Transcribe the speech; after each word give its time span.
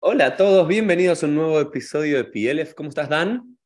Hola 0.00 0.26
a 0.26 0.36
todos, 0.36 0.68
bienvenidos 0.68 1.24
a 1.24 1.26
un 1.26 1.34
nuevo 1.34 1.60
episodio 1.60 2.18
de 2.18 2.24
PLF. 2.24 2.72
¿Cómo 2.74 2.88
estás, 2.88 3.08
Dan? 3.08 3.58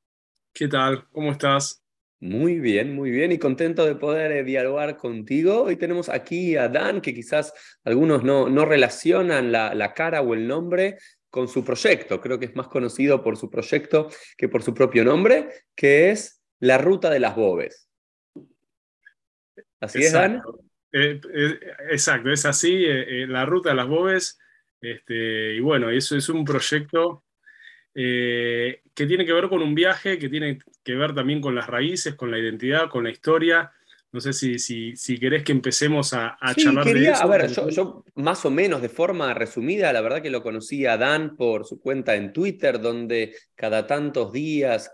¿Qué 0.55 0.67
tal? 0.67 1.07
¿Cómo 1.11 1.31
estás? 1.31 1.85
Muy 2.21 2.59
bien, 2.59 2.95
muy 2.95 3.11
bien 3.11 3.33
y 3.33 3.39
contento 3.39 3.85
de 3.85 3.97
poder 3.97 4.33
eh, 4.33 4.43
dialogar 4.43 4.97
contigo. 4.97 5.65
Hoy 5.65 5.77
tenemos 5.77 6.09
aquí 6.09 6.57
a 6.57 6.71
Dan, 6.71 7.03
que 7.03 7.13
quizás 7.13 7.53
algunos 7.85 8.25
no, 8.25 8.49
no 8.49 8.65
relacionan 8.65 9.53
la, 9.53 9.75
la 9.75 9.93
cara 9.93 10.23
o 10.23 10.33
el 10.33 10.49
nombre 10.49 10.97
con 11.29 11.49
su 11.49 11.63
proyecto. 11.63 12.19
Creo 12.23 12.39
que 12.39 12.47
es 12.47 12.57
más 12.57 12.69
conocido 12.69 13.23
por 13.23 13.37
su 13.37 13.51
proyecto 13.51 14.09
que 14.39 14.49
por 14.49 14.63
su 14.63 14.73
propio 14.73 15.05
nombre, 15.05 15.51
que 15.77 16.11
es 16.11 16.43
La 16.61 16.79
Ruta 16.79 17.11
de 17.11 17.21
las 17.21 17.37
Bobes. 17.37 17.91
¿Así 19.81 20.03
es, 20.03 20.15
Dan? 20.15 20.41
Eh, 20.93 21.21
eh, 21.35 21.61
exacto, 21.91 22.31
es 22.31 22.47
así. 22.47 22.87
la 23.27 23.45
Ruta 23.45 23.69
de 23.69 23.75
las 23.75 23.87
Bobes 23.87 24.39
este, 24.83 25.55
y 25.55 25.61
bueno, 25.61 25.89
eso 25.89 26.17
es 26.17 26.29
un 26.29 26.45
proyecto 26.45 27.25
eh, 27.95 28.83
que 28.95 29.07
tiene 29.07 29.25
que 29.25 29.33
ver 29.33 29.49
con 29.49 29.63
un 29.63 29.75
viaje, 29.75 30.19
que 30.19 30.29
tiene 30.29 30.59
que 30.83 30.95
ver 30.95 31.15
también 31.15 31.41
con 31.41 31.55
las 31.55 31.69
raíces, 31.69 32.15
con 32.15 32.31
la 32.31 32.39
identidad, 32.39 32.91
con 32.91 33.05
la 33.05 33.11
historia. 33.11 33.71
No 34.11 34.21
sé 34.21 34.35
si, 34.35 34.59
si, 34.59 34.95
si 34.95 35.19
querés 35.19 35.43
que 35.43 35.53
empecemos 35.53 36.13
a, 36.13 36.37
a 36.39 36.55
charlar 36.55 36.85
de 36.85 37.09
eso. 37.09 37.23
A 37.23 37.27
ver, 37.27 37.49
yo, 37.49 37.71
yo, 37.71 38.05
más 38.17 38.45
o 38.45 38.51
menos 38.51 38.83
de 38.83 38.91
forma 38.91 39.33
resumida, 39.33 39.91
la 39.91 40.03
verdad 40.03 40.21
que 40.21 40.29
lo 40.29 40.43
conocí 40.43 40.85
a 40.85 40.99
Dan 40.99 41.35
por 41.35 41.65
su 41.65 41.81
cuenta 41.81 42.15
en 42.15 42.33
Twitter, 42.33 42.79
donde 42.79 43.35
cada 43.55 43.87
tantos 43.87 44.31
días 44.31 44.93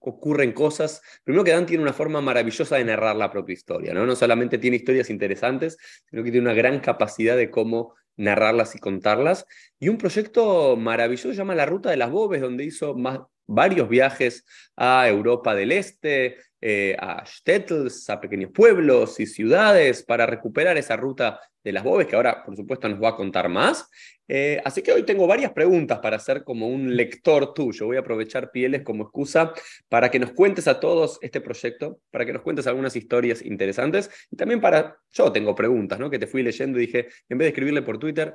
ocurren 0.00 0.52
cosas. 0.52 1.00
Primero 1.24 1.44
que 1.44 1.52
Dan 1.52 1.64
tiene 1.64 1.82
una 1.82 1.94
forma 1.94 2.20
maravillosa 2.20 2.76
de 2.76 2.84
narrar 2.84 3.16
la 3.16 3.30
propia 3.30 3.54
historia, 3.54 3.94
¿no? 3.94 4.04
No 4.04 4.14
solamente 4.14 4.58
tiene 4.58 4.76
historias 4.76 5.08
interesantes, 5.08 5.78
sino 6.10 6.22
que 6.22 6.30
tiene 6.30 6.46
una 6.46 6.54
gran 6.54 6.80
capacidad 6.80 7.36
de 7.38 7.50
cómo 7.50 7.94
narrarlas 8.18 8.74
y 8.76 8.78
contarlas. 8.78 9.46
Y 9.78 9.88
un 9.88 9.96
proyecto 9.98 10.76
maravilloso 10.76 11.30
se 11.30 11.36
llama 11.36 11.54
La 11.54 11.66
Ruta 11.66 11.90
de 11.90 11.96
las 11.96 12.10
Bobes, 12.10 12.42
donde 12.42 12.64
hizo 12.64 12.94
más, 12.94 13.20
varios 13.48 13.88
viajes 13.88 14.44
a 14.76 15.08
Europa 15.08 15.54
del 15.54 15.72
Este, 15.72 16.36
eh, 16.60 16.96
a 16.98 17.24
Stettles, 17.26 18.08
a 18.10 18.20
pequeños 18.20 18.50
pueblos 18.52 19.18
y 19.20 19.26
ciudades 19.26 20.02
para 20.02 20.26
recuperar 20.26 20.76
esa 20.76 20.96
ruta 20.96 21.40
de 21.64 21.72
las 21.72 21.84
bobes, 21.84 22.06
que 22.06 22.16
ahora 22.16 22.44
por 22.44 22.56
supuesto 22.56 22.88
nos 22.88 23.02
va 23.02 23.10
a 23.10 23.16
contar 23.16 23.48
más. 23.48 23.88
Eh, 24.26 24.60
así 24.64 24.82
que 24.82 24.92
hoy 24.92 25.04
tengo 25.04 25.26
varias 25.26 25.52
preguntas 25.52 25.98
para 26.00 26.16
hacer 26.16 26.44
como 26.44 26.68
un 26.68 26.94
lector 26.94 27.54
tuyo. 27.54 27.86
Voy 27.86 27.96
a 27.96 28.00
aprovechar 28.00 28.50
Pieles 28.50 28.82
como 28.82 29.04
excusa 29.04 29.52
para 29.88 30.10
que 30.10 30.18
nos 30.18 30.32
cuentes 30.32 30.68
a 30.68 30.78
todos 30.80 31.18
este 31.22 31.40
proyecto, 31.40 32.00
para 32.10 32.26
que 32.26 32.32
nos 32.32 32.42
cuentes 32.42 32.66
algunas 32.66 32.94
historias 32.94 33.42
interesantes 33.42 34.10
y 34.30 34.36
también 34.36 34.60
para, 34.60 34.98
yo 35.12 35.32
tengo 35.32 35.54
preguntas, 35.54 35.98
¿no? 35.98 36.10
Que 36.10 36.18
te 36.18 36.26
fui 36.26 36.42
leyendo 36.42 36.78
y 36.78 36.86
dije, 36.86 37.08
en 37.28 37.38
vez 37.38 37.46
de 37.46 37.48
escribirle 37.48 37.82
por 37.82 37.98
Twitter, 37.98 38.34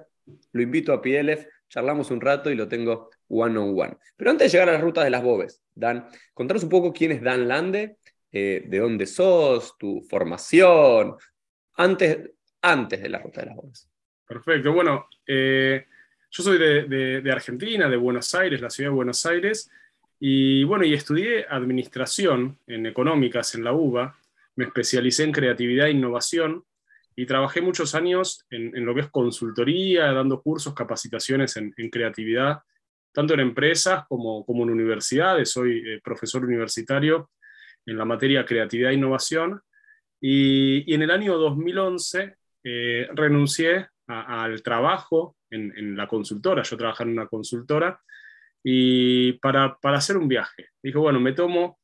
lo 0.52 0.62
invito 0.62 0.94
a 0.94 1.02
Pieles, 1.02 1.48
charlamos 1.74 2.12
un 2.12 2.22
rato 2.22 2.52
y 2.52 2.56
lo 2.56 2.68
tengo 2.68 3.10
one 3.30 3.58
on 3.58 3.74
one. 3.76 3.98
Pero 4.16 4.30
antes 4.30 4.52
de 4.52 4.58
llegar 4.58 4.70
a 4.70 4.74
las 4.74 4.82
rutas 4.82 5.04
de 5.04 5.10
las 5.10 5.24
bobes, 5.24 5.60
Dan, 5.74 6.08
contanos 6.36 6.62
un 6.62 6.70
poco 6.70 6.94
quién 6.94 7.14
es 7.14 7.22
Dan 7.22 7.48
Lande 7.48 7.98
eh, 8.32 8.64
de 8.68 8.80
dónde 8.80 9.08
sos, 9.08 9.76
tu 9.80 10.06
formación, 10.08 11.16
antes, 11.76 12.30
antes 12.62 13.02
de 13.02 13.10
la 13.10 13.18
Ruta 13.18 13.42
de 13.42 13.48
las 13.48 13.56
Bodas. 13.56 13.90
Perfecto, 14.28 14.72
bueno, 14.72 15.08
eh, 15.26 15.86
yo 16.30 16.44
soy 16.44 16.60
de, 16.60 17.32
Argentina, 17.32 17.90
de 17.90 17.98
Buenos 17.98 18.36
Aires, 18.36 18.62
la 18.62 18.70
ciudad 18.70 18.92
de 18.92 18.96
Buenos 18.96 19.26
Aires, 19.26 19.72
y 20.20 20.64
bueno, 20.64 20.86
y 20.86 20.94
estudié 20.94 21.46
administración 21.50 22.60
en 22.68 22.86
económicas 22.86 23.56
en 23.56 23.64
la 23.64 23.74
UBA, 23.74 24.16
me 24.56 24.66
especialicé 24.66 25.24
en 25.24 25.32
creatividad 25.32 25.88
e 25.88 25.92
innovación, 25.92 26.64
y 27.16 27.26
trabajé 27.26 27.62
muchos 27.62 27.96
años 27.96 28.46
en, 28.50 28.86
lo 28.86 28.94
que 28.96 29.02
es 29.02 29.10
consultoría, 29.10 30.12
dando 30.12 30.42
cursos, 30.42 30.74
capacitaciones 30.74 31.58
en, 31.58 31.90
creatividad, 31.90 32.60
tanto 33.12 33.34
en 33.34 33.42
empresas 33.42 34.06
como, 34.08 34.46
como 34.46 34.64
en 34.64 34.72
universidades. 34.72 35.52
Soy 35.52 35.84
eh, 35.86 36.02
profesor 36.04 36.44
universitario 36.44 37.30
en 37.86 37.98
la 37.98 38.06
materia 38.06 38.46
creatividad 38.46 38.92
e 38.92 38.96
innovación. 38.96 39.62
Y, 40.20 40.92
en 40.94 41.02
el 41.02 41.12
año 41.12 41.38
2011 41.38 42.36
eh, 42.64 43.08
renuncié 43.14 43.90
al 44.08 44.62
trabajo 44.64 45.38
en, 45.50 45.96
la 45.96 46.08
consultora, 46.08 46.64
yo 46.64 46.78
trabajaba 46.78 47.10
en 47.10 47.18
una 47.18 47.28
consultora, 47.28 48.02
y 48.64 49.34
para, 49.34 49.78
para 49.78 49.98
hacer 49.98 50.18
un 50.18 50.28
viaje. 50.28 50.70
Dijo, 50.82 51.02
bueno, 51.02 51.20
me 51.20 51.34
tomo 51.34 51.80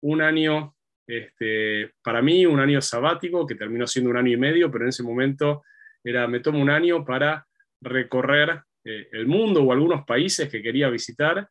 un 0.00 0.22
año, 0.22 0.74
este, 1.12 1.92
para 2.02 2.22
mí, 2.22 2.46
un 2.46 2.58
año 2.58 2.80
sabático, 2.80 3.46
que 3.46 3.54
terminó 3.54 3.86
siendo 3.86 4.10
un 4.10 4.16
año 4.16 4.32
y 4.32 4.38
medio, 4.38 4.70
pero 4.70 4.84
en 4.84 4.88
ese 4.88 5.02
momento 5.02 5.62
era, 6.02 6.26
me 6.26 6.40
tomo 6.40 6.58
un 6.60 6.70
año 6.70 7.04
para 7.04 7.46
recorrer 7.82 8.62
eh, 8.82 9.08
el 9.12 9.26
mundo 9.26 9.62
o 9.62 9.72
algunos 9.72 10.06
países 10.06 10.48
que 10.48 10.62
quería 10.62 10.88
visitar. 10.88 11.48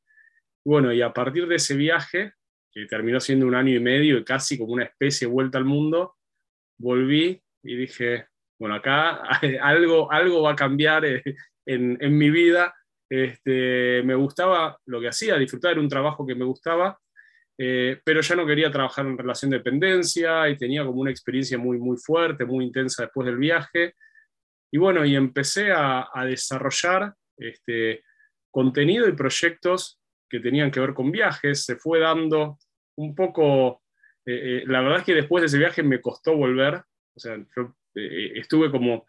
Bueno, 0.66 0.92
y 0.92 1.04
a 1.04 1.14
partir 1.14 1.48
de 1.48 1.56
ese 1.56 1.76
viaje 1.76 2.34
que 2.72 2.88
terminó 2.88 3.20
siendo 3.20 3.46
un 3.46 3.54
año 3.54 3.76
y 3.76 3.80
medio 3.80 4.18
y 4.18 4.24
casi 4.24 4.58
como 4.58 4.74
una 4.74 4.86
especie 4.86 5.28
vuelta 5.28 5.60
al 5.60 5.66
mundo, 5.66 6.16
volví 6.80 7.40
y 7.64 7.76
dije, 7.76 8.30
bueno, 8.58 8.76
acá 8.76 9.22
algo, 9.62 10.12
algo 10.12 10.42
va 10.42 10.54
a 10.54 10.56
cambiar 10.56 11.06
eh, 11.06 11.22
en, 11.68 11.98
en 12.02 12.18
mi 12.18 12.32
vida. 12.32 12.74
Este, 13.08 14.02
me 14.04 14.16
gustaba 14.16 14.80
lo 14.86 15.00
que 15.00 15.10
hacía, 15.10 15.38
disfrutar 15.38 15.76
de 15.76 15.82
un 15.82 15.90
trabajo 15.90 16.26
que 16.26 16.34
me 16.34 16.46
gustaba, 16.46 16.98
eh, 17.64 18.02
pero 18.04 18.22
ya 18.22 18.36
no 18.36 18.48
quería 18.48 18.72
trabajar 18.72 19.06
en 19.06 19.18
relación 19.18 19.52
de 19.52 19.58
dependencia 19.58 20.50
y 20.50 20.58
tenía 20.58 20.84
como 20.84 21.02
una 21.02 21.12
experiencia 21.12 21.60
muy, 21.60 21.78
muy 21.78 21.98
fuerte, 21.98 22.44
muy 22.44 22.66
intensa 22.66 23.04
después 23.04 23.28
del 23.28 23.38
viaje. 23.38 23.94
Y 24.72 24.80
bueno, 24.80 25.06
y 25.06 25.16
empecé 25.16 25.72
a, 25.72 26.10
a 26.12 26.26
desarrollar 26.26 27.14
este, 27.38 28.04
contenido 28.50 29.08
y 29.08 29.14
proyectos 29.14 30.00
que 30.28 30.40
tenían 30.40 30.72
que 30.72 30.80
ver 30.80 30.96
con 30.96 31.12
viajes, 31.12 31.66
se 31.66 31.76
fue 31.76 32.00
dando 32.00 32.58
un 32.96 33.14
poco, 33.14 33.84
eh, 34.26 34.62
eh, 34.62 34.64
la 34.66 34.82
verdad 34.82 35.00
es 35.00 35.06
que 35.06 35.14
después 35.14 35.42
de 35.42 35.48
ese 35.48 35.58
viaje 35.60 35.84
me 35.84 36.02
costó 36.02 36.36
volver, 36.36 36.82
o 37.14 37.20
sea, 37.20 37.38
yo 37.56 37.76
eh, 37.96 38.32
estuve 38.36 38.72
como 38.72 39.06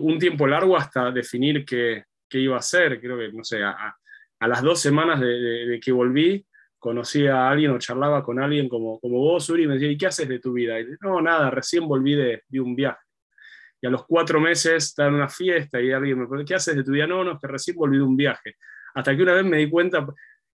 un 0.00 0.18
tiempo 0.18 0.46
largo 0.46 0.74
hasta 0.74 1.10
definir 1.10 1.66
qué, 1.66 2.04
qué, 2.28 2.38
iba 2.38 2.56
a 2.56 2.60
hacer, 2.60 2.98
creo 2.98 3.18
que, 3.18 3.30
no 3.30 3.44
sé, 3.44 3.62
a, 3.62 3.94
a 4.38 4.48
las 4.48 4.62
dos 4.62 4.80
semanas 4.80 5.20
de, 5.20 5.78
que 5.84 5.92
volví, 5.92 6.46
conocí 6.80 7.26
a 7.28 7.48
alguien 7.48 7.70
o 7.70 7.78
charlaba 7.78 8.24
con 8.24 8.40
alguien 8.40 8.68
como, 8.68 8.98
como 8.98 9.18
vos, 9.18 9.48
Uri, 9.50 9.64
y 9.64 9.66
me 9.68 9.74
decía, 9.74 9.90
¿y 9.90 9.96
qué 9.96 10.06
haces 10.06 10.28
de 10.28 10.40
tu 10.40 10.52
vida? 10.52 10.80
Y 10.80 10.86
no, 11.00 11.20
nada, 11.20 11.50
recién 11.50 11.86
volví 11.86 12.16
de, 12.16 12.42
de 12.48 12.60
un 12.60 12.74
viaje. 12.74 12.98
Y 13.80 13.86
a 13.86 13.90
los 13.90 14.04
cuatro 14.06 14.40
meses 14.40 14.84
estaba 14.84 15.10
en 15.10 15.14
una 15.14 15.28
fiesta 15.28 15.80
y 15.80 15.92
alguien 15.92 16.18
me 16.18 16.26
preguntó, 16.26 16.48
¿qué 16.48 16.54
haces 16.56 16.74
de 16.74 16.82
tu 16.82 16.90
vida? 16.90 17.06
No, 17.06 17.22
no, 17.22 17.32
es 17.32 17.38
que 17.40 17.46
recién 17.46 17.76
volví 17.76 17.96
de 17.96 18.02
un 18.02 18.16
viaje. 18.16 18.56
Hasta 18.94 19.16
que 19.16 19.22
una 19.22 19.34
vez 19.34 19.44
me 19.44 19.58
di 19.58 19.70
cuenta, 19.70 20.06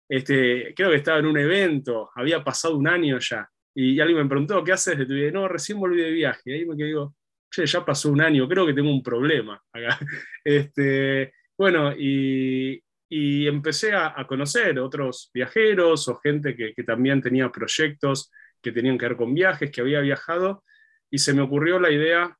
este, 0.08 0.74
creo 0.76 0.90
que 0.90 0.96
estaba 0.96 1.18
en 1.18 1.26
un 1.26 1.38
evento, 1.38 2.10
había 2.14 2.44
pasado 2.44 2.76
un 2.76 2.86
año 2.86 3.18
ya, 3.18 3.48
y 3.74 4.00
alguien 4.00 4.20
me 4.20 4.26
preguntó, 4.26 4.64
¿qué 4.64 4.72
haces 4.72 4.96
de 4.96 5.06
tu 5.06 5.12
vida? 5.12 5.30
No, 5.30 5.48
recién 5.48 5.78
volví 5.78 6.00
de 6.00 6.10
viaje. 6.10 6.40
Y 6.46 6.52
ahí 6.52 6.64
me 6.64 6.76
quedé, 6.76 6.86
digo, 6.86 7.14
che, 7.50 7.66
ya 7.66 7.84
pasó 7.84 8.10
un 8.10 8.22
año, 8.22 8.48
creo 8.48 8.66
que 8.66 8.72
tengo 8.72 8.90
un 8.90 9.02
problema 9.02 9.62
acá. 9.72 9.98
Este, 10.44 11.34
bueno, 11.58 11.92
y, 11.96 12.82
y 13.08 13.46
empecé 13.46 13.94
a, 13.94 14.14
conocer 14.26 14.78
otros 14.78 15.30
viajeros 15.32 16.08
o 16.08 16.16
gente 16.16 16.56
que, 16.56 16.72
que, 16.74 16.82
también 16.82 17.22
tenía 17.22 17.50
proyectos 17.50 18.30
que 18.60 18.72
tenían 18.72 18.98
que 18.98 19.06
ver 19.06 19.16
con 19.16 19.34
viajes, 19.34 19.70
que 19.70 19.80
había 19.80 20.00
viajado, 20.00 20.64
y 21.10 21.18
se 21.18 21.32
me 21.32 21.42
ocurrió 21.42 21.78
la 21.78 21.90
idea 21.90 22.36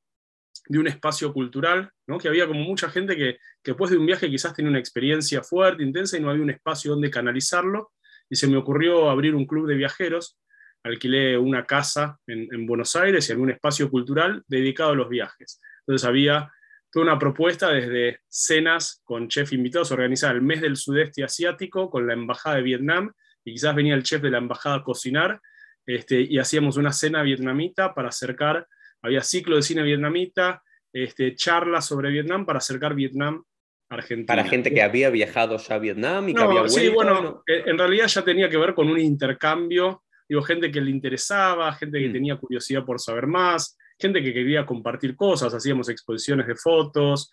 de 0.69 0.78
un 0.78 0.88
espacio 0.88 1.32
cultural, 1.32 1.91
¿no? 2.09 2.19
que 2.19 2.28
había 2.28 2.49
como 2.49 2.60
mucha 2.60 2.91
gente 2.91 3.16
que, 3.16 3.34
que, 3.62 3.72
después 3.72 3.91
de 3.91 3.99
un 3.99 4.06
viaje 4.06 4.28
quizás 4.28 4.54
tenía 4.54 4.71
una 4.71 4.81
experiencia 4.81 5.43
fuerte, 5.43 5.84
intensa, 5.84 6.16
y 6.16 6.21
no 6.21 6.31
había 6.31 6.43
un 6.43 6.50
espacio 6.50 6.93
donde 6.93 7.10
canalizarlo, 7.10 7.93
y 8.28 8.34
se 8.34 8.48
me 8.48 8.56
ocurrió 8.56 9.09
abrir 9.09 9.37
un 9.37 9.47
club 9.47 9.69
de 9.69 9.77
viajeros, 9.77 10.37
alquilé 10.83 11.38
una 11.38 11.65
casa 11.65 12.19
en, 12.27 12.48
en 12.53 12.66
Buenos 12.66 12.97
Aires 12.97 13.28
y 13.28 13.33
algún 13.33 13.50
espacio 13.50 13.88
cultural 13.88 14.43
dedicado 14.48 14.91
a 14.91 14.94
los 14.94 15.09
viajes. 15.09 15.60
Entonces 15.81 16.06
había 16.06 16.50
toda 16.91 17.05
una 17.05 17.19
propuesta 17.19 17.71
desde 17.71 18.21
cenas 18.29 19.03
con 19.05 19.29
chef 19.29 19.53
invitados, 19.53 19.93
organizar 19.93 20.35
el 20.35 20.43
mes 20.43 20.60
del 20.60 20.77
sudeste 20.77 21.25
asiático 21.25 21.91
con 21.91 22.07
la 22.07 22.15
Embajada 22.15 22.57
de 22.57 22.63
Vietnam, 22.63 23.13
y 23.45 23.53
quizás 23.53 23.75
venía 23.75 23.95
el 23.95 24.03
chef 24.03 24.22
de 24.22 24.31
la 24.31 24.39
Embajada 24.39 24.77
a 24.77 24.83
cocinar, 24.83 25.41
este, 25.84 26.21
y 26.21 26.39
hacíamos 26.39 26.77
una 26.77 26.93
cena 26.93 27.22
vietnamita 27.22 27.95
para 27.95 28.09
acercar 28.09 28.66
había 29.03 29.22
ciclo 29.22 29.57
de 29.57 29.63
cine 29.63 29.83
vietnamita, 29.83 30.63
este, 30.93 31.34
charlas 31.34 31.87
sobre 31.87 32.10
Vietnam 32.10 32.45
para 32.45 32.59
acercar 32.59 32.95
Vietnam 32.95 33.43
a 33.89 33.95
Argentina. 33.95 34.27
Para 34.27 34.45
gente 34.45 34.72
que 34.72 34.83
había 34.83 35.10
viajado 35.10 35.57
ya 35.59 35.75
a 35.77 35.78
Vietnam 35.78 36.28
y 36.28 36.34
que 36.34 36.43
había 36.43 36.60
vuelto. 36.60 36.78
Sí, 36.78 36.89
bueno, 36.89 37.43
en 37.47 37.78
realidad 37.78 38.07
ya 38.07 38.25
tenía 38.25 38.49
que 38.49 38.57
ver 38.57 38.75
con 38.75 38.89
un 38.89 38.99
intercambio, 38.99 40.03
digo, 40.28 40.43
gente 40.43 40.71
que 40.71 40.81
le 40.81 40.91
interesaba, 40.91 41.72
gente 41.75 42.01
que 42.01 42.09
mm. 42.09 42.13
tenía 42.13 42.37
curiosidad 42.37 42.84
por 42.84 43.01
saber 43.01 43.27
más, 43.27 43.78
gente 43.98 44.22
que 44.22 44.33
quería 44.33 44.66
compartir 44.66 45.16
cosas, 45.16 45.54
hacíamos 45.54 45.89
exposiciones 45.89 46.47
de 46.47 46.54
fotos, 46.54 47.31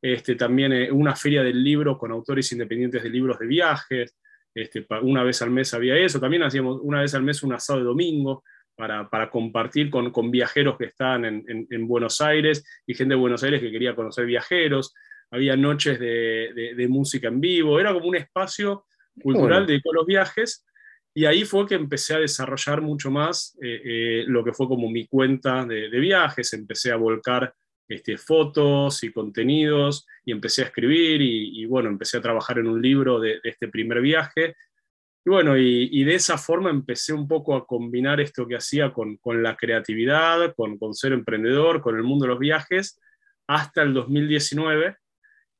este, 0.00 0.34
también 0.34 0.72
eh, 0.72 0.92
una 0.92 1.16
feria 1.16 1.42
del 1.42 1.62
libro 1.62 1.96
con 1.96 2.12
autores 2.12 2.50
independientes 2.52 3.02
de 3.02 3.10
libros 3.10 3.38
de 3.38 3.46
viajes, 3.46 4.16
este, 4.54 4.86
una 5.02 5.24
vez 5.24 5.42
al 5.42 5.50
mes 5.50 5.74
había 5.74 5.96
eso, 5.96 6.20
también 6.20 6.44
hacíamos 6.44 6.78
una 6.82 7.00
vez 7.00 7.14
al 7.14 7.22
mes 7.22 7.42
un 7.42 7.54
asado 7.54 7.80
de 7.80 7.84
domingo, 7.84 8.44
para, 8.76 9.30
compartir 9.30 9.90
con, 9.90 10.10
con, 10.10 10.30
viajeros 10.30 10.76
que 10.76 10.86
están 10.86 11.24
en, 11.24 11.66
en, 11.70 11.86
Buenos 11.86 12.20
Aires 12.20 12.64
y 12.86 12.94
gente 12.94 13.14
de 13.14 13.20
Buenos 13.20 13.42
Aires 13.44 13.60
que 13.60 13.70
quería 13.70 13.94
conocer 13.94 14.26
viajeros. 14.26 14.94
había 15.30 15.56
noches 15.56 15.98
de, 15.98 16.86
música 16.88 17.28
en 17.28 17.40
vivo, 17.40 17.78
era 17.78 17.92
como 17.92 18.08
un 18.08 18.16
espacio 18.16 18.86
cultural 19.22 19.66
de 19.66 19.80
los 19.92 20.06
viajes, 20.06 20.66
y 21.16 21.26
ahí 21.26 21.44
fue 21.44 21.64
que 21.66 21.76
empecé 21.76 22.14
a 22.14 22.18
desarrollar 22.18 22.82
mucho 22.82 23.08
más 23.08 23.56
eh, 23.62 23.80
eh, 23.84 24.24
lo 24.26 24.42
que 24.42 24.52
fue 24.52 24.66
como 24.66 24.90
mi 24.90 25.06
cuenta 25.06 25.64
de, 25.64 25.88
viajes, 25.88 26.52
empecé 26.52 26.90
a 26.90 26.96
volcar 26.96 27.54
este, 27.86 28.18
fotos 28.18 29.04
y 29.04 29.12
contenidos, 29.12 30.06
y 30.24 30.32
empecé 30.32 30.62
a 30.62 30.66
escribir, 30.66 31.22
y, 31.22 31.64
bueno, 31.66 31.88
empecé 31.88 32.16
a 32.16 32.22
trabajar 32.22 32.58
en 32.58 32.66
un 32.66 32.82
libro 32.82 33.20
de, 33.20 33.38
este 33.44 33.68
primer 33.68 34.00
viaje, 34.00 34.56
y 35.24 35.30
bueno, 35.30 35.56
y, 35.56 36.02
de 36.02 36.14
esa 36.16 36.36
forma 36.36 36.70
empecé 36.70 37.12
un 37.12 37.28
poco 37.28 37.54
a 37.54 37.64
combinar 37.64 38.20
esto 38.20 38.46
que 38.48 38.56
hacía 38.56 38.92
con, 38.92 39.18
la 39.24 39.56
creatividad, 39.56 40.52
con, 40.56 40.78
con 40.78 40.94
ser 40.94 41.12
emprendedor, 41.12 41.80
con 41.80 41.96
el 41.96 42.02
mundo 42.02 42.24
de 42.24 42.30
los 42.30 42.40
viajes, 42.40 43.00
hasta 43.46 43.82
el 43.82 43.94
2019, 43.94 44.96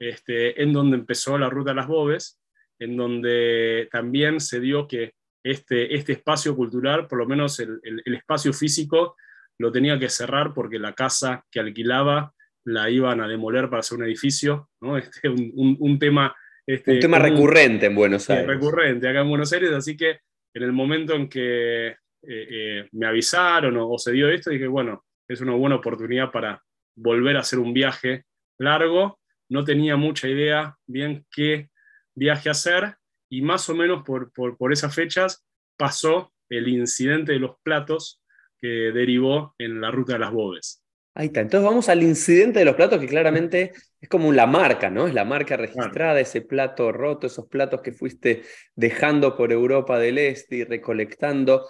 este, 0.00 0.60
en 0.60 0.72
donde 0.72 0.96
empezó 0.96 1.38
la 1.38 1.48
Ruta 1.48 1.70
de 1.70 1.76
las 1.76 1.86
Bobes, 1.86 2.40
en 2.78 2.96
donde 2.96 3.88
también 3.92 4.40
se 4.40 4.58
dio 4.58 4.88
que 4.88 5.14
este, 5.44 5.94
este 5.94 6.12
espacio 6.14 6.56
cultural, 6.56 7.06
por 7.06 7.18
lo 7.18 7.26
menos 7.26 7.60
el, 7.60 7.80
espacio 8.06 8.52
físico, 8.52 9.16
lo 9.58 9.70
tenía 9.70 9.98
que 9.98 10.08
cerrar 10.08 10.52
porque 10.52 10.78
la 10.78 10.94
casa 10.94 11.44
que 11.50 11.60
alquilaba 11.60 12.32
la 12.64 12.90
iban 12.90 13.20
a 13.20 13.28
demoler 13.28 13.68
para 13.68 13.80
hacer 13.80 13.98
un 13.98 14.04
edificio, 14.04 14.70
¿no? 14.80 14.96
Este, 14.98 15.28
un, 15.28 15.98
tema... 15.98 16.34
Este, 16.66 16.94
un 16.94 17.00
tema 17.00 17.18
recurrente 17.18 17.86
en 17.86 17.94
Buenos 17.94 18.28
Aires. 18.30 18.46
recurrente 18.46 19.08
acá 19.08 19.20
en 19.20 19.28
Buenos 19.28 19.52
Aires, 19.52 19.70
así 19.72 19.96
que 19.96 20.20
en 20.54 20.62
el 20.62 20.72
momento 20.72 21.14
en 21.14 21.28
que 21.28 21.88
eh, 21.88 21.96
eh, 22.22 22.88
me 22.92 23.06
avisaron 23.06 23.76
o, 23.76 23.90
o, 23.90 23.98
se 23.98 24.12
dio 24.12 24.30
esto, 24.30 24.50
dije, 24.50 24.66
bueno, 24.66 25.04
es 25.28 25.40
una 25.40 25.52
buena 25.52 25.76
oportunidad 25.76 26.32
para 26.32 26.62
volver 26.96 27.36
a 27.36 27.40
hacer 27.40 27.58
un 27.58 27.74
viaje 27.74 28.24
largo 28.58 29.18
no 29.48 29.64
tenía 29.64 29.96
mucha 29.96 30.28
idea 30.28 30.76
bien 30.86 31.24
qué 31.30 31.68
viaje 32.14 32.50
hacer 32.50 32.96
y 33.28 33.42
más 33.42 33.68
o 33.68 33.74
menos 33.74 34.04
por, 34.04 34.72
esas 34.72 34.94
fechas 34.94 35.44
pasó 35.76 36.32
el 36.48 36.68
incidente 36.68 37.32
de 37.32 37.38
los 37.38 37.56
platos 37.62 38.22
que 38.60 38.68
derivó 38.68 39.54
en 39.58 39.80
la 39.80 39.90
ruta 39.90 40.14
de 40.14 40.18
las 40.20 40.32
bodes. 40.32 40.82
Ahí 41.16 41.26
está, 41.26 41.40
entonces 41.40 41.68
vamos 41.68 41.88
al 41.88 42.02
incidente 42.02 42.58
de 42.58 42.64
los 42.64 42.74
platos 42.74 42.98
que 42.98 43.06
claramente 43.06 43.72
es 44.00 44.08
como 44.08 44.32
la 44.32 44.46
marca, 44.46 44.90
¿no? 44.90 45.06
Es 45.06 45.14
la 45.14 45.24
marca 45.24 45.56
registrada, 45.56 46.18
ese 46.18 46.40
plato 46.40 46.90
roto, 46.90 47.28
esos 47.28 47.46
platos 47.46 47.82
que 47.82 47.92
fuiste 47.92 48.42
dejando 48.74 49.36
por 49.36 49.52
Europa 49.52 49.98
del 49.98 50.18
Este 50.18 50.56
y 50.56 50.64
recolectando. 50.64 51.68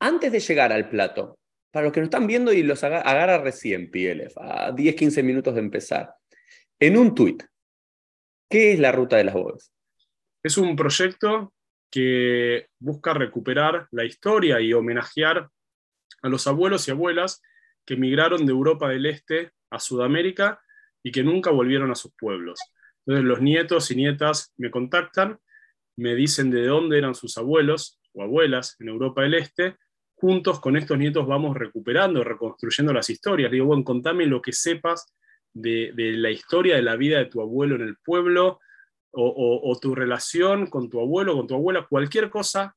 Antes 0.00 0.32
de 0.32 0.40
llegar 0.40 0.72
al 0.72 0.88
plato, 0.88 1.38
para 1.70 1.84
los 1.84 1.92
que 1.92 2.00
nos 2.00 2.06
están 2.06 2.26
viendo 2.26 2.52
y 2.52 2.62
los 2.62 2.84
agarra 2.84 3.38
recién, 3.38 3.90
PLF, 3.90 4.36
a 4.38 4.72
10, 4.72 4.94
15 4.94 5.22
minutos 5.22 5.54
de 5.54 5.60
empezar, 5.60 6.14
en 6.78 6.96
un 6.96 7.14
tuit, 7.14 7.42
¿qué 8.48 8.72
es 8.72 8.78
la 8.78 8.92
Ruta 8.92 9.16
de 9.16 9.24
las 9.24 9.34
Bodas? 9.34 9.73
Es 10.44 10.58
un 10.58 10.76
proyecto 10.76 11.54
que 11.90 12.68
busca 12.78 13.14
recuperar 13.14 13.88
la 13.92 14.04
historia 14.04 14.60
y 14.60 14.74
homenajear 14.74 15.48
a 16.20 16.28
los 16.28 16.46
abuelos 16.46 16.86
y 16.86 16.90
abuelas 16.90 17.40
que 17.86 17.94
emigraron 17.94 18.44
de 18.44 18.52
Europa 18.52 18.90
del 18.90 19.06
Este 19.06 19.52
a 19.70 19.80
Sudamérica 19.80 20.60
y 21.02 21.12
que 21.12 21.22
nunca 21.22 21.50
volvieron 21.50 21.90
a 21.90 21.94
sus 21.94 22.12
pueblos. 22.18 22.60
Entonces 23.06 23.24
los 23.24 23.40
nietos 23.40 23.90
y 23.90 23.96
nietas 23.96 24.52
me 24.58 24.70
contactan, 24.70 25.38
me 25.96 26.14
dicen 26.14 26.50
de 26.50 26.66
dónde 26.66 26.98
eran 26.98 27.14
sus 27.14 27.38
abuelos 27.38 27.98
o 28.12 28.22
abuelas 28.22 28.76
en 28.80 28.88
Europa 28.88 29.22
del 29.22 29.34
Este. 29.34 29.76
Juntos 30.14 30.60
con 30.60 30.76
estos 30.76 30.98
nietos 30.98 31.26
vamos 31.26 31.56
recuperando, 31.56 32.22
reconstruyendo 32.22 32.92
las 32.92 33.08
historias. 33.08 33.50
digo, 33.50 33.64
bueno, 33.64 33.82
contame 33.82 34.26
lo 34.26 34.42
que 34.42 34.52
sepas 34.52 35.06
de, 35.54 35.90
la 35.96 36.30
historia 36.30 36.76
de 36.76 36.82
la 36.82 36.96
vida 36.96 37.18
de 37.18 37.26
tu 37.26 37.40
abuelo 37.40 37.76
en 37.76 37.82
el 37.82 37.96
pueblo 37.96 38.60
o, 39.16 39.78
tu 39.80 39.94
relación 39.94 40.66
con 40.66 40.88
tu 40.88 41.00
abuelo, 41.00 41.36
con 41.36 41.46
tu 41.46 41.54
abuela, 41.54 41.86
cualquier 41.88 42.30
cosa 42.30 42.76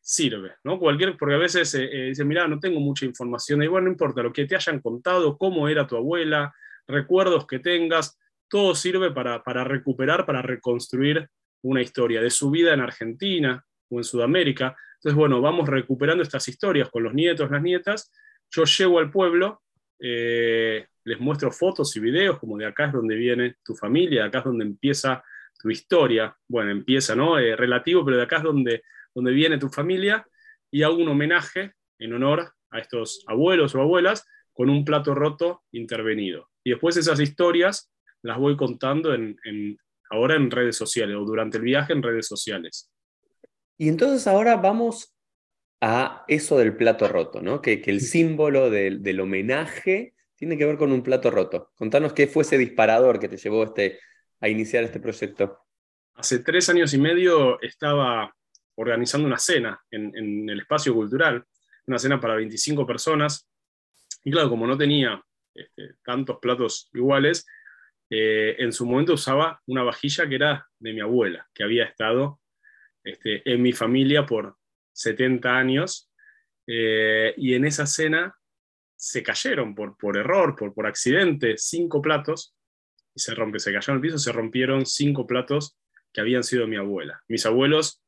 sirve, 0.00 0.54
¿no? 0.64 0.78
Cualquier, 0.78 1.16
porque 1.16 1.34
a 1.34 1.38
veces 1.38 1.74
eh, 1.74 1.88
eh 1.90 2.08
dice, 2.08 2.24
mira, 2.24 2.46
no 2.48 2.58
tengo 2.58 2.80
mucha 2.80 3.04
información, 3.04 3.62
y 3.62 3.66
bueno, 3.66 3.86
no 3.86 3.92
importa, 3.92 4.22
lo 4.22 4.32
que 4.32 4.46
te 4.46 4.56
hayan 4.56 4.80
contado, 4.80 5.36
cómo 5.36 5.68
era 5.68 5.86
tu 5.86 5.96
abuela, 5.96 6.54
recuerdos 6.86 7.46
que 7.46 7.58
tengas, 7.58 8.18
todo 8.48 8.74
sirve 8.74 9.10
para, 9.10 9.42
para 9.42 9.64
recuperar, 9.64 10.24
para 10.24 10.42
reconstruir 10.42 11.28
una 11.62 11.82
historia 11.82 12.22
de 12.22 12.30
su 12.30 12.50
vida 12.50 12.72
en 12.72 12.80
Argentina 12.80 13.64
o 13.90 13.98
en 13.98 14.04
Sudamérica. 14.04 14.76
Entonces, 14.94 15.16
bueno, 15.16 15.40
vamos 15.40 15.68
recuperando 15.68 16.22
estas 16.22 16.48
historias 16.48 16.88
con 16.88 17.02
los 17.02 17.14
nietos, 17.14 17.50
las 17.50 17.62
nietas. 17.62 18.10
Yo 18.50 18.64
llego 18.64 18.98
al 18.98 19.10
pueblo, 19.10 19.62
eh, 20.00 20.86
les 21.04 21.20
muestro 21.20 21.50
fotos 21.50 21.94
y 21.96 22.00
videos, 22.00 22.38
como 22.38 22.56
de 22.56 22.66
acá 22.66 22.86
es 22.86 22.92
donde 22.92 23.16
viene 23.16 23.56
tu 23.64 23.74
familia, 23.74 24.22
de 24.22 24.28
acá 24.28 24.38
es 24.38 24.44
donde 24.44 24.64
empieza 24.64 25.22
tu 25.58 25.70
historia. 25.70 26.36
Bueno, 26.46 26.70
empieza, 26.70 27.14
¿no? 27.14 27.38
Eh, 27.38 27.56
relativo, 27.56 28.04
pero 28.04 28.16
de 28.16 28.22
acá 28.22 28.38
es 28.38 28.42
donde, 28.42 28.82
donde 29.14 29.32
viene 29.32 29.58
tu 29.58 29.68
familia 29.68 30.26
y 30.70 30.82
hago 30.82 30.96
un 30.96 31.08
homenaje 31.08 31.72
en 31.98 32.12
honor 32.12 32.52
a 32.70 32.78
estos 32.78 33.24
abuelos 33.26 33.74
o 33.74 33.80
abuelas 33.80 34.24
con 34.52 34.70
un 34.70 34.84
plato 34.84 35.14
roto 35.14 35.62
intervenido. 35.72 36.48
Y 36.64 36.70
después 36.70 36.96
esas 36.96 37.20
historias 37.20 37.90
las 38.22 38.38
voy 38.38 38.56
contando 38.56 39.14
en, 39.14 39.36
ahora 40.10 40.36
en 40.36 40.50
redes 40.50 40.76
sociales 40.76 41.16
o 41.16 41.24
durante 41.24 41.58
el 41.58 41.64
viaje 41.64 41.92
en 41.92 42.02
redes 42.02 42.26
sociales. 42.26 42.90
Y 43.76 43.88
entonces 43.88 44.26
ahora 44.26 44.56
vamos 44.56 45.14
a 45.80 46.24
eso 46.26 46.58
del 46.58 46.76
plato 46.76 47.06
roto, 47.06 47.40
¿no? 47.40 47.62
Que, 47.62 47.80
que 47.80 47.90
el 47.90 48.00
símbolo 48.00 48.68
del, 48.68 49.02
del 49.02 49.20
homenaje 49.20 50.14
tiene 50.34 50.58
que 50.58 50.66
ver 50.66 50.76
con 50.76 50.92
un 50.92 51.02
plato 51.02 51.30
roto. 51.30 51.70
Contanos 51.74 52.12
qué 52.12 52.26
fue 52.26 52.42
ese 52.42 52.58
disparador 52.58 53.18
que 53.18 53.28
te 53.28 53.36
llevó 53.36 53.64
este, 53.64 54.00
a 54.40 54.48
iniciar 54.48 54.84
este 54.84 55.00
proyecto. 55.00 55.58
Hace 56.14 56.40
tres 56.40 56.68
años 56.68 56.92
y 56.94 56.98
medio 56.98 57.60
estaba 57.60 58.34
organizando 58.76 59.26
una 59.26 59.38
cena 59.38 59.80
en, 59.90 60.48
el 60.48 60.60
espacio 60.60 60.94
cultural, 60.94 61.44
una 61.86 61.98
cena 61.98 62.20
para 62.20 62.36
25 62.36 62.86
personas, 62.86 63.48
y 64.24 64.30
claro, 64.30 64.48
como 64.48 64.66
no 64.66 64.76
tenía 64.76 65.22
este, 65.54 65.94
tantos 66.04 66.38
platos 66.40 66.88
iguales, 66.92 67.46
eh, 68.10 68.56
en 68.58 68.72
su 68.72 68.86
momento 68.86 69.14
usaba 69.14 69.60
una 69.66 69.82
vajilla 69.82 70.28
que 70.28 70.34
era 70.34 70.66
de 70.78 70.92
mi 70.92 71.00
abuela, 71.00 71.46
que 71.52 71.64
había 71.64 71.84
estado 71.84 72.40
este, 73.04 73.42
en 73.50 73.62
mi 73.62 73.72
familia 73.72 74.24
por 74.24 74.56
70 74.92 75.56
años, 75.56 76.10
eh, 76.66 77.34
y 77.36 77.54
en 77.54 77.64
esa 77.64 77.86
cena 77.86 78.36
se 78.94 79.22
cayeron 79.22 79.74
por, 79.74 80.16
error, 80.16 80.54
por 80.74 80.86
accidente, 80.86 81.54
cinco 81.56 82.02
platos, 82.02 82.54
se 83.18 83.34
rompe, 83.34 83.58
se 83.58 83.72
cayeron 83.72 83.96
al 83.96 84.00
piso, 84.02 84.18
se 84.18 84.32
rompieron 84.32 84.86
cinco 84.86 85.26
platos 85.26 85.78
que 86.12 86.20
habían 86.20 86.42
sido 86.42 86.66
mi 86.66 86.76
abuela. 86.76 87.22
Mis 87.28 87.44
abuelos, 87.46 88.02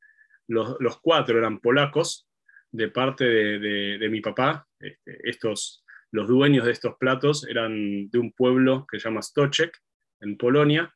los, 0.47 0.77
cuatro 1.01 1.37
eran 1.37 1.59
polacos, 1.59 2.27
de 2.71 2.87
parte 2.87 3.25
de, 3.25 4.07
mi 4.09 4.21
papá. 4.21 4.67
Este, 4.79 5.29
estos, 5.29 5.83
los 6.11 6.27
dueños 6.27 6.65
de 6.65 6.71
estos 6.71 6.95
platos 6.97 7.45
eran 7.47 8.09
de 8.09 8.17
un 8.19 8.31
pueblo 8.31 8.85
que 8.89 8.99
se 8.99 9.07
llama 9.07 9.21
Stoczek, 9.21 9.77
en 10.21 10.37
Polonia. 10.37 10.93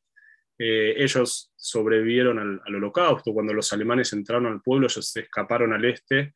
Eh, 0.57 0.95
ellos 0.97 1.51
sobrevivieron 1.55 2.39
al, 2.39 2.61
al, 2.65 2.75
holocausto. 2.75 3.33
Cuando 3.33 3.53
los 3.53 3.71
alemanes 3.73 4.13
entraron 4.13 4.45
al 4.45 4.61
pueblo, 4.61 4.87
ellos 4.87 5.09
se 5.09 5.21
escaparon 5.21 5.73
al 5.73 5.83
este. 5.83 6.33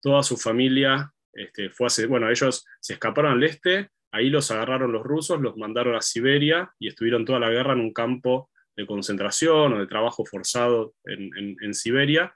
Toda 0.00 0.22
su 0.22 0.36
familia 0.36 1.12
este, 1.36 1.68
fue 1.68 1.88
bueno, 2.08 2.30
ellos 2.30 2.64
se 2.80 2.94
escaparon 2.94 3.32
al 3.32 3.42
este, 3.44 3.90
ahí 4.12 4.30
los 4.30 4.50
agarraron 4.50 4.92
los 4.92 5.02
rusos, 5.02 5.40
los 5.40 5.56
mandaron 5.56 5.94
a 5.94 6.00
Siberia 6.00 6.72
y 6.78 6.88
estuvieron 6.88 7.24
toda 7.24 7.40
la 7.40 7.50
guerra 7.50 7.72
en 7.72 7.80
un 7.80 7.92
campo 7.92 8.50
de 8.76 8.86
concentración 8.86 9.72
o 9.72 9.78
de 9.78 9.86
trabajo 9.86 10.24
forzado 10.24 10.94
en, 11.04 11.74
Siberia. 11.74 12.34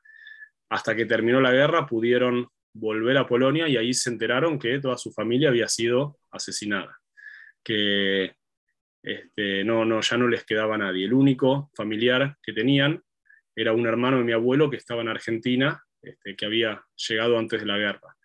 Hasta 0.70 0.94
que 0.94 1.06
terminó 1.06 1.40
la 1.40 1.52
guerra 1.52 1.86
pudieron 1.86 2.48
volver 2.72 3.18
a 3.18 3.26
Polonia 3.26 3.68
y 3.68 3.76
ahí 3.76 3.92
se 3.92 4.10
enteraron 4.10 4.58
que 4.58 4.78
toda 4.78 4.96
su 4.96 5.12
familia 5.12 5.48
había 5.48 5.68
sido 5.68 6.18
asesinada, 6.30 6.98
que 7.62 8.34
este, 9.02 9.64
no, 9.64 9.84
no, 9.84 10.00
ya 10.00 10.16
no 10.16 10.28
les 10.28 10.44
quedaba 10.44 10.78
nadie. 10.78 11.04
El 11.04 11.12
único 11.12 11.70
familiar 11.74 12.36
que 12.42 12.52
tenían 12.52 13.02
era 13.54 13.72
un 13.72 13.86
hermano 13.86 14.18
de 14.18 14.24
mi 14.24 14.32
abuelo 14.32 14.70
que 14.70 14.76
estaba 14.76 15.02
en 15.02 15.08
Argentina, 15.08 15.84
este, 16.00 16.36
que 16.36 16.46
había 16.46 16.82
llegado 17.08 17.38
antes 17.38 17.60
de 17.60 17.66
la 17.66 17.78
guerra. 17.78 18.16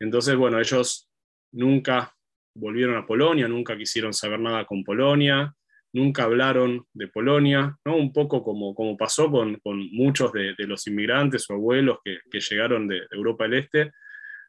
Entonces, 0.00 0.36
bueno, 0.36 0.58
ellos 0.58 1.08
nunca 1.52 2.13
volvieron 2.54 2.96
a 2.96 3.06
Polonia, 3.06 3.48
nunca 3.48 3.76
quisieron 3.76 4.12
saber 4.12 4.40
nada 4.40 4.64
con 4.64 4.84
Polonia, 4.84 5.54
nunca 5.92 6.24
hablaron 6.24 6.86
de 6.92 7.08
Polonia, 7.08 7.76
¿no? 7.84 7.96
un 7.96 8.12
poco 8.12 8.42
como, 8.42 8.74
como 8.74 8.96
pasó 8.96 9.30
con, 9.30 9.60
muchos 9.92 10.32
de, 10.32 10.54
los 10.58 10.86
inmigrantes 10.86 11.48
o 11.50 11.54
abuelos 11.54 11.98
que, 12.04 12.40
llegaron 12.40 12.88
de, 12.88 13.02
Europa 13.10 13.44
del 13.44 13.54
Este, 13.54 13.92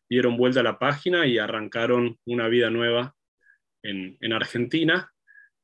dieron 0.10 0.38
vuelta 0.38 0.60
a 0.60 0.64
la 0.64 0.80
página 0.80 1.26
y 1.26 1.38
arrancaron 1.38 2.18
una 2.26 2.48
vida 2.48 2.70
nueva 2.70 3.16
en, 3.84 4.34
Argentina. 4.34 5.12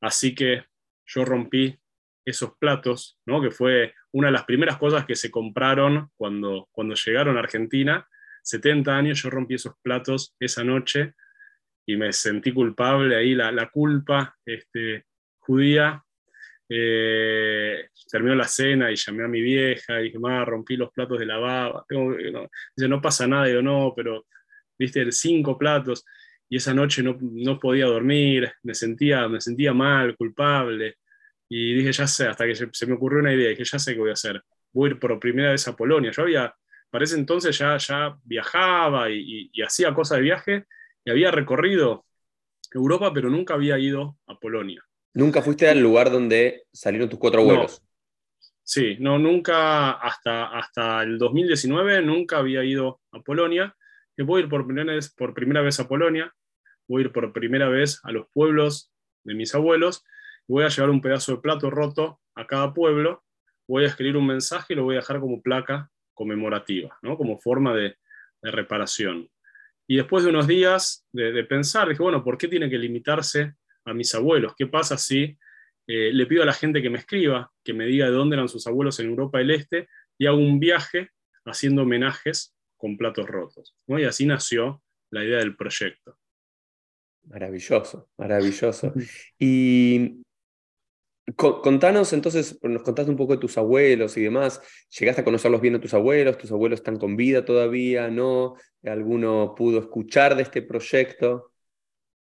Así 0.01 0.35
que 0.35 0.65
yo 1.05 1.25
rompí 1.25 1.77
esos 2.25 2.57
platos, 2.57 3.19
¿no? 3.25 3.41
que 3.41 3.51
fue 3.51 3.93
una 4.11 4.27
de 4.27 4.33
las 4.33 4.45
primeras 4.45 4.77
cosas 4.77 5.05
que 5.05 5.15
se 5.15 5.31
compraron 5.31 6.09
cuando, 6.15 6.69
cuando 6.71 6.95
llegaron 6.95 7.37
a 7.37 7.39
Argentina 7.39 8.07
70 8.43 8.95
años 8.95 9.21
yo 9.21 9.29
rompí 9.29 9.55
esos 9.55 9.73
platos 9.81 10.35
esa 10.39 10.63
noche 10.63 11.13
y 11.85 11.97
me 11.97 12.13
sentí 12.13 12.51
culpable 12.53 13.15
ahí, 13.15 13.33
la, 13.35 13.69
culpa 13.69 14.37
este, 14.45 15.05
judía. 15.39 16.03
Eh, 16.69 17.89
terminó 18.09 18.33
la 18.35 18.47
cena 18.47 18.89
y 18.91 18.95
llamé 18.95 19.25
a 19.25 19.27
mi 19.27 19.41
vieja 19.41 19.99
y 19.99 20.05
dije, 20.05 20.19
ma, 20.19 20.45
rompí 20.45 20.77
los 20.77 20.91
platos 20.91 21.19
de 21.19 21.25
la 21.25 21.37
baba. 21.37 21.85
no, 21.89 22.15
dice, 22.75 22.87
no 22.87 23.01
pasa 23.01 23.27
nada, 23.27 23.49
yo 23.49 23.61
no, 23.61 23.93
pero 23.95 24.25
viste, 24.77 25.11
cinco 25.11 25.57
platos. 25.57 26.05
Y 26.49 26.57
esa 26.57 26.73
noche 26.73 27.01
no, 27.01 27.17
no, 27.19 27.59
podía 27.59 27.85
dormir, 27.85 28.51
me 28.63 28.73
sentía, 28.73 29.27
me 29.27 29.41
sentía 29.41 29.73
mal, 29.73 30.15
culpable. 30.15 30.97
Y 31.49 31.73
dije, 31.73 31.91
ya 31.91 32.07
sé, 32.07 32.27
hasta 32.27 32.45
que 32.45 32.55
se, 32.55 32.87
me 32.87 32.93
ocurrió 32.93 33.19
una 33.19 33.33
idea, 33.33 33.49
dije, 33.49 33.63
ya 33.65 33.79
sé 33.79 33.93
qué 33.93 33.99
voy 33.99 34.09
a 34.11 34.13
hacer. 34.13 34.41
Voy 34.73 34.89
a 34.89 34.93
ir 34.93 34.99
por 34.99 35.19
primera 35.19 35.51
vez 35.51 35.67
a 35.67 35.75
Polonia. 35.75 36.11
Yo 36.11 36.23
había, 36.23 36.53
para 36.89 37.03
ese 37.03 37.15
entonces 37.15 37.57
ya, 37.57 37.77
ya 37.77 38.17
viajaba 38.23 39.09
y, 39.09 39.49
y 39.51 39.61
hacía 39.61 39.93
cosas 39.93 40.19
de 40.19 40.23
viaje 40.23 40.65
y 41.05 41.11
había 41.11 41.31
recorrido 41.31 42.05
Europa, 42.71 43.11
pero 43.13 43.29
nunca 43.29 43.55
había 43.55 43.77
ido 43.79 44.17
a 44.27 44.39
Polonia. 44.39 44.83
¿Nunca 45.13 45.41
fuiste 45.41 45.67
al 45.69 45.79
lugar 45.79 46.09
donde 46.09 46.63
salieron 46.71 47.09
tus 47.09 47.19
cuatro 47.19 47.43
vuelos? 47.43 47.81
Sí, 48.63 48.95
no, 48.99 49.19
nunca, 49.19 49.91
hasta, 49.91 50.57
hasta 50.57 51.03
el 51.03 51.17
2019, 51.17 52.01
nunca 52.01 52.37
había 52.37 52.63
ido 52.63 53.01
a 53.11 53.19
Polonia. 53.19 53.75
Voy 54.17 54.41
a 54.41 54.43
ir 54.43 54.49
por 54.49 54.65
primera, 54.65 54.93
vez, 54.93 55.13
por 55.13 55.33
primera 55.33 55.61
vez 55.61 55.79
a 55.79 55.87
Polonia, 55.87 56.33
voy 56.87 57.01
a 57.01 57.05
ir 57.05 57.11
por 57.11 57.33
primera 57.33 57.69
vez 57.69 57.99
a 58.03 58.11
los 58.11 58.27
pueblos 58.31 58.91
de 59.23 59.33
mis 59.33 59.55
abuelos, 59.55 60.03
voy 60.47 60.63
a 60.63 60.69
llevar 60.69 60.91
un 60.91 61.01
pedazo 61.01 61.33
de 61.33 61.41
plato 61.41 61.69
roto 61.69 62.19
a 62.35 62.45
cada 62.45 62.73
pueblo, 62.73 63.23
voy 63.67 63.83
a 63.83 63.87
escribir 63.87 64.17
un 64.17 64.27
mensaje 64.27 64.73
y 64.73 64.75
lo 64.75 64.83
voy 64.83 64.95
a 64.95 64.99
dejar 64.99 65.19
como 65.19 65.41
placa 65.41 65.89
conmemorativa, 66.13 66.97
¿no? 67.01 67.17
como 67.17 67.39
forma 67.39 67.73
de, 67.73 67.97
de 68.41 68.51
reparación. 68.51 69.27
Y 69.91 69.97
después 69.97 70.23
de 70.23 70.29
unos 70.29 70.47
días 70.47 71.05
de, 71.11 71.43
pensar, 71.43 71.89
dije, 71.89 72.01
bueno, 72.01 72.23
¿por 72.23 72.37
qué 72.37 72.47
tiene 72.47 72.69
que 72.69 72.77
limitarse 72.77 73.55
a 73.83 73.93
mis 73.93 74.15
abuelos? 74.15 74.53
¿Qué 74.57 74.65
pasa 74.65 74.97
si 74.97 75.37
eh, 75.85 76.13
le 76.13 76.25
pido 76.27 76.43
a 76.43 76.45
la 76.45 76.53
gente 76.53 76.81
que 76.81 76.89
me 76.89 76.99
escriba, 76.99 77.51
que 77.61 77.73
me 77.73 77.85
diga 77.87 78.05
de 78.05 78.13
dónde 78.13 78.37
eran 78.37 78.47
sus 78.47 78.65
abuelos 78.67 79.01
en 79.01 79.07
Europa 79.07 79.39
del 79.39 79.51
Este, 79.51 79.89
y 80.17 80.27
hago 80.27 80.37
un 80.37 80.61
viaje 80.61 81.09
haciendo 81.43 81.81
homenajes 81.81 82.55
con 82.77 82.95
platos 82.95 83.27
rotos? 83.27 83.75
Y 83.85 84.05
así 84.05 84.25
nació 84.25 84.81
la 85.09 85.25
idea 85.25 85.39
del 85.39 85.57
proyecto. 85.57 86.17
Maravilloso, 87.23 88.07
maravilloso. 88.17 88.93
Y 89.37 90.21
Contanos 91.35 92.13
entonces, 92.13 92.57
nos 92.63 92.81
contaste 92.81 93.11
un 93.11 93.17
poco 93.17 93.33
de 93.33 93.39
tus 93.39 93.57
abuelos 93.57 94.17
y 94.17 94.23
demás. 94.23 94.61
¿Llegaste 94.99 95.21
a 95.21 95.23
conocerlos 95.23 95.61
bien 95.61 95.75
a 95.75 95.81
tus 95.81 95.93
abuelos? 95.93 96.37
¿Tus 96.37 96.51
abuelos 96.51 96.79
están 96.79 96.97
con 96.97 97.15
vida 97.15 97.45
todavía? 97.45 98.09
¿No? 98.09 98.55
¿Alguno 98.83 99.53
pudo 99.55 99.79
escuchar 99.79 100.35
de 100.35 100.43
este 100.43 100.63
proyecto? 100.63 101.51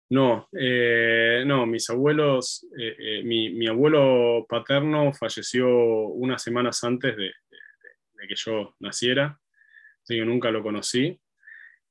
No, 0.10 0.48
eh, 0.58 1.44
no, 1.46 1.66
mis 1.66 1.90
abuelos, 1.90 2.68
eh, 2.78 2.96
eh, 2.98 3.24
mi, 3.24 3.68
abuelo 3.68 4.46
paterno 4.48 5.12
falleció 5.14 5.68
unas 5.68 6.44
semanas 6.44 6.84
antes 6.84 7.18
de, 7.18 7.32
que 8.28 8.36
yo 8.36 8.76
naciera, 8.80 9.40
así 10.04 10.16
que 10.16 10.26
nunca 10.26 10.52
lo 10.52 10.64
conocí. 10.64 11.20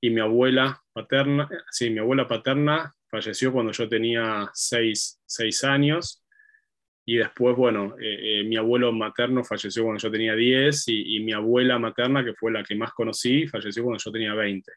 Y 0.01 0.11
mi 0.11 0.21
abuela 0.21 0.83
paterna, 0.93 1.49
sí, 1.71 1.91
mi 1.91 1.99
abuela 1.99 2.27
paterna 2.27 2.95
falleció 3.09 3.53
cuando 3.53 3.73
yo 3.73 3.89
tenía 3.89 4.51
seis, 4.55 5.21
seis 5.27 5.65
años 5.65 6.24
y 7.07 7.17
después, 7.17 7.55
bueno, 7.57 7.97
eh, 8.01 8.41
eh, 8.41 8.45
mi 8.45 8.57
abuelo 8.57 8.91
materno 8.93 9.45
falleció 9.45 9.83
cuando 9.83 10.01
yo 10.01 10.11
tenía 10.11 10.35
10 10.35 10.85
y, 10.89 11.21
mi 11.21 11.33
abuela 11.33 11.79
materna, 11.79 12.25
que 12.25 12.33
fue 12.35 12.51
la 12.51 12.65
que 12.65 12.75
más 12.75 12.93
conocí, 12.93 13.47
falleció 13.47 13.83
cuando 13.83 14.03
yo 14.03 14.11
tenía 14.11 14.35
20. 14.35 14.73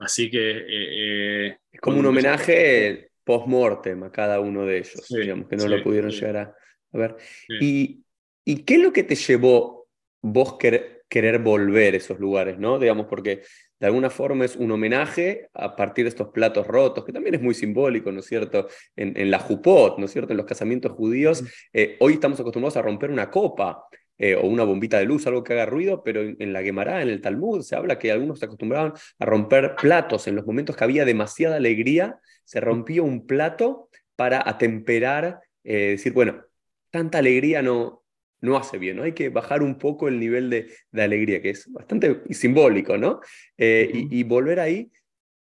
Así 0.00 0.30
que... 0.30 0.64
Eh, 0.68 1.56
es 1.70 1.80
como 1.80 2.00
un 2.00 2.06
homenaje 2.06 3.10
post-mortem 3.22 4.02
a 4.02 4.10
cada 4.10 4.40
uno 4.40 4.66
de 4.66 4.78
ellos, 4.78 5.06
digamos, 5.08 5.48
que 5.48 5.56
no 5.56 5.68
lo 5.68 5.82
pudieron 5.82 6.10
llegar 6.10 6.36
a, 6.36 6.56
ver. 6.98 7.16
Y, 7.60 8.02
y, 8.44 8.64
qué 8.64 8.74
es 8.74 8.80
lo 8.80 8.92
que 8.92 9.04
te 9.04 9.14
llevó 9.14 9.86
vos 10.22 10.58
querer, 10.58 11.04
querer 11.08 11.38
volver 11.38 11.94
a 11.94 11.98
esos 11.98 12.18
lugares, 12.18 12.58
¿no? 12.58 12.80
Digamos, 12.80 13.06
porque 13.06 13.42
de 13.80 13.86
alguna 13.86 14.10
forma 14.10 14.44
es 14.44 14.56
un 14.56 14.70
homenaje 14.70 15.48
a 15.54 15.74
partir 15.74 16.04
de 16.04 16.10
estos 16.10 16.28
platos 16.28 16.66
rotos, 16.66 17.04
que 17.04 17.12
también 17.12 17.34
es 17.34 17.42
muy 17.42 17.54
simbólico, 17.54 18.12
¿no 18.12 18.20
es 18.20 18.26
cierto? 18.26 18.68
En, 18.94 19.30
la 19.30 19.38
Jupot, 19.38 19.98
¿no 19.98 20.04
es 20.04 20.12
cierto? 20.12 20.32
En 20.32 20.36
los 20.36 20.46
casamientos 20.46 20.92
judíos, 20.92 21.42
eh, 21.72 21.96
hoy 22.00 22.14
estamos 22.14 22.38
acostumbrados 22.38 22.76
a 22.76 22.82
romper 22.82 23.10
una 23.10 23.30
copa 23.30 23.84
eh, 24.18 24.34
o 24.34 24.42
una 24.46 24.64
bombita 24.64 24.98
de 24.98 25.06
luz, 25.06 25.26
algo 25.26 25.42
que 25.42 25.54
haga 25.54 25.64
ruido, 25.64 26.02
pero 26.04 26.20
en, 26.20 26.52
la 26.52 26.62
Gemara, 26.62 27.00
en 27.00 27.08
el 27.08 27.22
Talmud, 27.22 27.62
se 27.62 27.74
habla 27.74 27.98
que 27.98 28.12
algunos 28.12 28.38
se 28.38 28.44
acostumbraban 28.44 28.92
a 29.18 29.24
romper 29.24 29.74
platos 29.76 30.28
en 30.28 30.36
los 30.36 30.44
momentos 30.44 30.76
que 30.76 30.84
había 30.84 31.06
demasiada 31.06 31.56
alegría, 31.56 32.20
se 32.44 32.60
rompía 32.60 33.02
un 33.02 33.26
plato 33.26 33.88
para 34.16 34.46
atemperar, 34.46 35.40
eh, 35.64 35.92
decir, 35.92 36.12
bueno, 36.12 36.44
tanta 36.90 37.16
alegría 37.16 37.62
no, 37.62 37.99
no 38.40 38.56
hace 38.56 38.78
bien, 38.78 38.96
¿no? 38.96 39.02
Hay 39.02 39.12
que 39.12 39.28
bajar 39.28 39.62
un 39.62 39.76
poco 39.76 40.08
el 40.08 40.18
nivel 40.18 40.50
de, 40.50 40.70
alegría, 40.92 41.42
que 41.42 41.50
es 41.50 41.70
bastante 41.72 42.22
simbólico, 42.30 42.96
¿no? 42.96 43.20
Eh, 43.58 43.90
y, 43.92 44.22
volver 44.24 44.60
ahí, 44.60 44.90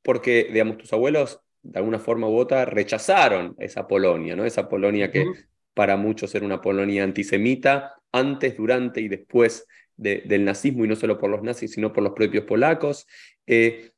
porque, 0.01 0.48
digamos, 0.51 0.77
tus 0.77 0.92
abuelos, 0.94 1.42
de 1.62 1.80
alguna 1.80 2.00
forma 2.00 2.27
u 2.27 2.38
otra, 2.38 2.66
rechazaron 2.66 3.56
esa 3.60 3.88
Polonia, 3.88 4.36
¿no? 4.36 4.46
Esa 4.46 4.68
Polonia 4.70 5.12
que 5.12 5.25
para 5.74 5.98
muchos 5.98 6.34
era 6.34 6.46
una 6.46 6.62
Polonia 6.62 7.04
antisemita, 7.04 7.94
antes, 8.12 8.58
durante 8.58 9.01
y 9.01 9.08
después 9.08 9.68
del 9.96 10.46
nazismo, 10.46 10.86
y 10.86 10.88
no 10.88 10.96
solo 10.96 11.18
por 11.18 11.30
los 11.30 11.44
nazis, 11.44 11.72
sino 11.72 11.92
por 11.92 12.04
los 12.04 12.13
propios 12.13 12.46
polacos. 12.46 13.08
Eh, 13.46 13.92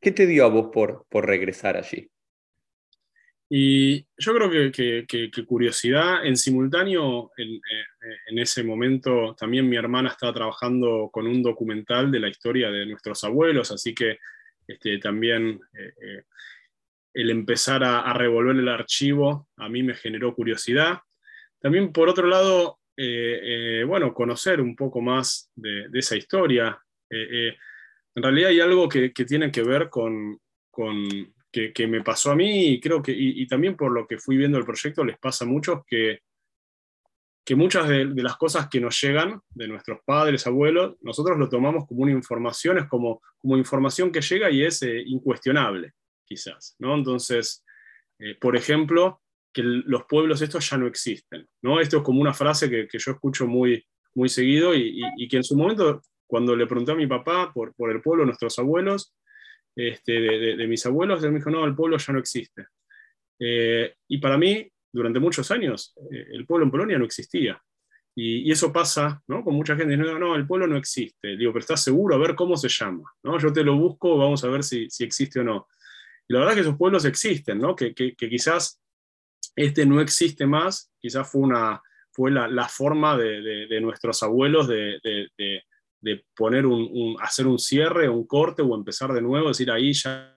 ¿Qué 0.00 0.12
te 0.12 0.26
dio 0.26 0.44
a 0.44 0.48
vos 0.48 0.68
por, 0.72 1.06
por 1.08 1.26
regresar 1.26 1.76
allí? 1.76 2.10
Y 3.56 4.04
yo 4.18 4.34
creo 4.34 4.50
que, 4.72 5.30
curiosidad, 5.46 6.26
en 6.26 6.36
simultáneo, 6.36 7.30
en, 7.36 7.54
eh, 7.54 8.16
en, 8.26 8.40
ese 8.40 8.64
momento 8.64 9.36
también 9.38 9.68
mi 9.68 9.76
hermana 9.76 10.08
estaba 10.08 10.32
trabajando 10.32 11.08
con 11.12 11.28
un 11.28 11.40
documental 11.40 12.10
de 12.10 12.18
la 12.18 12.26
historia 12.26 12.68
de 12.72 12.84
nuestros 12.84 13.22
abuelos, 13.22 13.70
así 13.70 13.94
que 13.94 14.18
este, 14.66 14.98
también 14.98 15.60
eh, 15.72 15.92
eh, 16.02 16.22
el 17.12 17.30
empezar 17.30 17.84
a, 17.84 18.12
revolver 18.12 18.56
el 18.56 18.68
archivo 18.68 19.46
a 19.56 19.68
mí 19.68 19.84
me 19.84 19.94
generó 19.94 20.34
curiosidad. 20.34 20.98
También, 21.60 21.92
por 21.92 22.08
otro 22.08 22.26
lado, 22.26 22.80
bueno, 23.86 24.12
conocer 24.14 24.60
un 24.60 24.74
poco 24.74 25.00
más 25.00 25.48
de, 25.54 25.86
esa 25.92 26.16
historia. 26.16 26.76
en 27.08 27.54
realidad 28.20 28.50
hay 28.50 28.58
algo 28.58 28.88
que, 28.88 29.10
tiene 29.10 29.52
que 29.52 29.62
ver 29.62 29.90
con 29.90 30.40
que, 31.72 31.86
me 31.86 32.02
pasó 32.02 32.32
a 32.32 32.36
mí 32.36 32.68
y 32.68 32.80
creo 32.80 33.00
que, 33.02 33.12
y, 33.12 33.46
también 33.46 33.76
por 33.76 33.92
lo 33.92 34.06
que 34.06 34.18
fui 34.18 34.36
viendo 34.36 34.58
el 34.58 34.64
proyecto, 34.64 35.04
les 35.04 35.18
pasa 35.18 35.44
a 35.44 35.48
muchos 35.48 35.84
que, 35.86 36.20
que 37.44 37.54
muchas 37.54 37.88
de, 37.88 38.06
las 38.16 38.36
cosas 38.36 38.68
que 38.68 38.80
nos 38.80 39.00
llegan 39.00 39.40
de 39.50 39.68
nuestros 39.68 40.00
padres, 40.04 40.46
abuelos, 40.46 40.96
nosotros 41.02 41.38
lo 41.38 41.48
tomamos 41.48 41.86
como 41.86 42.02
una 42.02 42.12
información, 42.12 42.78
es 42.78 42.86
como, 42.86 43.22
como 43.38 43.56
información 43.56 44.10
que 44.10 44.20
llega 44.20 44.50
y 44.50 44.64
es 44.64 44.82
eh, 44.82 45.02
incuestionable, 45.06 45.92
quizás, 46.24 46.74
¿no? 46.78 46.94
Entonces, 46.94 47.64
eh, 48.18 48.36
por 48.40 48.56
ejemplo, 48.56 49.20
que 49.52 49.62
los 49.62 50.04
pueblos 50.06 50.42
estos 50.42 50.68
ya 50.68 50.76
no 50.76 50.88
existen, 50.88 51.46
¿no? 51.62 51.80
Esto 51.80 51.98
es 51.98 52.02
como 52.02 52.20
una 52.20 52.34
frase 52.34 52.68
que, 52.68 52.88
que 52.88 52.98
yo 52.98 53.12
escucho 53.12 53.46
muy, 53.46 53.86
muy 54.14 54.28
seguido 54.28 54.74
y, 54.74 55.00
y, 55.16 55.28
que 55.28 55.36
en 55.36 55.44
su 55.44 55.56
momento, 55.56 56.02
cuando 56.26 56.56
le 56.56 56.66
pregunté 56.66 56.92
a 56.92 56.96
mi 56.96 57.06
papá 57.06 57.52
por, 57.52 57.74
por 57.74 57.92
el 57.92 58.02
pueblo, 58.02 58.24
nuestros 58.24 58.58
abuelos, 58.58 59.14
este, 59.76 60.12
de, 60.12 60.66
mis 60.66 60.84
abuelos, 60.86 61.22
él 61.24 61.32
me 61.32 61.38
dijo, 61.38 61.50
no, 61.50 61.64
el 61.64 61.74
pueblo 61.74 61.96
ya 61.98 62.12
no 62.12 62.18
existe. 62.18 62.66
Eh, 63.38 63.94
y 64.08 64.18
para 64.18 64.38
mí, 64.38 64.70
durante 64.92 65.18
muchos 65.18 65.50
años, 65.50 65.94
eh, 66.12 66.26
el 66.32 66.46
pueblo 66.46 66.64
en 66.64 66.70
Polonia 66.70 66.98
no 66.98 67.04
existía. 67.04 67.60
Y, 68.16 68.50
eso 68.50 68.72
pasa 68.72 69.20
¿no? 69.26 69.42
con 69.42 69.54
mucha 69.54 69.74
gente, 69.74 69.96
no, 69.96 70.18
no, 70.18 70.36
el 70.36 70.46
pueblo 70.46 70.68
no 70.68 70.76
existe. 70.76 71.36
Digo, 71.36 71.52
pero 71.52 71.60
¿estás 71.62 71.82
seguro? 71.82 72.14
A 72.14 72.18
ver 72.18 72.36
cómo 72.36 72.56
se 72.56 72.68
llama. 72.68 73.12
¿no? 73.24 73.38
Yo 73.38 73.52
te 73.52 73.64
lo 73.64 73.76
busco, 73.76 74.16
vamos 74.16 74.44
a 74.44 74.48
ver 74.48 74.62
si, 74.62 74.88
si 74.88 75.02
existe 75.02 75.40
o 75.40 75.44
no. 75.44 75.66
Y 76.28 76.32
la 76.32 76.40
verdad 76.40 76.52
es 76.52 76.56
que 76.56 76.68
esos 76.68 76.78
pueblos 76.78 77.04
existen, 77.04 77.58
¿no? 77.58 77.74
que, 77.74 77.92
que, 77.94 78.14
quizás 78.14 78.80
este 79.56 79.84
no 79.84 80.00
existe 80.00 80.46
más, 80.46 80.92
quizás 80.98 81.30
fue, 81.30 81.42
una, 81.42 81.82
fue 82.12 82.30
la, 82.30 82.48
la 82.48 82.68
forma 82.68 83.16
de, 83.16 83.66
de, 83.68 83.80
nuestros 83.80 84.22
abuelos 84.22 84.68
de, 84.68 84.98
de 85.02 85.62
poner 86.36 86.66
un, 86.66 87.16
hacer 87.20 87.46
un 87.46 87.58
cierre, 87.58 88.08
un 88.08 88.26
corte 88.26 88.62
o 88.62 88.74
empezar 88.74 89.12
de 89.12 89.22
nuevo, 89.22 89.48
decir 89.48 89.70
ahí 89.70 89.92
ya 89.92 90.34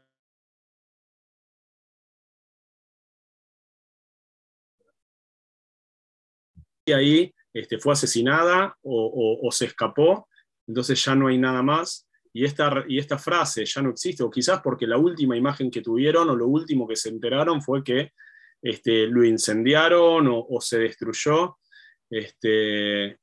y 6.88 6.94
ahí 6.94 7.36
este, 7.54 7.78
fue 7.80 7.94
asesinada 7.94 8.78
o, 8.82 9.50
se 9.52 9.66
escapó, 9.66 10.28
entonces 10.68 11.04
ya 11.04 11.16
no 11.16 11.28
hay 11.28 11.38
nada 11.38 11.62
más. 11.62 12.08
Y 12.34 12.46
esta, 12.46 12.86
y 12.88 13.00
esta 13.00 13.18
frase 13.18 13.66
ya 13.66 13.82
no 13.82 13.90
existe, 13.90 14.24
o 14.24 14.30
quizás 14.30 14.62
porque 14.62 14.86
la 14.86 14.98
última 14.98 15.36
imagen 15.36 15.72
que 15.72 15.82
tuvieron 15.82 16.30
o 16.30 16.36
lo 16.36 16.48
último 16.48 16.88
que 16.88 16.96
se 16.96 17.10
enteraron 17.10 17.62
fue 17.62 17.84
que 17.84 18.12
este, 18.62 19.08
lo 19.08 19.24
incendiaron 19.26 20.28
o, 20.28 20.46
o 20.48 20.62
se 20.62 20.80
destruyó. 20.80 21.58
Este, 22.10 23.20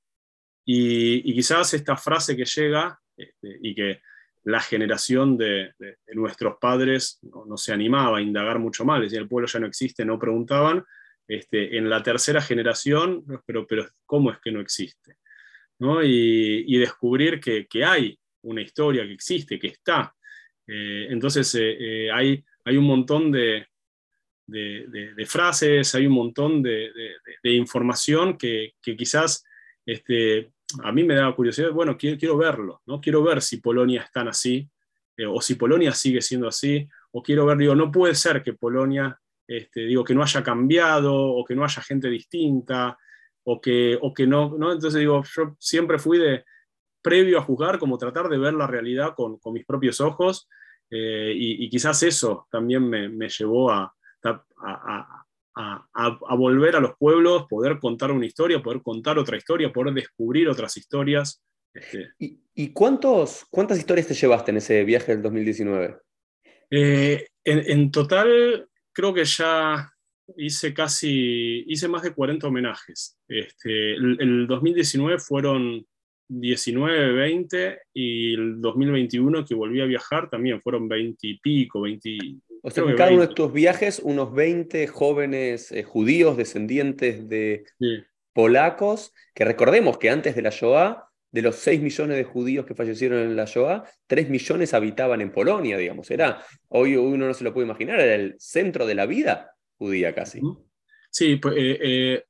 y, 0.64 1.34
quizás 1.34 1.74
esta 1.74 1.96
frase 1.96 2.36
que 2.36 2.44
llega 2.44 2.98
este, 3.16 3.58
y 3.62 3.74
que 3.74 4.00
la 4.44 4.60
generación 4.60 5.36
de, 5.36 5.74
nuestros 6.14 6.56
padres 6.60 7.18
no, 7.22 7.56
se 7.56 7.72
animaba 7.72 8.18
a 8.18 8.22
indagar 8.22 8.58
mucho 8.58 8.84
más, 8.84 9.00
decía 9.00 9.20
el 9.20 9.28
pueblo 9.28 9.48
ya 9.48 9.60
no 9.60 9.66
existe, 9.66 10.04
no 10.04 10.18
preguntaban, 10.18 10.84
este, 11.26 11.78
en 11.78 11.88
la 11.88 12.02
tercera 12.02 12.42
generación, 12.42 13.24
pero, 13.46 13.66
pero 13.66 13.86
¿cómo 14.04 14.30
es 14.30 14.38
que 14.40 14.52
no 14.52 14.60
existe? 14.60 15.16
¿no? 15.78 16.02
Y, 16.02 16.76
descubrir 16.78 17.40
que, 17.40 17.84
hay 17.84 18.18
una 18.42 18.60
historia 18.60 19.04
que 19.04 19.12
existe, 19.12 19.58
que 19.58 19.68
está. 19.68 20.14
Eh, 20.66 21.08
entonces 21.10 21.54
eh, 21.58 22.10
hay, 22.12 22.44
hay 22.64 22.76
un 22.76 22.84
montón 22.84 23.30
de, 23.32 23.66
de, 24.46 25.26
frases, 25.26 25.94
hay 25.94 26.06
un 26.06 26.14
montón 26.14 26.62
de, 26.62 26.90
información 27.44 28.36
que, 28.36 28.74
quizás 28.82 29.44
este, 29.86 30.52
a 30.82 30.92
mí 30.92 31.04
me 31.04 31.14
da 31.14 31.34
curiosidad, 31.34 31.70
bueno, 31.70 31.96
quiero, 31.96 32.36
verlo, 32.36 32.82
¿no? 32.86 33.00
quiero 33.00 33.22
ver 33.22 33.42
si 33.42 33.58
Polonia 33.58 34.02
es 34.02 34.12
tan 34.12 34.28
así, 34.28 34.68
eh, 35.16 35.26
o 35.26 35.40
si 35.40 35.54
Polonia 35.54 35.92
sigue 35.92 36.20
siendo 36.20 36.48
así, 36.48 36.88
o 37.12 37.22
quiero 37.22 37.46
ver, 37.46 37.58
digo, 37.58 37.74
no 37.74 37.92
puede 37.92 38.14
ser 38.14 38.42
que 38.42 38.54
Polonia, 38.54 39.18
este, 39.46 39.80
digo, 39.80 40.02
que 40.02 40.14
no 40.14 40.22
haya 40.22 40.42
cambiado, 40.42 41.14
o 41.14 41.44
que 41.44 41.54
no 41.54 41.64
haya 41.64 41.82
gente 41.82 42.08
distinta, 42.08 42.98
o 43.44 43.60
que, 43.60 43.98
o 44.00 44.12
que 44.12 44.26
no, 44.26 44.54
entonces 44.54 44.94
digo, 44.94 45.22
yo 45.36 45.54
siempre 45.58 45.98
fui 45.98 46.18
de, 46.18 46.44
previo 47.04 47.38
a 47.38 47.42
juzgar, 47.42 47.78
como 47.78 47.98
tratar 47.98 48.30
de 48.30 48.38
ver 48.38 48.54
la 48.54 48.66
realidad 48.66 49.14
con, 49.14 49.38
mis 49.52 49.66
propios 49.66 50.00
ojos, 50.00 50.48
eh, 50.90 51.34
y, 51.36 51.68
quizás 51.68 52.02
eso 52.02 52.48
también 52.50 52.88
me, 52.88 53.28
llevó 53.28 53.70
a, 53.70 53.94
volver 56.36 56.76
a 56.76 56.80
los 56.80 56.96
pueblos, 56.98 57.46
poder 57.48 57.78
contar 57.78 58.10
una 58.10 58.26
historia, 58.26 58.62
poder 58.62 58.82
contar 58.82 59.18
otra 59.18 59.36
historia, 59.36 59.72
poder 59.72 59.94
descubrir 59.94 60.48
otras 60.48 60.76
historias. 60.76 61.42
Este. 61.72 62.10
¿Y, 62.18 62.68
cuántos, 62.72 63.44
cuántas 63.50 63.78
historias 63.78 64.06
te 64.06 64.14
llevaste 64.14 64.50
en 64.52 64.58
ese 64.58 64.84
viaje 64.84 65.12
del 65.12 65.22
2019? 65.22 65.96
Eh, 66.70 67.26
en, 67.44 67.90
total, 67.90 68.68
creo 68.92 69.12
que 69.12 69.24
ya 69.24 69.90
hice 70.36 70.72
casi, 70.72 71.64
hice 71.66 71.88
más 71.88 72.02
de 72.02 72.14
40 72.14 72.46
homenajes. 72.46 73.18
Este, 73.28 73.94
el, 73.94 74.46
2019 74.46 75.18
fueron 75.18 75.84
19, 76.28 77.12
20 77.12 77.78
y 77.92 78.34
el 78.34 78.60
2021 78.60 79.44
que 79.44 79.54
volví 79.54 79.80
a 79.80 79.86
viajar 79.86 80.30
también 80.30 80.62
fueron 80.62 80.88
20 80.88 81.26
y 81.26 81.38
pico, 81.38 81.82
20, 81.82 82.18
o 82.66 82.70
sea, 82.70 82.84
en 82.84 82.96
cada 82.96 83.10
uno 83.10 83.20
de 83.20 83.28
estos 83.28 83.52
viajes, 83.52 84.00
unos 84.02 84.32
20 84.32 84.86
jóvenes 84.86 85.70
eh, 85.70 85.82
judíos 85.82 86.38
descendientes 86.38 87.28
de 87.28 87.66
polacos, 88.32 89.12
que 89.34 89.44
recordemos 89.44 89.98
que 89.98 90.08
antes 90.08 90.34
de 90.34 90.40
la 90.40 90.48
Shoah, 90.48 91.10
de 91.30 91.42
los 91.42 91.56
6 91.56 91.82
millones 91.82 92.16
de 92.16 92.24
judíos 92.24 92.64
que 92.64 92.74
fallecieron 92.74 93.18
en 93.18 93.36
la 93.36 93.44
Shoah, 93.44 93.84
3 94.06 94.30
millones 94.30 94.72
habitaban 94.72 95.20
en 95.20 95.30
Polonia, 95.30 95.76
digamos. 95.76 96.10
Era, 96.10 96.42
hoy 96.68 96.96
uno 96.96 97.26
no 97.26 97.34
se 97.34 97.44
lo 97.44 97.52
puede 97.52 97.66
imaginar, 97.66 98.00
era 98.00 98.14
el 98.14 98.34
centro 98.38 98.86
de 98.86 98.94
la 98.94 99.04
vida 99.04 99.54
judía 99.76 100.14
casi. 100.14 100.40
Sí, 101.10 101.36
pues, 101.36 101.54
eh, 101.58 101.78
eh, 101.82 102.24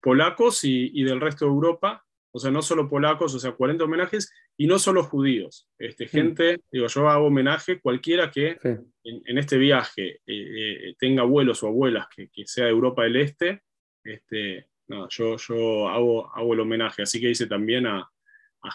polacos 0.00 0.60
y, 0.62 1.02
del 1.02 1.20
resto 1.20 1.44
de 1.44 1.50
Europa, 1.50 2.06
o 2.38 2.40
sea, 2.40 2.52
no 2.52 2.62
solo 2.62 2.88
polacos, 2.88 3.34
o 3.34 3.38
sea, 3.40 3.50
40 3.50 3.82
homenajes, 3.82 4.32
y 4.56 4.68
no 4.68 4.78
solo 4.78 5.02
judíos. 5.02 5.68
Este, 5.76 6.04
mm. 6.04 6.08
Gente, 6.08 6.60
digo, 6.70 6.86
yo 6.86 7.08
hago 7.08 7.26
homenaje, 7.26 7.80
cualquiera 7.80 8.30
que 8.30 8.56
en, 8.62 9.38
este 9.38 9.58
viaje 9.58 10.20
eh, 10.24 10.90
eh, 10.90 10.94
tenga 11.00 11.22
abuelos 11.22 11.64
o 11.64 11.66
abuelas 11.66 12.06
que, 12.14 12.30
sea 12.46 12.66
de 12.66 12.70
Europa 12.70 13.02
del 13.02 13.16
Este, 13.16 13.62
este, 14.04 14.68
no, 14.86 15.08
yo, 15.08 15.36
yo 15.36 15.88
hago, 15.88 16.32
hago 16.32 16.54
el 16.54 16.60
homenaje. 16.60 17.02
Así 17.02 17.20
que 17.20 17.30
hice 17.30 17.48
también 17.48 17.88
a, 17.88 18.08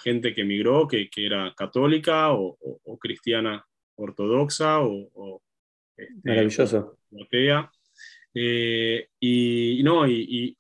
gente 0.04 0.34
que 0.34 0.42
emigró, 0.42 0.88
que, 0.88 1.10
que 1.10 1.26
era 1.26 1.54
católica 1.56 2.34
o, 2.34 2.58
cristiana 3.00 3.66
ortodoxa 3.96 4.82
o, 4.82 5.42
este, 5.96 6.20
Maravilloso. 6.26 6.98
Eh, 8.34 9.08
y, 9.20 9.82
no, 9.84 10.06
y, 10.06 10.26
y 10.28 10.58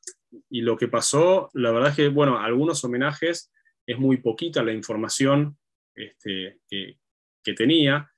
lo 0.49 0.77
que 0.77 0.87
pasó, 0.87 1.49
la 1.53 1.71
verdad 1.71 1.91
es 1.91 1.95
que, 1.95 2.07
bueno, 2.09 2.39
algunos 2.39 2.83
homenajes 2.83 3.51
es 3.85 3.97
muy 3.97 4.17
poquita 4.17 4.63
la 4.63 4.73
información 4.73 5.57
este, 5.95 6.59
que, 6.69 7.53
tenía, 7.53 8.09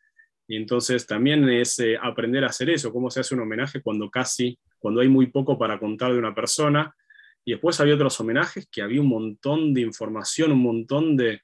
y 0.47 0.55
entonces 0.55 1.07
también 1.07 1.49
es 1.49 1.79
eh, 1.79 1.97
aprender 1.99 2.43
a 2.43 2.47
hacer 2.47 2.69
eso, 2.69 2.93
cómo 2.93 3.09
se 3.09 3.21
hace 3.21 3.33
un 3.33 3.41
homenaje 3.41 3.81
cuando 3.81 4.09
casi, 4.09 4.59
cuando 4.77 5.01
hay 5.01 5.09
muy 5.09 5.27
poco 5.27 5.57
para 5.57 5.79
contar 5.79 6.13
de 6.13 6.19
una 6.19 6.35
persona, 6.35 6.95
y 7.43 7.51
después 7.51 7.79
había 7.79 7.95
otros 7.95 8.19
homenajes 8.19 8.67
que 8.71 8.81
había 8.81 9.01
un 9.01 9.09
montón 9.09 9.73
de 9.73 9.81
información, 9.81 10.51
un 10.51 10.61
montón 10.61 11.17
de, 11.17 11.41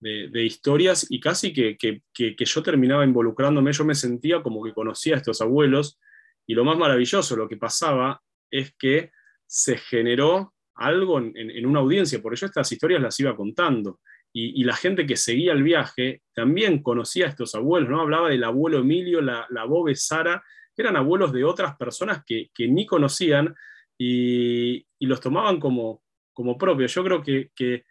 de, 0.00 0.44
historias, 0.44 1.06
y 1.10 1.20
casi 1.20 1.52
que, 1.52 1.76
que, 1.76 2.02
que, 2.12 2.44
yo 2.44 2.62
terminaba 2.62 3.04
involucrándome, 3.04 3.72
yo 3.72 3.84
me 3.84 3.94
sentía 3.94 4.42
como 4.42 4.64
que 4.64 4.72
conocía 4.72 5.14
a 5.14 5.18
estos 5.18 5.40
abuelos, 5.40 6.00
y 6.46 6.54
lo 6.54 6.64
más 6.64 6.76
maravilloso, 6.76 7.36
lo 7.36 7.48
que 7.48 7.56
pasaba, 7.56 8.20
es 8.50 8.74
que 8.74 9.12
se 9.52 9.76
generó 9.76 10.54
algo 10.74 11.18
en, 11.18 11.66
una 11.66 11.80
audiencia, 11.80 12.22
por 12.22 12.32
eso 12.32 12.46
estas 12.46 12.72
historias 12.72 13.02
las 13.02 13.20
iba 13.20 13.36
contando. 13.36 14.00
Y, 14.32 14.64
la 14.64 14.74
gente 14.74 15.04
que 15.04 15.14
seguía 15.14 15.52
el 15.52 15.62
viaje 15.62 16.22
también 16.34 16.82
conocía 16.82 17.26
a 17.26 17.28
estos 17.28 17.54
abuelos, 17.54 17.90
¿no? 17.90 18.00
Hablaba 18.00 18.30
del 18.30 18.44
abuelo 18.44 18.78
Emilio, 18.78 19.20
la, 19.20 19.46
la 19.50 19.64
Bobe 19.64 19.94
Sara, 19.94 20.42
que 20.74 20.80
eran 20.80 20.96
abuelos 20.96 21.34
de 21.34 21.44
otras 21.44 21.76
personas 21.76 22.24
que, 22.24 22.48
ni 22.60 22.86
conocían 22.86 23.54
y, 23.98 24.86
los 25.00 25.20
tomaban 25.20 25.60
como, 25.60 26.02
como 26.32 26.56
propios. 26.56 26.94
Yo 26.94 27.04
creo 27.04 27.22
que, 27.22 27.84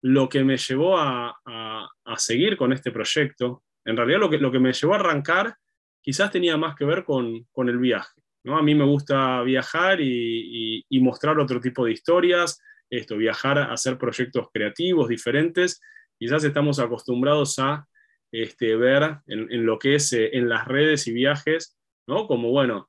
lo 0.00 0.26
que 0.26 0.42
me 0.42 0.56
llevó 0.56 0.96
a, 0.96 1.36
seguir 2.16 2.56
con 2.56 2.72
este 2.72 2.90
proyecto, 2.92 3.62
en 3.84 3.94
realidad 3.94 4.20
lo 4.20 4.30
que, 4.30 4.38
lo 4.38 4.50
que 4.50 4.58
me 4.58 4.72
llevó 4.72 4.94
a 4.94 5.00
arrancar, 5.00 5.54
quizás 6.00 6.30
tenía 6.30 6.56
más 6.56 6.74
que 6.76 6.86
ver 6.86 7.04
con, 7.04 7.44
con 7.52 7.68
el 7.68 7.76
viaje. 7.76 8.22
A 8.44 8.62
mí 8.62 8.74
me 8.74 8.84
gusta 8.84 9.42
viajar 9.42 10.00
y, 10.00 10.84
mostrar 11.00 11.38
otro 11.38 11.60
tipo 11.60 11.84
de 11.84 11.92
historias, 11.92 12.60
esto, 12.90 13.16
viajar 13.16 13.58
a 13.58 13.72
hacer 13.72 13.98
proyectos 13.98 14.48
creativos 14.52 15.08
diferentes. 15.08 15.80
Quizás 16.18 16.44
estamos 16.44 16.78
acostumbrados 16.78 17.58
a 17.58 17.86
este, 18.32 18.76
ver 18.76 19.18
en, 19.26 19.66
lo 19.66 19.78
que 19.78 19.96
es 19.96 20.12
eh, 20.12 20.30
en 20.32 20.48
las 20.48 20.66
redes 20.66 21.06
y 21.06 21.12
viajes, 21.12 21.76
¿no? 22.06 22.26
Como, 22.26 22.50
bueno, 22.50 22.88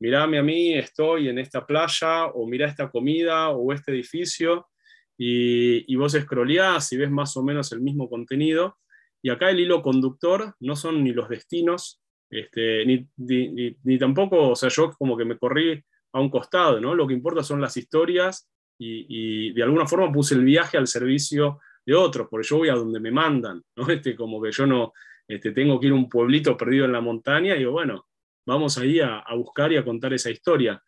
mirame 0.00 0.38
a 0.38 0.42
mí, 0.42 0.74
estoy 0.74 1.28
en 1.28 1.38
esta 1.38 1.66
playa, 1.66 2.26
o 2.26 2.46
mira 2.46 2.66
esta 2.66 2.90
comida, 2.90 3.50
o 3.50 3.72
este 3.72 3.92
edificio, 3.92 4.68
y, 5.16 5.90
y 5.92 5.96
vos 5.96 6.12
scrolleás 6.12 6.92
y 6.92 6.96
ves 6.98 7.10
más 7.10 7.36
o 7.36 7.42
menos 7.42 7.72
el 7.72 7.80
mismo 7.80 8.08
contenido. 8.08 8.76
Y 9.22 9.30
acá 9.30 9.50
el 9.50 9.60
hilo 9.60 9.82
conductor 9.82 10.54
no 10.60 10.76
son 10.76 11.02
ni 11.02 11.12
los 11.12 11.28
destinos, 11.28 12.00
este, 12.30 12.84
ni, 12.86 13.98
tampoco, 13.98 14.50
o 14.50 14.56
sea, 14.56 14.68
yo 14.68 14.90
como 14.92 15.16
que 15.16 15.24
me 15.24 15.38
corrí 15.38 15.82
a 16.12 16.20
un 16.20 16.30
costado, 16.30 16.80
¿no? 16.80 16.94
Lo 16.94 17.06
que 17.06 17.14
importa 17.14 17.42
son 17.42 17.60
las 17.60 17.76
historias 17.76 18.48
y, 18.78 19.52
de 19.52 19.62
alguna 19.62 19.86
forma 19.86 20.12
puse 20.12 20.34
el 20.34 20.44
viaje 20.44 20.76
al 20.76 20.86
servicio 20.86 21.60
de 21.84 21.94
otros, 21.94 22.28
porque 22.30 22.46
yo 22.46 22.58
voy 22.58 22.68
a 22.68 22.74
donde 22.74 23.00
me 23.00 23.10
mandan, 23.10 23.62
¿no? 23.76 23.88
Este, 23.88 24.14
como 24.14 24.40
que 24.42 24.52
yo 24.52 24.66
no 24.66 24.92
este, 25.26 25.52
tengo 25.52 25.80
que 25.80 25.86
ir 25.86 25.92
a 25.92 25.96
un 25.96 26.08
pueblito 26.08 26.56
perdido 26.56 26.84
en 26.84 26.92
la 26.92 27.00
montaña 27.00 27.54
y 27.54 27.60
digo, 27.60 27.72
bueno, 27.72 28.06
vamos 28.46 28.76
ahí 28.78 29.00
a, 29.00 29.24
buscar 29.34 29.72
y 29.72 29.76
a 29.76 29.84
contar 29.84 30.12
esa 30.12 30.30
historia. 30.30 30.82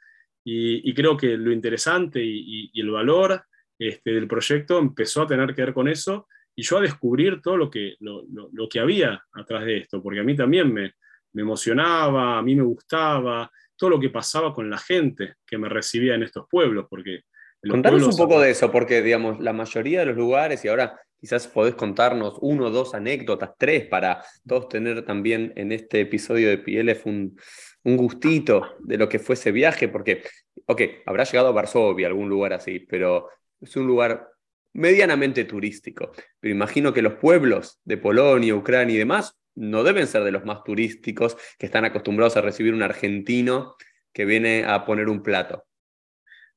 Y, 0.45 0.93
creo 0.95 1.17
que 1.17 1.37
lo 1.37 1.53
interesante 1.53 2.21
y, 2.23 2.71
el 2.79 2.91
valor 2.91 3.43
este, 3.79 4.13
del 4.13 4.29
proyecto 4.29 4.79
empezó 4.79 5.23
a 5.23 5.27
tener 5.27 5.55
que 5.55 5.63
ver 5.63 5.75
con 5.75 5.89
eso 5.89 6.27
y 6.55 6.63
yo 6.63 6.79
a 6.79 6.83
descubrir 6.83 7.41
todo 7.41 7.57
lo 7.57 7.71
que, 7.71 7.97
lo 8.01 8.69
que 8.69 8.81
había 8.81 9.23
atrás 9.33 9.65
de 9.65 9.79
esto, 9.79 10.03
porque 10.03 10.21
a 10.21 10.25
mí 10.25 10.37
también 10.37 10.73
me, 10.73 10.95
me 11.33 11.43
emocionaba, 11.43 12.39
a 12.39 12.43
mí 12.43 12.55
me 12.55 12.63
gustaba, 12.63 13.51
todo 13.77 13.91
lo 13.91 14.01
que 14.01 14.11
pasaba 14.11 14.53
con 14.55 14.69
la 14.69 14.79
gente 14.79 15.35
que 15.47 15.59
me 15.59 15.69
recibía 15.69 16.15
en 16.15 16.23
estos 16.23 16.47
pueblos, 16.49 16.87
porque... 16.89 17.23
Contanos 17.69 18.03
un 18.05 18.17
poco 18.17 18.41
de 18.41 18.51
eso, 18.51 18.71
porque 18.71 19.03
digamos, 19.03 19.39
la 19.41 19.53
mayoría 19.53 20.01
de 20.01 20.07
los 20.07 20.17
lugares, 20.17 20.65
y 20.65 20.69
ahora 20.69 20.99
quizás 21.19 21.47
podés 21.47 21.75
contarnos 21.75 22.39
uno 22.41 22.67
o 22.67 22.71
dos 22.71 22.95
anécdotas, 22.95 23.51
tres, 23.59 23.87
para 23.87 24.25
todos 24.47 24.69
tener 24.69 25.05
también 25.05 25.53
en 25.57 25.73
este 25.73 26.01
episodio 26.01 26.49
de 26.49 26.59
PLF 26.59 27.07
un, 27.07 27.39
un 27.85 27.97
gustito 27.97 28.77
de 28.81 28.97
lo 28.97 29.09
que 29.09 29.19
fue 29.19 29.35
ese 29.35 29.53
viaje, 29.53 29.89
porque, 29.89 30.23
ok, 30.67 30.83
habrá 31.07 31.25
llegado 31.25 31.49
a 31.49 31.53
Varsovia, 31.53 32.07
algún 32.07 32.29
lugar 32.29 32.55
así, 32.55 32.81
pero 32.81 33.29
es 33.61 33.77
un 33.77 33.87
lugar 33.87 34.29
medianamente 34.73 35.45
turístico. 35.45 36.13
Pero 36.39 36.55
imagino 36.55 36.93
que 36.93 37.03
los 37.03 37.15
pueblos 37.15 37.81
de 37.85 37.97
Polonia, 37.97 38.55
Ucrania 38.55 38.95
y 38.95 38.99
demás 38.99 39.40
no 39.57 39.83
deben 39.83 40.07
ser 40.07 40.25
de 40.25 40.33
los 40.33 40.45
más 40.45 40.63
turísticos 40.65 41.37
que 41.59 41.67
están 41.67 41.85
acostumbrados 41.85 42.37
a 42.37 42.41
recibir 42.41 42.75
un 42.75 42.83
argentino 42.83 43.77
que 44.13 44.25
viene 44.25 44.65
a 44.65 44.85
poner 44.85 45.09
un 45.09 45.23
plato. 45.23 45.65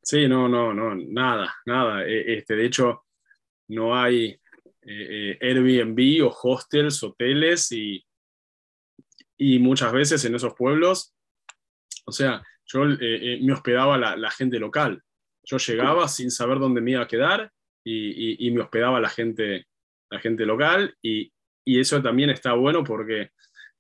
Sí, 0.02 0.28
no, 0.28 0.50
no, 0.50 0.74
no, 0.74 0.96
nada, 0.96 1.54
nada. 1.66 2.06
E, 2.06 2.36
este, 2.36 2.56
de 2.56 2.66
hecho, 2.66 3.06
no 3.70 3.96
hay 3.96 4.26
eh, 4.26 4.38
eh, 4.82 5.38
Airbnb 5.42 6.26
o 6.26 6.36
hostels, 6.44 7.02
hoteles 7.04 7.72
y, 7.72 8.06
y 9.38 9.60
muchas 9.60 9.94
veces 9.94 10.24
en 10.26 10.36
esos 10.36 10.54
pueblos, 10.56 11.14
o 12.06 12.12
sea, 12.12 12.44
yo 12.66 12.84
eh, 13.00 13.40
me 13.42 13.54
hospedaba 13.54 13.98
la, 13.98 14.32
gente 14.32 14.60
local. 14.60 15.02
Yo 15.44 15.58
llegaba 15.58 16.08
sin 16.08 16.32
saber 16.32 16.60
dónde 16.60 16.82
me 16.82 16.92
iba 16.92 17.04
a 17.04 17.08
quedar 17.08 17.52
y, 17.84 18.48
y 18.48 18.52
me 18.52 18.62
hospedaba 18.62 19.00
la 19.00 19.10
gente, 19.10 19.68
la 20.10 20.20
gente 20.20 20.46
local 20.46 20.96
y, 21.02 21.32
y 21.66 21.80
eso 21.80 22.02
también 22.02 22.30
está 22.30 22.54
bueno 22.54 22.84
porque 22.84 23.14
de 23.14 23.32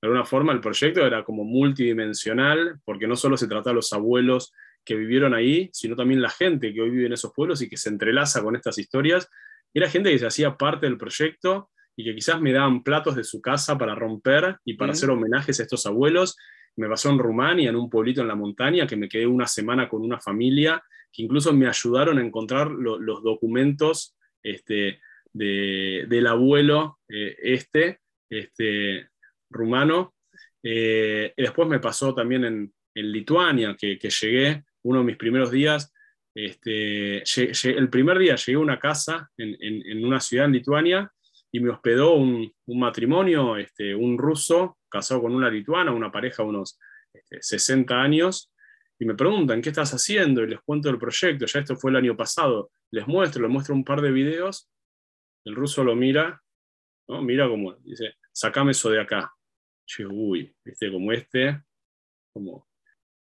alguna 0.07 0.25
forma 0.25 0.51
el 0.51 0.59
proyecto 0.59 1.05
era 1.05 1.23
como 1.23 1.43
multidimensional, 1.43 2.79
porque 2.83 3.07
no 3.07 3.15
solo 3.15 3.37
se 3.37 3.47
trataba 3.47 3.71
de 3.71 3.75
los 3.75 3.93
abuelos 3.93 4.53
que 4.83 4.95
vivieron 4.95 5.33
ahí, 5.33 5.69
sino 5.71 5.95
también 5.95 6.21
la 6.21 6.29
gente 6.29 6.73
que 6.73 6.81
hoy 6.81 6.89
vive 6.89 7.05
en 7.05 7.13
esos 7.13 7.31
pueblos 7.33 7.61
y 7.61 7.69
que 7.69 7.77
se 7.77 7.89
entrelaza 7.89 8.41
con 8.43 8.55
estas 8.55 8.77
historias. 8.77 9.29
Era 9.73 9.89
gente 9.89 10.11
que 10.11 10.19
se 10.19 10.27
hacía 10.27 10.57
parte 10.57 10.85
del 10.85 10.97
proyecto 10.97 11.69
y 11.95 12.03
que 12.03 12.15
quizás 12.15 12.41
me 12.41 12.51
daban 12.51 12.83
platos 12.83 13.15
de 13.15 13.23
su 13.23 13.41
casa 13.41 13.77
para 13.77 13.95
romper 13.95 14.57
y 14.65 14.73
para 14.73 14.91
hacer 14.91 15.09
homenajes 15.09 15.59
a 15.59 15.63
estos 15.63 15.85
abuelos. 15.85 16.35
Me 16.75 16.89
pasó 16.89 17.09
en 17.09 17.19
Rumania, 17.19 17.69
en 17.69 17.75
un 17.75 17.89
pueblito 17.89 18.21
en 18.21 18.27
la 18.27 18.35
montaña, 18.35 18.85
que 18.85 18.97
me 18.97 19.07
quedé 19.07 19.25
una 19.25 19.47
semana 19.47 19.87
con 19.87 20.01
una 20.01 20.19
familia 20.19 20.83
que 21.13 21.21
incluso 21.21 21.53
me 21.53 21.67
ayudaron 21.67 22.17
a 22.17 22.25
encontrar 22.25 22.71
los 22.71 23.23
documentos 23.23 24.17
este, 24.41 24.99
del 25.33 26.27
abuelo 26.27 26.99
eh, 27.09 27.35
este, 27.41 27.99
este, 28.29 29.09
rumano. 29.49 30.15
Eh, 30.61 31.33
después 31.35 31.67
me 31.67 31.79
pasó 31.79 32.13
también 32.13 32.45
en, 32.45 32.73
Lituania, 32.95 33.75
que, 33.75 33.97
llegué, 33.97 34.63
uno 34.83 34.99
de 34.99 35.05
mis 35.05 35.17
primeros 35.17 35.49
días, 35.49 35.91
este, 36.35 37.23
el 37.63 37.89
primer 37.89 38.19
día 38.19 38.35
llegué 38.35 38.55
a 38.55 38.59
una 38.59 38.79
casa 38.79 39.31
en, 39.35 40.05
una 40.05 40.19
ciudad 40.19 40.45
en 40.45 40.51
Lituania 40.51 41.11
y 41.51 41.59
me 41.59 41.71
hospedó 41.71 42.13
un, 42.13 42.53
matrimonio, 42.67 43.57
este, 43.57 43.95
un 43.95 44.19
ruso 44.19 44.77
casado 44.89 45.23
con 45.23 45.33
una 45.33 45.49
lituana, 45.49 45.91
una 45.91 46.11
pareja 46.11 46.43
de 46.43 46.49
unos 46.49 46.79
60 47.41 47.99
años, 47.99 48.53
y 48.99 49.05
me 49.05 49.15
preguntan, 49.15 49.61
¿qué 49.61 49.69
estás 49.69 49.91
haciendo? 49.93 50.43
Y 50.43 50.47
les 50.47 50.61
cuento 50.61 50.89
el 50.89 50.97
proyecto, 50.97 51.45
ya 51.45 51.59
esto 51.59 51.75
fue 51.75 51.91
el 51.91 51.97
año 51.97 52.15
pasado. 52.15 52.71
Les 52.91 53.07
muestro, 53.07 53.41
les 53.41 53.51
muestro 53.51 53.75
un 53.75 53.83
par 53.83 54.01
de 54.01 54.11
videos, 54.11 54.69
el 55.45 55.55
ruso 55.55 55.83
lo 55.83 55.95
mira, 55.95 56.41
¿no? 57.07 57.21
mira 57.21 57.47
como, 57.47 57.73
dice, 57.75 58.15
sacame 58.31 58.71
eso 58.71 58.89
de 58.89 59.01
acá. 59.01 59.33
Yo, 59.85 60.09
uy, 60.09 60.55
viste, 60.63 60.91
como 60.91 61.11
este, 61.11 61.63
como, 62.33 62.69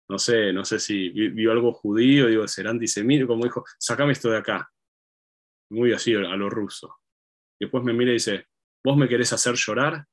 no 0.09 0.19
sé, 0.19 0.53
no 0.53 0.65
sé 0.65 0.79
si 0.79 1.09
vio 1.11 1.53
algo 1.53 1.73
judío, 1.73 2.27
digo, 2.27 2.47
será 2.47 2.71
antisemita, 2.71 3.27
como 3.27 3.45
dijo, 3.45 3.65
sacame 3.79 4.13
esto 4.13 4.31
de 4.31 4.39
acá. 4.39 4.71
Muy 5.71 5.93
así, 5.93 6.15
a 6.15 6.37
lo 6.37 6.51
ruso. 6.51 6.99
Después 7.59 7.83
me 7.83 7.93
mira 7.93 8.11
y 8.11 8.15
dice, 8.15 8.47
¿vos 8.85 8.97
me 8.97 9.09
querés 9.09 9.33
hacer 9.33 9.55
llorar? 9.55 10.07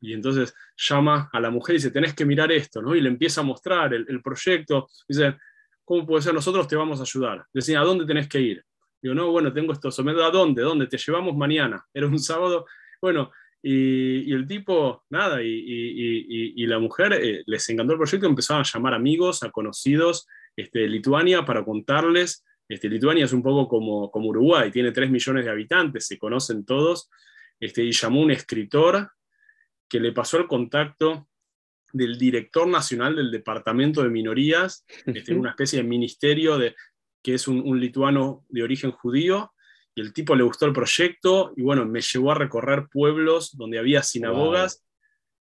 Y 0.00 0.12
entonces 0.12 0.54
llama 0.76 1.30
a 1.32 1.40
la 1.40 1.50
mujer 1.50 1.74
y 1.74 1.78
dice, 1.78 1.90
tenés 1.90 2.14
que 2.14 2.24
mirar 2.24 2.50
esto, 2.52 2.82
¿no? 2.82 2.94
Y 2.94 3.00
le 3.00 3.08
empieza 3.08 3.40
a 3.40 3.44
mostrar 3.44 3.94
el, 3.94 4.22
proyecto. 4.22 4.88
Dice, 5.08 5.36
¿cómo 5.84 6.06
puede 6.06 6.22
ser? 6.22 6.34
Nosotros 6.34 6.66
te 6.68 6.76
vamos 6.76 6.98
a 7.00 7.04
ayudar. 7.04 7.46
Decía, 7.52 7.80
¿a 7.80 7.84
dónde 7.84 8.04
tenés 8.04 8.28
que 8.28 8.40
ir? 8.40 8.64
Digo, 9.04 9.14
no, 9.14 9.30
bueno, 9.30 9.52
tengo 9.52 9.74
esto. 9.74 9.90
¿A 9.90 10.30
dónde? 10.30 10.62
¿Dónde? 10.62 10.86
Te 10.86 10.96
llevamos 10.96 11.36
mañana. 11.36 11.84
Era 11.92 12.06
un 12.06 12.18
sábado. 12.18 12.64
Bueno, 13.02 13.30
y, 13.62 14.32
el 14.32 14.46
tipo, 14.46 15.04
nada, 15.10 15.42
y, 15.42 16.66
la 16.66 16.78
mujer 16.78 17.12
eh, 17.12 17.42
les 17.44 17.68
encantó 17.68 17.92
el 17.92 17.98
proyecto, 17.98 18.26
empezaron 18.26 18.62
a 18.62 18.64
llamar 18.64 18.94
amigos, 18.94 19.42
a 19.42 19.50
conocidos 19.50 20.26
este, 20.56 20.78
de 20.78 20.88
Lituania 20.88 21.44
para 21.44 21.62
contarles. 21.66 22.46
Este, 22.66 22.88
Lituania 22.88 23.26
es 23.26 23.34
un 23.34 23.42
poco 23.42 23.68
como, 23.68 24.10
como 24.10 24.30
Uruguay, 24.30 24.70
tiene 24.70 24.90
3 24.90 25.10
millones 25.10 25.44
de 25.44 25.50
habitantes, 25.50 26.06
se 26.06 26.16
conocen 26.16 26.64
todos. 26.64 27.10
Este, 27.60 27.84
y 27.84 27.92
llamó 27.92 28.22
un 28.22 28.30
escritor 28.30 29.10
que 29.86 30.00
le 30.00 30.12
pasó 30.12 30.38
el 30.38 30.46
contacto 30.46 31.28
del 31.92 32.16
director 32.16 32.66
nacional 32.66 33.16
del 33.16 33.30
Departamento 33.30 34.02
de 34.02 34.08
Minorías, 34.08 34.86
este, 35.04 35.34
una 35.34 35.50
especie 35.50 35.82
de 35.82 35.88
ministerio 35.88 36.56
de, 36.56 36.74
que 37.24 37.34
es 37.34 37.48
un, 37.48 37.80
lituano 37.80 38.44
de 38.50 38.62
origen 38.62 38.92
judío, 38.92 39.52
y 39.96 40.02
el 40.02 40.12
tipo 40.12 40.36
le 40.36 40.44
gustó 40.44 40.66
el 40.66 40.72
proyecto, 40.72 41.54
y 41.56 41.62
bueno, 41.62 41.86
me 41.86 42.02
llevó 42.02 42.32
a 42.32 42.34
recorrer 42.34 42.88
pueblos 42.92 43.56
donde 43.56 43.78
había 43.78 44.02
sinagogas, 44.02 44.84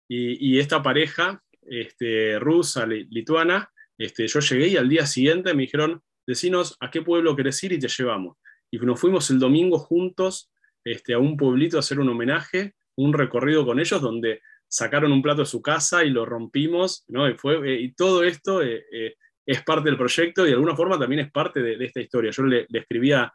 y, 0.08 0.60
esta 0.60 0.84
pareja 0.84 1.42
este, 1.64 2.38
rusa, 2.38 2.86
lituana, 2.86 3.72
este, 3.98 4.28
yo 4.28 4.40
llegué 4.42 4.68
y 4.68 4.78
al 4.78 4.90
día 4.90 5.06
siguiente 5.06 5.54
me 5.54 5.64
dijeron, 5.64 6.02
decinos 6.28 6.76
a 6.82 6.92
qué 6.92 7.02
pueblo 7.02 7.36
querés 7.36 7.64
ir 7.64 7.72
y 7.72 7.80
te 7.80 7.88
llevamos. 7.88 8.38
Y 8.70 8.78
nos 8.80 9.00
fuimos 9.00 9.30
el 9.32 9.40
domingo 9.40 9.80
juntos 9.80 10.52
este, 10.84 11.14
a 11.14 11.20
un 11.20 11.38
pueblito 11.38 11.78
a 11.78 11.80
hacer 11.80 12.00
un 12.00 12.10
homenaje, 12.10 12.76
un 12.96 13.14
recorrido 13.14 13.66
con 13.66 13.80
ellos 13.80 14.02
donde 14.02 14.42
sacaron 14.68 15.12
un 15.12 15.22
plato 15.22 15.42
de 15.42 15.48
su 15.48 15.62
casa 15.62 16.04
y 16.04 16.10
lo 16.10 16.26
rompimos, 16.26 17.06
¿no? 17.08 17.30
y, 17.30 17.36
fue, 17.36 17.56
eh, 17.70 17.82
y 17.82 17.94
todo 17.94 18.24
esto 18.24 18.62
eh, 18.62 18.86
eh, 18.92 19.16
es 19.46 19.64
parte 19.64 19.90
del 19.90 19.98
proyecto 19.98 20.46
y 20.46 20.50
de 20.50 20.54
alguna 20.54 20.76
forma 20.76 21.00
también 21.00 21.22
es 21.22 21.32
parte 21.32 21.62
de, 21.62 21.84
esta 21.84 22.00
historia. 22.00 22.32
Yo 22.32 22.44
le, 22.44 22.68
escribía 22.72 23.32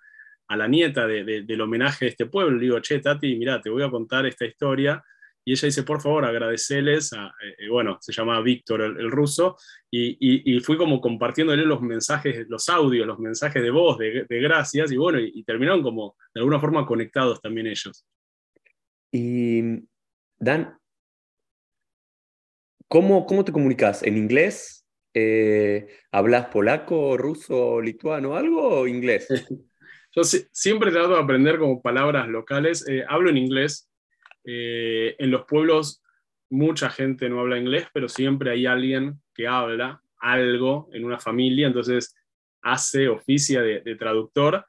a 0.49 0.57
la 0.57 0.69
nieta 0.69 1.07
del 1.07 1.61
homenaje 1.61 2.05
de 2.05 2.11
este 2.11 2.27
pueblo, 2.27 2.57
le 2.57 2.63
digo, 2.63 2.81
che, 2.81 3.01
Tati, 3.01 3.37
mira, 3.37 3.61
te 3.61 3.71
voy 3.71 3.83
a 3.83 3.91
contar 3.91 4.27
esta 4.27 4.45
historia. 4.45 5.03
Y 5.45 5.53
ella 5.53 5.67
dice, 5.67 5.85
por 5.85 6.01
favor, 6.01 6.25
agradecerles, 6.25 7.13
a, 7.13 7.33
bueno, 7.71 7.99
se 8.01 8.13
llama 8.13 8.41
Víctor 8.41 8.83
el, 8.83 9.11
ruso, 9.11 9.57
y, 9.91 10.59
fui 10.61 10.77
como 10.77 11.01
compartiéndole 11.01 11.65
los 11.65 11.81
mensajes, 11.81 12.49
los 12.49 12.69
audios, 12.69 13.07
los 13.07 13.21
mensajes 13.21 13.63
de 13.63 13.71
voz, 13.71 13.97
de, 13.99 14.27
gracias, 14.29 14.91
y 14.91 14.97
bueno, 14.97 15.21
y 15.21 15.45
terminaron 15.45 15.85
como 15.85 16.17
de 16.35 16.41
alguna 16.41 16.59
forma 16.59 16.85
conectados 16.85 17.41
también 17.41 17.69
ellos. 17.69 18.05
Y 19.13 19.85
Dan, 20.39 20.79
¿cómo, 22.89 23.25
cómo 23.25 23.45
te 23.45 23.53
comunicas? 23.53 24.03
¿En 24.03 24.17
inglés? 24.17 24.86
Eh, 25.19 25.89
¿Hablas 26.13 26.49
polaco, 26.49 27.17
ruso, 27.17 27.81
lituano, 27.81 28.37
algo 28.37 28.81
o 28.81 28.87
inglés? 28.87 29.29
Yo 30.15 30.23
siempre 30.25 30.91
trato 30.91 31.15
de 31.15 31.21
aprender 31.21 31.59
como 31.59 31.81
palabras 31.81 32.29
locales. 32.29 32.87
Eh, 32.89 33.05
hablo 33.09 33.31
en 33.31 33.39
inglés. 33.39 33.89
Eh, 34.45 35.17
en 35.19 35.31
los 35.31 35.45
pueblos 35.45 36.03
mucha 36.51 36.91
gente 36.91 37.29
no 37.29 37.41
habla 37.41 37.59
inglés, 37.59 37.87
pero 37.93 38.09
siempre 38.09 38.51
hay 38.51 38.67
alguien 38.67 39.21
que 39.35 39.47
habla 39.47 40.03
algo 40.19 40.89
en 40.93 41.05
una 41.05 41.19
familia, 41.19 41.67
entonces 41.67 42.15
hace 42.63 43.09
oficia 43.09 43.63
de 43.63 43.97
traductor 43.97 44.65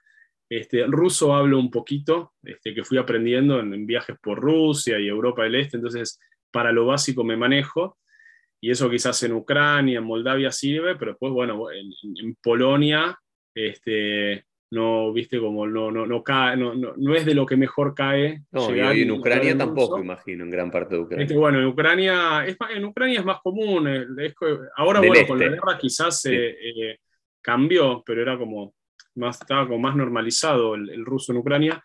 este, 0.50 0.86
ruso 0.86 1.36
hablo 1.36 1.60
un 1.60 1.70
poquito, 1.70 2.34
este, 2.44 2.74
que 2.74 2.84
fui 2.84 2.98
aprendiendo 2.98 3.60
en, 3.60 3.86
viajes 3.86 4.18
por 4.22 4.40
Rusia 4.40 5.00
y 5.00 5.08
Europa 5.08 5.44
del 5.44 5.56
Este, 5.56 5.78
entonces 5.78 6.20
para 6.52 6.72
lo 6.72 6.86
básico 6.86 7.24
me 7.24 7.38
manejo. 7.38 7.98
Y 8.60 8.72
eso 8.72 8.90
quizás 8.90 9.22
en 9.24 9.34
Ucrania, 9.34 10.00
en 10.00 10.04
Moldavia 10.04 10.52
sirve, 10.52 10.96
pero 10.96 11.12
después, 11.12 11.32
bueno, 11.32 11.68
en, 11.72 12.36
Polonia, 12.42 13.18
este, 13.54 14.46
no, 14.72 15.14
viste, 15.14 15.40
como 15.40 15.68
no, 15.68 15.92
no, 15.92 16.06
no, 16.06 16.24
cae, 16.24 16.58
no, 16.58 16.74
no, 16.74 17.16
es 17.16 17.26
de 17.26 17.36
lo 17.36 17.46
que 17.46 17.56
mejor 17.56 17.94
cae. 17.94 18.44
No, 18.52 18.76
y 18.76 19.02
en 19.02 19.12
Ucrania 19.12 19.58
tampoco, 19.58 20.00
imagino, 20.00 20.44
en 20.44 20.50
gran 20.50 20.72
parte 20.72 20.96
de 20.96 21.02
Ucrania. 21.02 21.24
Este, 21.24 21.38
bueno, 21.38 21.60
en 21.60 21.66
Ucrania, 21.66 22.46
es, 22.46 22.58
en 22.76 22.86
Ucrania 22.86 23.20
es 23.20 23.26
más 23.26 23.40
común. 23.42 23.88
ahora, 24.76 25.00
bueno, 25.00 25.28
con 25.28 25.40
la 25.40 25.46
este. 25.46 25.56
guerra 25.56 25.78
quizás 25.78 26.26
eh, 26.26 26.98
cambió, 27.42 28.04
pero 28.06 28.22
era 28.22 28.38
como 28.38 28.74
más, 29.18 29.40
estaba 29.42 29.66
como 29.66 29.80
más 29.80 29.96
normalizado 29.96 30.76
el, 30.76 31.06
ruso 31.06 31.32
en 31.32 31.40
Ucrania. 31.40 31.84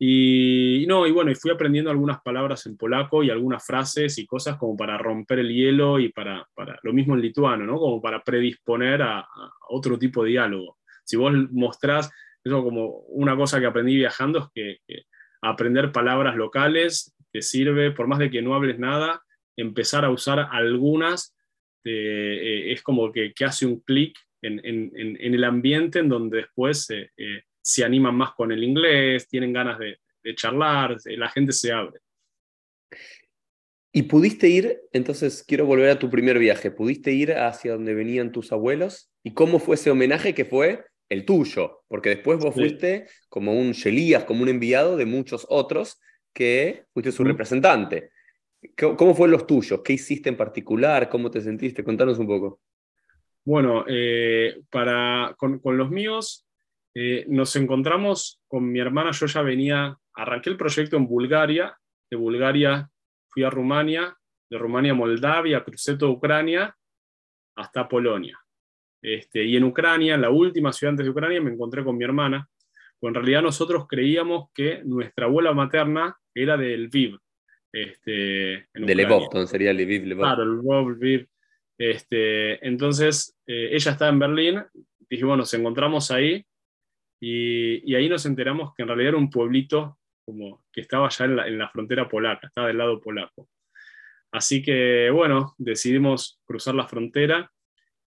Y, 0.00 0.84
no, 0.86 1.08
y 1.08 1.10
bueno, 1.10 1.32
y 1.32 1.34
fui 1.34 1.50
aprendiendo 1.50 1.90
algunas 1.90 2.20
palabras 2.22 2.64
en 2.66 2.76
polaco 2.76 3.24
y 3.24 3.30
algunas 3.30 3.66
frases 3.66 4.16
y 4.18 4.26
cosas 4.26 4.56
como 4.56 4.76
para 4.76 4.96
romper 4.96 5.40
el 5.40 5.52
hielo 5.52 5.98
y 5.98 6.10
para, 6.10 6.46
para 6.54 6.78
lo 6.84 6.92
mismo 6.92 7.14
en 7.14 7.20
lituano, 7.20 7.66
¿no? 7.66 7.78
Como 7.78 8.00
para 8.00 8.22
predisponer 8.22 9.02
a, 9.02 9.28
otro 9.70 9.98
tipo 9.98 10.22
de 10.22 10.30
diálogo. 10.30 10.78
Si 11.04 11.16
vos 11.16 11.32
mostrás, 11.50 12.10
eso 12.44 12.62
como 12.62 12.86
una 13.08 13.36
cosa 13.36 13.58
que 13.58 13.66
aprendí 13.66 13.96
viajando 13.96 14.50
es 14.54 14.78
que, 14.86 15.02
aprender 15.40 15.92
palabras 15.92 16.36
locales 16.36 17.14
te 17.30 17.42
sirve, 17.42 17.92
por 17.92 18.08
más 18.08 18.18
de 18.18 18.30
que 18.30 18.42
no 18.42 18.54
hables 18.54 18.78
nada, 18.78 19.22
empezar 19.56 20.04
a 20.04 20.10
usar 20.10 20.48
algunas 20.50 21.36
eh, 21.84 22.72
es 22.72 22.82
como 22.82 23.12
que, 23.12 23.32
que 23.32 23.44
hace 23.44 23.66
un 23.66 23.80
clic 23.80 24.18
en, 24.42 24.60
el 24.64 25.44
ambiente 25.44 26.00
en 26.00 26.08
donde 26.08 26.38
después 26.38 26.88
eh, 26.90 27.10
se 27.68 27.84
animan 27.84 28.14
más 28.14 28.32
con 28.32 28.50
el 28.50 28.64
inglés, 28.64 29.28
tienen 29.28 29.52
ganas 29.52 29.78
de, 29.78 29.98
charlar, 30.34 30.96
eh, 31.04 31.18
la 31.18 31.28
gente 31.28 31.52
se 31.52 31.70
abre. 31.70 32.00
¿Y 33.92 34.04
pudiste 34.04 34.48
ir, 34.48 34.80
entonces 34.92 35.44
quiero 35.46 35.66
volver 35.66 35.90
a 35.90 35.98
tu 35.98 36.08
primer 36.08 36.38
viaje, 36.38 36.70
pudiste 36.70 37.12
ir 37.12 37.34
hacia 37.34 37.72
donde 37.72 37.92
venían 37.92 38.32
tus 38.32 38.52
abuelos? 38.52 39.10
¿Y 39.22 39.34
cómo 39.34 39.58
fue 39.58 39.74
ese 39.74 39.90
homenaje 39.90 40.34
que 40.34 40.46
fue 40.46 40.86
el 41.10 41.26
tuyo? 41.26 41.82
Porque 41.88 42.08
después 42.08 42.38
vos 42.38 42.54
fuiste 42.54 43.06
como 43.28 43.52
un 43.52 43.72
Shelías, 43.72 44.24
como 44.24 44.42
un 44.42 44.48
enviado 44.48 44.96
de 44.96 45.04
muchos 45.04 45.46
otros 45.50 46.00
que 46.32 46.86
fuiste 46.94 47.12
su 47.12 47.22
representante. 47.22 48.12
¿Cómo 48.96 49.14
fue 49.14 49.28
los 49.28 49.46
tuyos? 49.46 49.82
¿Qué 49.84 49.92
hiciste 49.92 50.30
en 50.30 50.38
particular? 50.38 51.10
¿Cómo 51.10 51.30
te 51.30 51.42
sentiste? 51.42 51.84
Contanos 51.84 52.18
un 52.18 52.26
poco. 52.26 52.60
Bueno, 53.44 53.84
eh, 53.88 54.60
para, 54.70 55.34
con, 55.38 55.60
los 55.64 55.90
míos 55.90 56.47
eh, 56.94 57.24
nos 57.28 57.54
encontramos 57.56 58.40
con 58.46 58.70
mi 58.70 58.80
hermana, 58.80 59.10
yo 59.12 59.26
ya 59.26 59.42
venía, 59.42 59.96
arranqué 60.14 60.50
el 60.50 60.56
proyecto 60.56 60.96
en 60.96 61.06
Bulgaria, 61.06 61.76
de 62.10 62.16
Bulgaria 62.16 62.88
fui 63.28 63.44
a 63.44 63.50
Rumania, 63.50 64.16
de 64.50 64.58
Rumania 64.58 64.92
a 64.92 64.94
Moldavia, 64.94 65.62
crucé 65.62 65.96
toda 65.96 66.12
Ucrania 66.12 66.74
hasta 67.56 67.88
Polonia. 67.88 68.38
Este, 69.02 69.44
y 69.44 69.56
en 69.56 69.64
Ucrania, 69.64 70.14
en 70.14 70.22
la 70.22 70.30
última 70.30 70.72
ciudad 70.72 70.92
antes 70.92 71.04
de 71.04 71.10
Ucrania, 71.10 71.40
me 71.40 71.52
encontré 71.52 71.84
con 71.84 71.96
mi 71.96 72.04
hermana, 72.04 72.48
pues 72.98 73.10
en 73.10 73.14
realidad 73.14 73.42
nosotros 73.42 73.86
creíamos 73.86 74.50
que 74.52 74.82
nuestra 74.84 75.26
abuela 75.26 75.52
materna 75.52 76.16
era 76.34 76.56
del 76.56 76.84
Lviv. 76.84 77.18
Este, 77.70 78.66
de 78.72 78.94
Lvov, 78.94 79.24
entonces 79.24 79.50
sería 79.50 79.72
Lviv, 79.72 80.06
Lvov. 80.06 80.22
Claro, 80.22 80.44
Lvov, 80.44 80.90
Lviv. 80.90 81.28
Este, 81.76 82.66
entonces, 82.66 83.36
eh, 83.46 83.68
ella 83.72 83.92
estaba 83.92 84.10
en 84.10 84.18
Berlín, 84.18 84.64
dije, 85.08 85.24
bueno, 85.24 85.42
nos 85.42 85.54
encontramos 85.54 86.10
ahí 86.10 86.44
y, 87.20 87.94
ahí 87.94 88.08
nos 88.08 88.26
enteramos 88.26 88.74
que 88.74 88.82
en 88.82 88.88
realidad 88.88 89.10
era 89.10 89.18
un 89.18 89.30
pueblito 89.30 89.98
como 90.24 90.64
que 90.72 90.82
estaba 90.82 91.08
ya 91.08 91.24
en 91.24 91.58
la, 91.58 91.68
frontera 91.70 92.08
polaca, 92.08 92.48
estaba 92.48 92.68
del 92.68 92.78
lado 92.78 93.00
polaco. 93.00 93.48
Así 94.30 94.62
que, 94.62 95.10
bueno, 95.10 95.54
decidimos 95.56 96.38
cruzar 96.44 96.74
la 96.74 96.86
frontera 96.86 97.50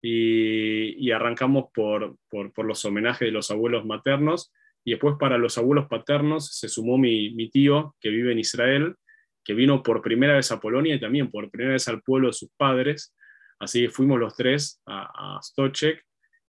y, 0.02 1.10
arrancamos 1.10 1.66
por, 1.72 2.16
por, 2.28 2.64
los 2.64 2.84
homenajes 2.84 3.26
de 3.26 3.32
los 3.32 3.50
abuelos 3.50 3.86
maternos 3.86 4.52
y 4.84 4.92
después 4.92 5.16
para 5.18 5.38
los 5.38 5.56
abuelos 5.58 5.88
paternos 5.88 6.54
se 6.54 6.68
sumó 6.68 6.98
mi, 6.98 7.30
mi 7.30 7.50
tío 7.50 7.96
que 8.00 8.10
vive 8.10 8.32
en 8.32 8.38
Israel, 8.38 8.96
que 9.42 9.54
vino 9.54 9.82
por 9.82 10.02
primera 10.02 10.34
vez 10.34 10.52
a 10.52 10.60
Polonia 10.60 10.94
y 10.94 11.00
también 11.00 11.30
por 11.30 11.50
primera 11.50 11.72
vez 11.72 11.88
al 11.88 12.02
pueblo 12.02 12.28
de 12.28 12.34
sus 12.34 12.50
padres. 12.56 13.14
Así 13.58 13.82
que 13.82 13.90
fuimos 13.90 14.20
los 14.20 14.36
tres 14.36 14.80
a, 14.86 15.36
a 15.36 15.42
Stochek 15.42 16.04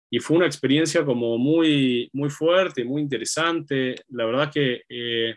y 0.09 0.19
fue 0.19 0.37
una 0.37 0.45
experiencia 0.45 1.03
como 1.03 1.37
muy, 1.37 2.09
muy 2.13 2.29
fuerte, 2.29 2.85
muy 2.85 3.01
interesante. 3.01 3.95
La 4.09 4.25
verdad 4.25 4.51
que 4.53 4.83
eh, 4.87 5.35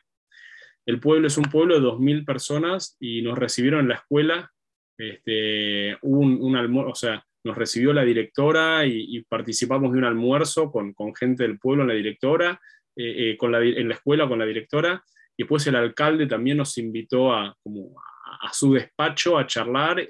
el 0.87 1.01
pueblo 1.01 1.27
es 1.27 1.37
un 1.39 1.45
pueblo 1.45 1.75
de 1.75 1.87
2.000 1.87 2.25
personas 2.25 2.97
y 3.01 3.23
nos 3.23 3.39
recibieron 3.39 3.81
en 3.81 3.89
la 3.89 3.95
escuela. 3.97 4.53
Este, 4.97 5.97
un, 6.03 6.57
almuerzo, 6.57 6.91
o 6.91 6.95
sea, 6.95 7.25
nos 7.45 7.57
recibió 7.57 7.93
la 7.93 8.05
directora 8.05 8.85
y, 8.85 9.23
participamos 9.29 9.93
de 9.93 9.99
un 9.99 10.05
almuerzo 10.05 10.71
con, 10.71 10.93
con, 10.93 11.15
gente 11.15 11.45
del 11.45 11.59
pueblo 11.59 11.83
en 11.83 11.89
la 11.89 11.95
directora, 11.95 12.61
eh, 12.97 13.31
eh, 13.31 13.37
con 13.37 13.53
la, 13.53 13.63
en 13.63 13.89
la 13.89 13.95
escuela 13.95 14.29
con 14.29 14.39
la 14.39 14.47
directora. 14.47 15.03
Y 15.37 15.45
después 15.45 15.67
el 15.67 15.77
alcalde 15.77 16.27
también 16.27 16.57
nos 16.57 16.77
invitó 16.79 17.33
a, 17.33 17.57
como 17.63 17.95
a 18.41 18.53
su 18.53 18.75
despacho 18.75 19.39
a 19.39 19.47
charlar 19.47 20.07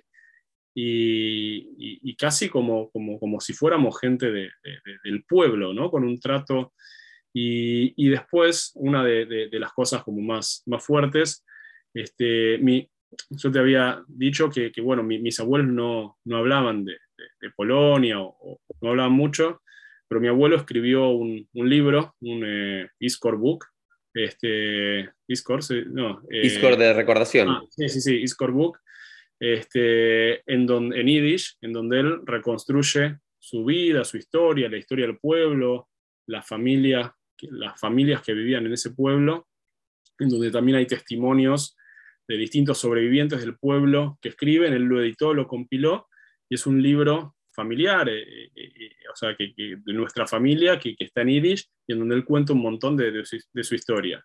y, 0.80 2.14
casi 2.16 2.48
como, 2.48 2.90
como, 2.90 3.18
como, 3.18 3.40
si 3.40 3.52
fuéramos 3.52 3.98
gente 4.00 4.30
del 4.30 5.24
pueblo, 5.28 5.72
¿no? 5.72 5.90
Con 5.90 6.04
un 6.04 6.20
trato. 6.20 6.72
Y, 7.34 8.08
después, 8.08 8.72
una 8.74 9.04
de, 9.04 9.48
las 9.52 9.72
cosas 9.72 10.02
como 10.04 10.20
más, 10.20 10.62
más 10.66 10.84
fuertes, 10.84 11.44
este, 11.94 12.58
mi, 12.58 12.88
yo 13.30 13.50
te 13.50 13.58
había 13.58 14.04
dicho 14.06 14.50
que, 14.50 14.70
que 14.70 14.80
bueno, 14.80 15.02
mis 15.02 15.40
abuelos 15.40 15.68
no, 15.68 16.18
no 16.24 16.36
hablaban 16.36 16.84
de, 16.84 16.96
Polonia 17.56 18.20
o, 18.20 18.60
no 18.80 18.90
hablaban 18.90 19.12
mucho, 19.12 19.62
pero 20.06 20.20
mi 20.20 20.28
abuelo 20.28 20.56
escribió 20.56 21.08
un, 21.08 21.48
un 21.54 21.68
libro, 21.68 22.14
un 22.20 22.44
eh, 22.46 22.88
Book, 23.36 23.66
este, 24.14 25.10
Iscor, 25.26 25.60
no. 25.88 26.22
Eh, 26.30 26.46
Iscor 26.46 26.76
de 26.76 26.92
recordación. 26.92 27.48
Ah, 27.48 27.62
sí, 27.70 27.88
sí, 27.88 28.00
sí, 28.00 28.16
Iscor 28.16 28.52
Book, 28.52 28.78
este, 29.40 30.42
en, 30.52 30.66
donde, 30.66 31.00
en 31.00 31.06
Yiddish, 31.06 31.56
en 31.60 31.72
donde 31.72 32.00
él 32.00 32.20
reconstruye 32.24 33.18
su 33.38 33.64
vida, 33.64 34.04
su 34.04 34.16
historia, 34.16 34.68
la 34.68 34.78
historia 34.78 35.06
del 35.06 35.18
pueblo, 35.18 35.88
la 36.26 36.42
familia, 36.42 37.14
las 37.42 37.80
familias 37.80 38.22
que 38.22 38.34
vivían 38.34 38.66
en 38.66 38.72
ese 38.72 38.90
pueblo, 38.90 39.46
en 40.18 40.28
donde 40.28 40.50
también 40.50 40.78
hay 40.78 40.86
testimonios 40.86 41.76
de 42.26 42.36
distintos 42.36 42.78
sobrevivientes 42.78 43.40
del 43.40 43.56
pueblo 43.56 44.18
que 44.20 44.30
escriben, 44.30 44.74
él 44.74 44.82
lo 44.82 45.00
editó, 45.00 45.32
lo 45.32 45.46
compiló, 45.46 46.08
y 46.48 46.56
es 46.56 46.66
un 46.66 46.82
libro 46.82 47.36
familiar, 47.54 48.08
eh, 48.08 48.22
eh, 48.22 48.50
eh, 48.54 48.90
o 49.12 49.16
sea, 49.16 49.34
que, 49.36 49.52
de 49.56 49.92
nuestra 49.92 50.26
familia, 50.26 50.78
que, 50.78 50.94
está 50.98 51.22
en 51.22 51.28
Yiddish, 51.28 51.68
y 51.86 51.92
en 51.92 52.00
donde 52.00 52.16
él 52.16 52.24
cuenta 52.24 52.52
un 52.52 52.60
montón 52.60 52.96
de, 52.96 53.24
su, 53.24 53.74
historia. 53.74 54.24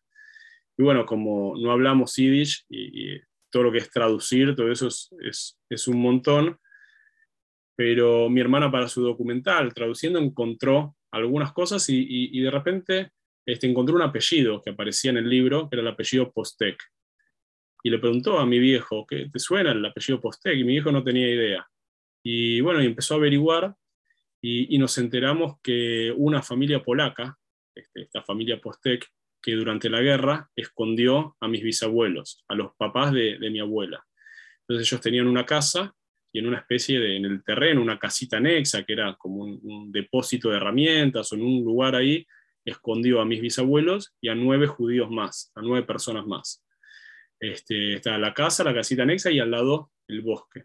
Y 0.77 0.83
bueno, 0.83 1.05
como 1.05 1.55
no 1.57 1.71
hablamos 1.71 2.15
Yiddish, 2.15 2.65
y 2.69 3.19
todo 3.53 3.63
lo 3.63 3.71
que 3.71 3.77
es 3.77 3.91
traducir, 3.91 4.55
todo 4.55 4.71
eso 4.71 4.87
es, 4.87 5.59
es, 5.69 5.87
un 5.87 6.01
montón. 6.01 6.57
Pero 7.75 8.27
mi 8.29 8.41
hermana 8.41 8.71
para 8.71 8.87
su 8.87 9.03
documental, 9.03 9.73
traduciendo, 9.75 10.17
encontró 10.17 10.95
algunas 11.11 11.53
cosas 11.53 11.87
y, 11.87 12.03
y, 12.07 12.41
de 12.41 12.49
repente 12.49 13.11
este, 13.45 13.67
encontró 13.67 13.95
un 13.95 14.01
apellido 14.01 14.59
que 14.59 14.71
aparecía 14.71 15.11
en 15.11 15.17
el 15.17 15.29
libro, 15.29 15.69
que 15.69 15.75
era 15.75 15.83
el 15.83 15.87
apellido 15.87 16.31
Postek. 16.31 16.81
Y 17.83 17.91
le 17.91 17.99
preguntó 17.99 18.39
a 18.39 18.45
mi 18.47 18.57
viejo, 18.57 19.05
¿qué 19.05 19.29
te 19.31 19.39
suena 19.39 19.71
el 19.71 19.85
apellido 19.85 20.19
Postek? 20.19 20.57
Y 20.57 20.63
mi 20.63 20.73
viejo 20.73 20.91
no 20.91 21.03
tenía 21.03 21.29
idea. 21.29 21.67
Y 22.23 22.59
bueno, 22.61 22.81
y 22.81 22.87
empezó 22.87 23.13
a 23.13 23.17
averiguar 23.17 23.75
y, 24.41 24.77
nos 24.79 24.97
enteramos 24.97 25.59
que 25.61 26.11
una 26.17 26.41
familia 26.41 26.83
polaca, 26.83 27.37
este, 27.75 28.01
esta 28.01 28.23
familia 28.23 28.59
Postek, 28.59 29.07
que 29.43 29.51
durante 29.51 29.89
la 29.89 30.01
guerra 30.01 30.49
escondió 30.55 31.35
a 31.41 31.49
mis 31.49 31.61
bisabuelos, 31.61 32.43
a 32.47 32.55
los 32.55 32.73
papás 32.77 33.11
de, 33.11 33.37
mi 33.51 33.59
abuela. 33.59 34.03
Entonces 34.61 34.89
ellos 34.89 35.01
tenían 35.01 35.27
una 35.27 35.45
casa 35.45 35.93
y 36.31 36.39
en 36.39 36.47
una 36.47 36.59
especie 36.59 36.99
de, 36.99 37.17
en 37.17 37.25
el 37.25 37.43
terreno, 37.43 37.81
una 37.81 37.99
casita 37.99 38.37
anexa, 38.37 38.83
que 38.83 38.93
era 38.93 39.15
como 39.19 39.43
un, 39.43 39.91
depósito 39.91 40.49
de 40.49 40.57
herramientas 40.57 41.31
o 41.31 41.35
en 41.35 41.43
un 41.43 41.63
lugar 41.63 41.93
ahí, 41.93 42.25
escondió 42.63 43.19
a 43.19 43.25
mis 43.25 43.41
bisabuelos 43.41 44.15
y 44.21 44.29
a 44.29 44.35
nueve 44.35 44.65
judíos 44.65 45.11
más, 45.11 45.51
a 45.55 45.61
nueve 45.61 45.85
personas 45.85 46.25
más. 46.25 46.63
Este, 47.37 47.95
está 47.95 48.17
la 48.17 48.33
casa, 48.33 48.63
la 48.63 48.73
casita 48.73 49.03
anexa 49.03 49.29
y 49.29 49.39
al 49.39 49.51
lado 49.51 49.91
el 50.07 50.21
bosque. 50.21 50.63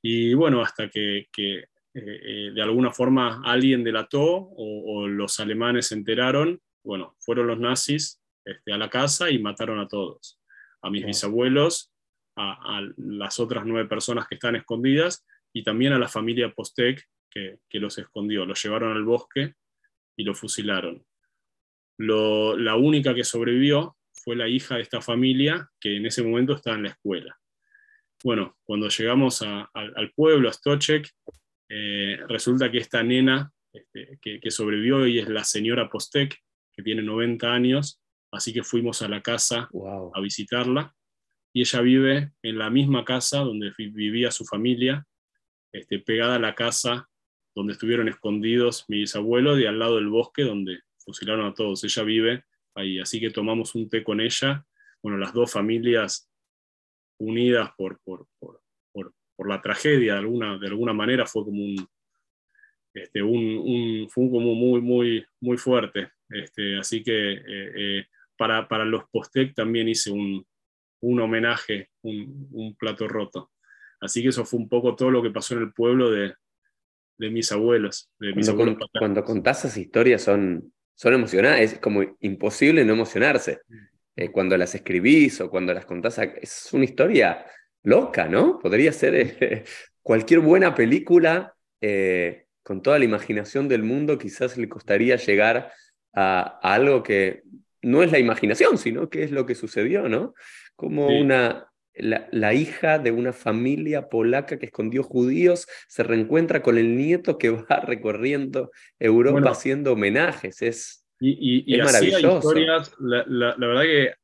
Y 0.00 0.32
bueno, 0.34 0.62
hasta 0.62 0.88
que, 0.88 1.26
eh, 1.36 1.66
eh, 1.94 2.52
de 2.54 2.62
alguna 2.62 2.92
forma 2.92 3.42
alguien 3.44 3.82
delató 3.82 4.24
o, 4.24 5.00
o, 5.00 5.08
los 5.08 5.40
alemanes 5.40 5.88
se 5.88 5.96
enteraron 5.96 6.60
bueno, 6.88 7.14
fueron 7.20 7.48
los 7.48 7.58
nazis 7.58 8.18
este, 8.46 8.72
a 8.72 8.78
la 8.78 8.88
casa 8.88 9.30
y 9.30 9.38
mataron 9.38 9.78
a 9.78 9.86
todos, 9.86 10.40
a 10.80 10.88
mis 10.88 11.04
bisabuelos, 11.04 11.92
a, 12.34 12.80
las 12.96 13.38
otras 13.38 13.66
nueve 13.66 13.86
personas 13.86 14.26
que 14.26 14.36
están 14.36 14.56
escondidas 14.56 15.26
y 15.52 15.62
también 15.62 15.92
a 15.92 15.98
la 15.98 16.08
familia 16.08 16.50
Postek 16.50 17.06
que, 17.30 17.58
los 17.72 17.98
escondió, 17.98 18.46
los 18.46 18.62
llevaron 18.62 18.96
al 18.96 19.04
bosque 19.04 19.54
y 20.16 20.24
lo 20.24 20.34
fusilaron. 20.34 21.04
la 21.98 22.76
única 22.76 23.14
que 23.14 23.22
sobrevivió 23.22 23.98
fue 24.14 24.34
la 24.34 24.48
hija 24.48 24.76
de 24.76 24.82
esta 24.82 25.02
familia 25.02 25.70
que 25.78 25.94
en 25.94 26.06
ese 26.06 26.22
momento 26.22 26.54
estaba 26.54 26.76
en 26.76 26.84
la 26.84 26.90
escuela. 26.90 27.38
Bueno, 28.24 28.56
cuando 28.64 28.88
llegamos 28.88 29.42
al 29.42 30.12
pueblo, 30.16 30.48
a 30.48 30.52
Stochek, 30.54 31.06
eh, 31.68 32.18
resulta 32.28 32.70
que 32.70 32.78
esta 32.78 33.02
nena 33.02 33.52
este, 33.74 34.18
que, 34.22 34.40
que, 34.40 34.50
sobrevivió 34.50 35.06
y 35.06 35.18
es 35.18 35.28
la 35.28 35.44
señora 35.44 35.90
Postek, 35.90 36.34
que 36.78 36.84
tiene 36.84 37.02
90 37.02 37.52
años, 37.52 38.00
así 38.30 38.52
que 38.52 38.62
fuimos 38.62 39.02
a 39.02 39.08
la 39.08 39.20
casa 39.20 39.68
a 40.14 40.20
visitarla. 40.20 40.94
Y 41.52 41.62
ella 41.62 41.80
vive 41.80 42.32
en 42.40 42.56
la 42.56 42.70
misma 42.70 43.04
casa 43.04 43.40
donde 43.40 43.72
vivía 43.76 44.30
su 44.30 44.44
familia, 44.44 45.04
este, 45.72 45.98
pegada 45.98 46.36
a 46.36 46.38
la 46.38 46.54
casa 46.54 47.10
donde 47.52 47.72
estuvieron 47.72 48.06
escondidos 48.06 48.84
mis 48.86 49.16
abuelos 49.16 49.58
y 49.58 49.66
al 49.66 49.80
lado 49.80 49.96
del 49.96 50.06
bosque 50.06 50.44
donde 50.44 50.78
fusilaron 50.98 51.46
a 51.46 51.54
todos. 51.54 51.82
Ella 51.82 52.04
vive 52.04 52.44
ahí, 52.76 53.00
así 53.00 53.18
que 53.18 53.30
tomamos 53.30 53.74
un 53.74 53.88
té 53.88 54.04
con 54.04 54.20
ella. 54.20 54.64
Bueno, 55.02 55.18
las 55.18 55.32
dos 55.32 55.50
familias 55.50 56.30
unidas 57.18 57.72
por, 57.76 57.98
por, 58.04 58.28
por, 58.38 58.62
por 59.34 59.48
la 59.48 59.60
tragedia 59.60 60.12
de 60.12 60.20
alguna, 60.20 60.58
de 60.58 60.68
alguna 60.68 60.92
manera 60.92 61.26
fue 61.26 61.42
como 61.42 61.60
un, 61.60 61.88
este, 62.94 63.20
un, 63.20 63.58
un, 63.58 64.08
fue 64.08 64.30
como 64.30 64.54
muy, 64.54 64.80
muy, 64.80 65.26
muy 65.40 65.56
fuerte. 65.56 66.12
Este, 66.28 66.78
así 66.78 67.02
que 67.02 67.32
eh, 67.32 67.42
eh, 67.46 68.06
para, 68.36 68.68
para, 68.68 68.84
los 68.84 69.04
Postec 69.10 69.54
también 69.54 69.88
hice 69.88 70.10
un, 70.10 70.46
un 71.00 71.20
homenaje, 71.20 71.90
un, 72.02 72.48
un, 72.52 72.76
plato 72.76 73.08
roto. 73.08 73.50
Así 74.00 74.22
que 74.22 74.28
eso 74.28 74.44
fue 74.44 74.60
un 74.60 74.68
poco 74.68 74.94
todo 74.94 75.10
lo 75.10 75.22
que 75.22 75.30
pasó 75.30 75.54
en 75.54 75.62
el 75.62 75.72
pueblo 75.72 76.10
de, 76.10 76.34
de 77.18 77.30
mis 77.30 77.50
abuelos. 77.50 78.10
De 78.18 78.34
mis 78.34 78.46
cuando, 78.46 78.62
abuelos 78.62 78.90
cuando 78.98 79.24
contás 79.24 79.64
esas 79.64 79.76
historias 79.76 80.22
son, 80.22 80.72
son 80.94 81.14
emocionantes, 81.14 81.74
es 81.74 81.78
como 81.78 82.16
imposible 82.20 82.84
no 82.84 82.92
emocionarse. 82.92 83.60
Eh, 84.14 84.30
cuando 84.30 84.56
las 84.56 84.74
escribís 84.74 85.40
o 85.40 85.50
cuando 85.50 85.72
las 85.72 85.86
contás, 85.86 86.18
es 86.18 86.68
una 86.72 86.84
historia 86.84 87.44
loca, 87.82 88.28
¿no? 88.28 88.58
Podría 88.58 88.92
ser 88.92 89.64
cualquier 90.02 90.40
buena 90.40 90.74
película 90.74 91.54
con 92.68 92.82
toda 92.82 92.98
la 92.98 93.06
imaginación 93.06 93.66
del 93.66 93.82
mundo, 93.82 94.18
quizás 94.18 94.58
le 94.58 94.68
costaría 94.68 95.16
llegar 95.16 95.72
a, 96.14 96.58
algo 96.62 97.02
que 97.02 97.42
no 97.82 98.02
es 98.02 98.12
la 98.12 98.18
imaginación, 98.18 98.78
sino 98.78 99.08
que 99.08 99.22
es 99.22 99.30
lo 99.30 99.46
que 99.46 99.54
sucedió, 99.54 100.08
¿no? 100.08 100.34
Como 100.76 101.08
una, 101.08 101.68
la, 101.94 102.54
hija 102.54 102.98
de 102.98 103.10
una 103.10 103.32
familia 103.32 104.08
polaca 104.08 104.58
que 104.58 104.66
escondió 104.66 105.02
judíos 105.02 105.66
se 105.88 106.02
reencuentra 106.02 106.62
con 106.62 106.78
el 106.78 106.96
nieto 106.96 107.38
que 107.38 107.50
va 107.50 107.80
recorriendo 107.86 108.70
Europa 108.98 109.50
haciendo 109.50 109.92
homenajes. 109.92 110.62
Es, 110.62 111.06
y, 111.20 111.74
y, 111.74 111.78
maravilloso. 111.78 112.38
historias, 112.38 112.92
la, 113.00 113.54
verdad 113.58 113.82
que, 113.82 114.14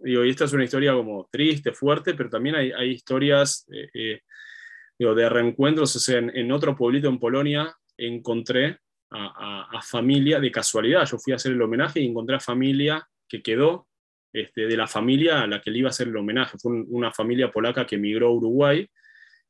digo, 0.00 0.24
y 0.24 0.30
esta 0.30 0.44
es 0.46 0.52
una 0.52 0.64
historia 0.64 0.92
como 0.94 1.28
triste, 1.30 1.72
fuerte, 1.72 2.14
pero 2.14 2.30
también 2.30 2.54
hay, 2.54 2.72
hay 2.72 2.90
historias 2.90 3.66
eh, 3.70 3.88
eh, 3.94 4.22
de 4.98 5.28
reencuentros, 5.28 6.08
en, 6.08 6.52
otro 6.52 6.74
pueblito 6.74 7.08
en 7.08 7.18
Polonia 7.18 7.76
encontré 7.96 8.78
a, 9.10 9.80
familia 9.82 10.40
de 10.40 10.50
casualidad. 10.50 11.06
Yo 11.06 11.18
fui 11.18 11.32
a 11.32 11.36
hacer 11.36 11.52
el 11.52 11.62
homenaje 11.62 12.00
y 12.00 12.06
encontré 12.06 12.36
a 12.36 12.40
familia 12.40 13.06
que 13.28 13.42
quedó 13.42 13.86
este, 14.32 14.66
de 14.66 14.76
la 14.76 14.86
familia 14.86 15.42
a 15.42 15.46
la 15.46 15.60
que 15.60 15.70
le 15.70 15.78
iba 15.78 15.88
a 15.88 15.90
hacer 15.90 16.08
el 16.08 16.16
homenaje. 16.16 16.58
Fue 16.58 16.72
una 16.72 17.12
familia 17.12 17.50
polaca 17.50 17.86
que 17.86 17.96
emigró 17.96 18.28
a 18.28 18.32
Uruguay 18.32 18.88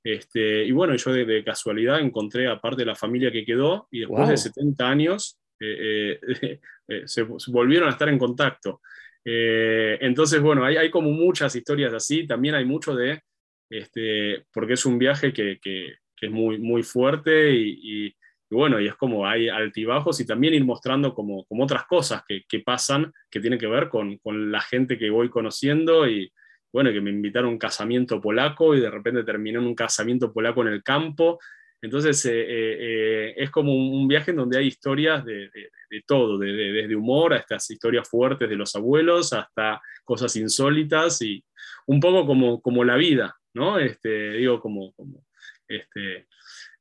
Este, 0.04 0.64
y 0.64 0.70
bueno, 0.70 0.94
yo 0.94 1.12
de, 1.12 1.44
casualidad 1.44 2.00
encontré 2.00 2.46
aparte 2.48 2.82
de 2.82 2.86
la 2.86 2.94
familia 2.94 3.32
que 3.32 3.44
quedó 3.44 3.88
y 3.90 4.00
después 4.00 4.28
de 4.28 4.36
70 4.36 4.88
años 4.88 5.38
eh, 5.60 6.20
se, 7.06 7.22
volvieron 7.48 7.88
a 7.88 7.92
estar 7.92 8.08
en 8.08 8.18
contacto. 8.18 8.80
entonces, 9.24 10.40
bueno, 10.40 10.64
hay, 10.64 10.76
hay, 10.76 10.90
como 10.90 11.10
muchas 11.10 11.54
historias 11.54 11.92
así, 11.92 12.26
también 12.26 12.54
hay 12.54 12.64
mucho 12.64 12.94
de, 12.94 13.20
este, 13.68 14.46
porque 14.52 14.74
es 14.74 14.86
un 14.86 14.98
viaje 14.98 15.32
que, 15.32 15.58
que, 15.60 15.96
que 16.16 16.26
es 16.26 16.32
muy, 16.32 16.58
muy 16.58 16.82
fuerte 16.82 17.52
y, 17.52 18.06
y 18.06 18.14
bueno, 18.50 18.80
y 18.80 18.86
es 18.86 18.94
como 18.94 19.26
hay 19.26 19.48
altibajos 19.48 20.20
y 20.20 20.26
también 20.26 20.54
ir 20.54 20.64
mostrando 20.64 21.14
como, 21.14 21.44
como 21.44 21.64
otras 21.64 21.84
cosas 21.84 22.22
que, 22.26 22.44
que 22.48 22.60
pasan, 22.60 23.12
que 23.30 23.40
tienen 23.40 23.58
que 23.58 23.66
ver 23.66 23.88
con, 23.88 24.18
la 24.24 24.60
gente 24.60 24.96
que 24.98 25.10
voy 25.10 25.28
conociendo 25.28 26.08
y 26.08 26.32
bueno, 26.72 26.90
que 26.92 27.00
me 27.00 27.10
invitaron 27.10 27.48
a 27.48 27.52
un 27.52 27.58
casamiento 27.58 28.20
polaco 28.20 28.74
y 28.74 28.80
de 28.80 28.90
repente 28.90 29.24
terminé 29.24 29.58
en 29.58 29.66
un 29.66 29.74
casamiento 29.74 30.32
polaco 30.32 30.62
en 30.62 30.68
el 30.68 30.82
campo. 30.82 31.38
Entonces 31.80 32.24
eh, 32.24 32.40
eh, 32.40 32.76
eh, 32.80 33.34
es 33.36 33.50
como 33.50 33.74
un, 33.74 34.08
viaje 34.08 34.30
en 34.30 34.38
donde 34.38 34.58
hay 34.58 34.66
historias 34.66 35.24
de, 35.24 35.50
de, 35.90 36.02
todo, 36.06 36.38
desde 36.38 36.96
humor 36.96 37.34
a 37.34 37.38
estas 37.38 37.70
historias 37.70 38.08
fuertes 38.08 38.48
de 38.48 38.56
los 38.56 38.74
abuelos 38.74 39.32
hasta 39.32 39.80
cosas 40.04 40.34
insólitas 40.36 41.22
y 41.22 41.44
un 41.86 42.00
poco 42.00 42.26
como, 42.26 42.60
como 42.60 42.84
la 42.84 42.96
vida, 42.96 43.36
¿no? 43.54 43.78
Este, 43.78 44.32
digo, 44.32 44.60
como, 44.60 44.92
como 44.92 45.24
este, 45.68 46.27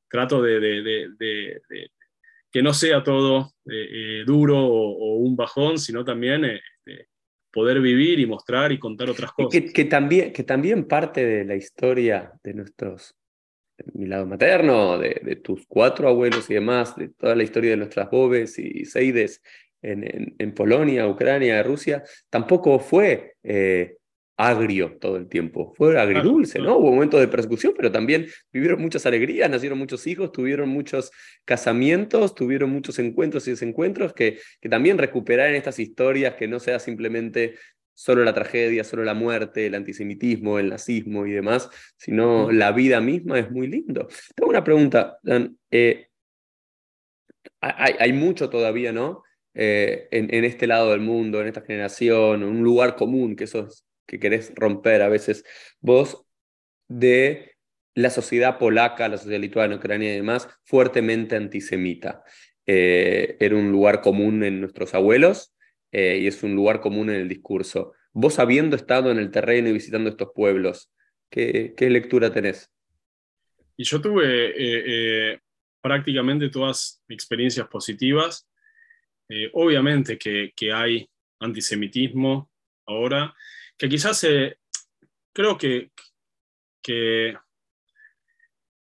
trato 0.09 0.41
de, 0.41 1.59
que 2.51 2.61
no 2.61 2.73
sea 2.73 3.03
todo 3.03 3.53
eh, 3.65 4.21
eh, 4.21 4.23
duro 4.25 4.57
o, 4.57 5.15
un 5.17 5.35
bajón, 5.35 5.77
sino 5.77 6.03
también 6.03 6.45
eh, 6.45 6.61
este, 6.85 7.07
poder 7.51 7.81
vivir 7.81 8.19
y 8.19 8.25
mostrar 8.25 8.71
y 8.71 8.79
contar 8.79 9.09
otras 9.09 9.31
cosas. 9.31 9.71
Que, 9.73 9.85
también, 9.85 10.33
que 10.33 10.43
también 10.43 10.87
parte 10.87 11.25
de 11.25 11.45
la 11.45 11.55
historia 11.55 12.31
de 12.43 12.53
nuestros, 12.53 13.15
mi 13.93 14.05
lado 14.05 14.25
materno, 14.25 14.97
de, 14.97 15.39
tus 15.43 15.65
cuatro 15.67 16.07
abuelos 16.07 16.49
y 16.49 16.55
demás, 16.55 16.95
de 16.95 17.09
toda 17.09 17.35
la 17.35 17.43
historia 17.43 17.71
de 17.71 17.77
nuestras 17.77 18.09
bobes 18.09 18.57
y 18.59 18.85
seides 18.85 19.41
en, 19.81 20.35
en, 20.37 20.53
Polonia, 20.53 21.07
Ucrania, 21.07 21.61
Rusia, 21.63 22.03
tampoco 22.29 22.79
fue 22.79 23.35
agrio 24.38 24.97
todo 25.02 25.17
el 25.17 25.28
tiempo. 25.28 25.73
Fue 25.76 26.00
agridulce, 26.00 26.60
¿no? 26.60 26.78
Hubo 26.78 26.91
momentos 26.91 27.19
de 27.19 27.28
persecución, 27.28 27.73
pero 27.76 27.91
también 27.91 28.28
vivieron 28.54 28.80
muchas 28.80 29.06
alegrías, 29.08 29.50
nacieron 29.50 29.80
muchos 29.80 30.06
hijos, 30.06 30.32
tuvieron 30.32 30.69
muchos 30.69 31.12
casamientos, 31.43 32.36
tuvieron 32.36 32.69
muchos 32.69 33.00
encuentros 33.00 33.47
y 33.47 33.52
desencuentros 33.52 34.13
que, 34.13 34.39
que 34.62 34.69
también 34.69 35.00
recuperar 35.00 35.50
en 35.50 35.56
estas 35.56 35.80
historias 35.80 36.36
que 36.36 36.47
no 36.47 36.60
sea 36.60 36.80
simplemente 36.80 37.56
solo 37.95 38.23
la 38.23 38.34
tragedia, 38.36 38.84
solo 38.84 39.04
la 39.04 39.15
muerte, 39.15 39.65
el 39.65 39.73
antisemitismo, 39.73 40.60
el 40.60 40.69
nazismo 40.69 41.26
y 41.26 41.32
demás, 41.32 41.67
sino 41.97 42.52
la 42.52 42.71
vida 42.71 43.02
misma 43.02 43.39
es 43.39 43.50
muy 43.50 43.65
lindo. 43.65 44.08
Tengo 44.36 44.52
una 44.52 44.63
pregunta, 44.63 45.17
Dan. 45.23 45.58
Eh, 45.71 46.06
hay, 47.60 47.95
hay, 48.00 48.13
mucho 48.13 48.52
todavía, 48.52 48.91
¿no? 48.91 49.23
Eh, 49.56 50.08
en, 50.12 50.32
en, 50.32 50.45
este 50.45 50.67
lado 50.67 50.91
del 50.91 51.00
mundo, 51.00 51.41
en 51.41 51.47
esta 51.47 51.62
generación, 51.62 52.43
un 52.43 52.62
lugar 52.62 52.95
común, 52.95 53.36
que 53.36 53.45
eso 53.45 53.65
es 53.65 53.87
que 54.07 54.19
querés 54.19 54.53
romper 54.55 55.01
a 55.01 55.09
veces 55.09 55.43
vos 55.79 56.25
de 56.87 57.57
la 57.93 58.09
sociedad 58.09 58.57
polaca, 58.57 59.09
la 59.09 59.17
sociedad 59.17 59.41
lituana, 59.41 59.75
ucrania 59.75 60.13
y 60.13 60.17
demás, 60.17 60.47
fuertemente 60.63 61.35
antisemita. 61.35 62.23
Eh, 62.65 63.37
era 63.39 63.55
un 63.55 63.71
lugar 63.71 64.01
común 64.01 64.43
en 64.43 64.59
nuestros 64.61 64.93
abuelos 64.93 65.55
eh, 65.91 66.19
y 66.21 66.27
es 66.27 66.43
un 66.43 66.53
lugar 66.53 66.79
común 66.79 67.09
en 67.09 67.15
el 67.15 67.27
discurso. 67.27 67.93
Vos 68.13 68.39
habiendo 68.39 68.75
estado 68.75 69.09
en 69.09 69.17
el 69.17 69.31
terreno 69.31 69.69
y 69.69 69.73
visitando 69.73 70.09
estos 70.09 70.29
pueblos, 70.35 70.91
¿qué, 71.31 71.73
qué 71.75 71.89
lectura 71.89 72.31
tenés? 72.31 72.71
Y 73.75 73.83
yo 73.83 73.99
tuve 73.99 74.53
eh, 74.55 75.39
prácticamente 75.81 76.49
todas 76.49 77.03
experiencias 77.09 77.67
positivas. 77.67 78.47
obviamente 79.53 80.17
que, 80.17 80.51
que 80.55 80.71
hay 80.71 81.09
antisemitismo 81.39 82.49
ahora, 82.85 83.35
que 83.77 83.87
quizás 83.87 84.23
eh, 84.23 84.57
creo 85.33 85.57
que, 85.57 85.91
que 86.81 87.29
eh, 87.29 87.35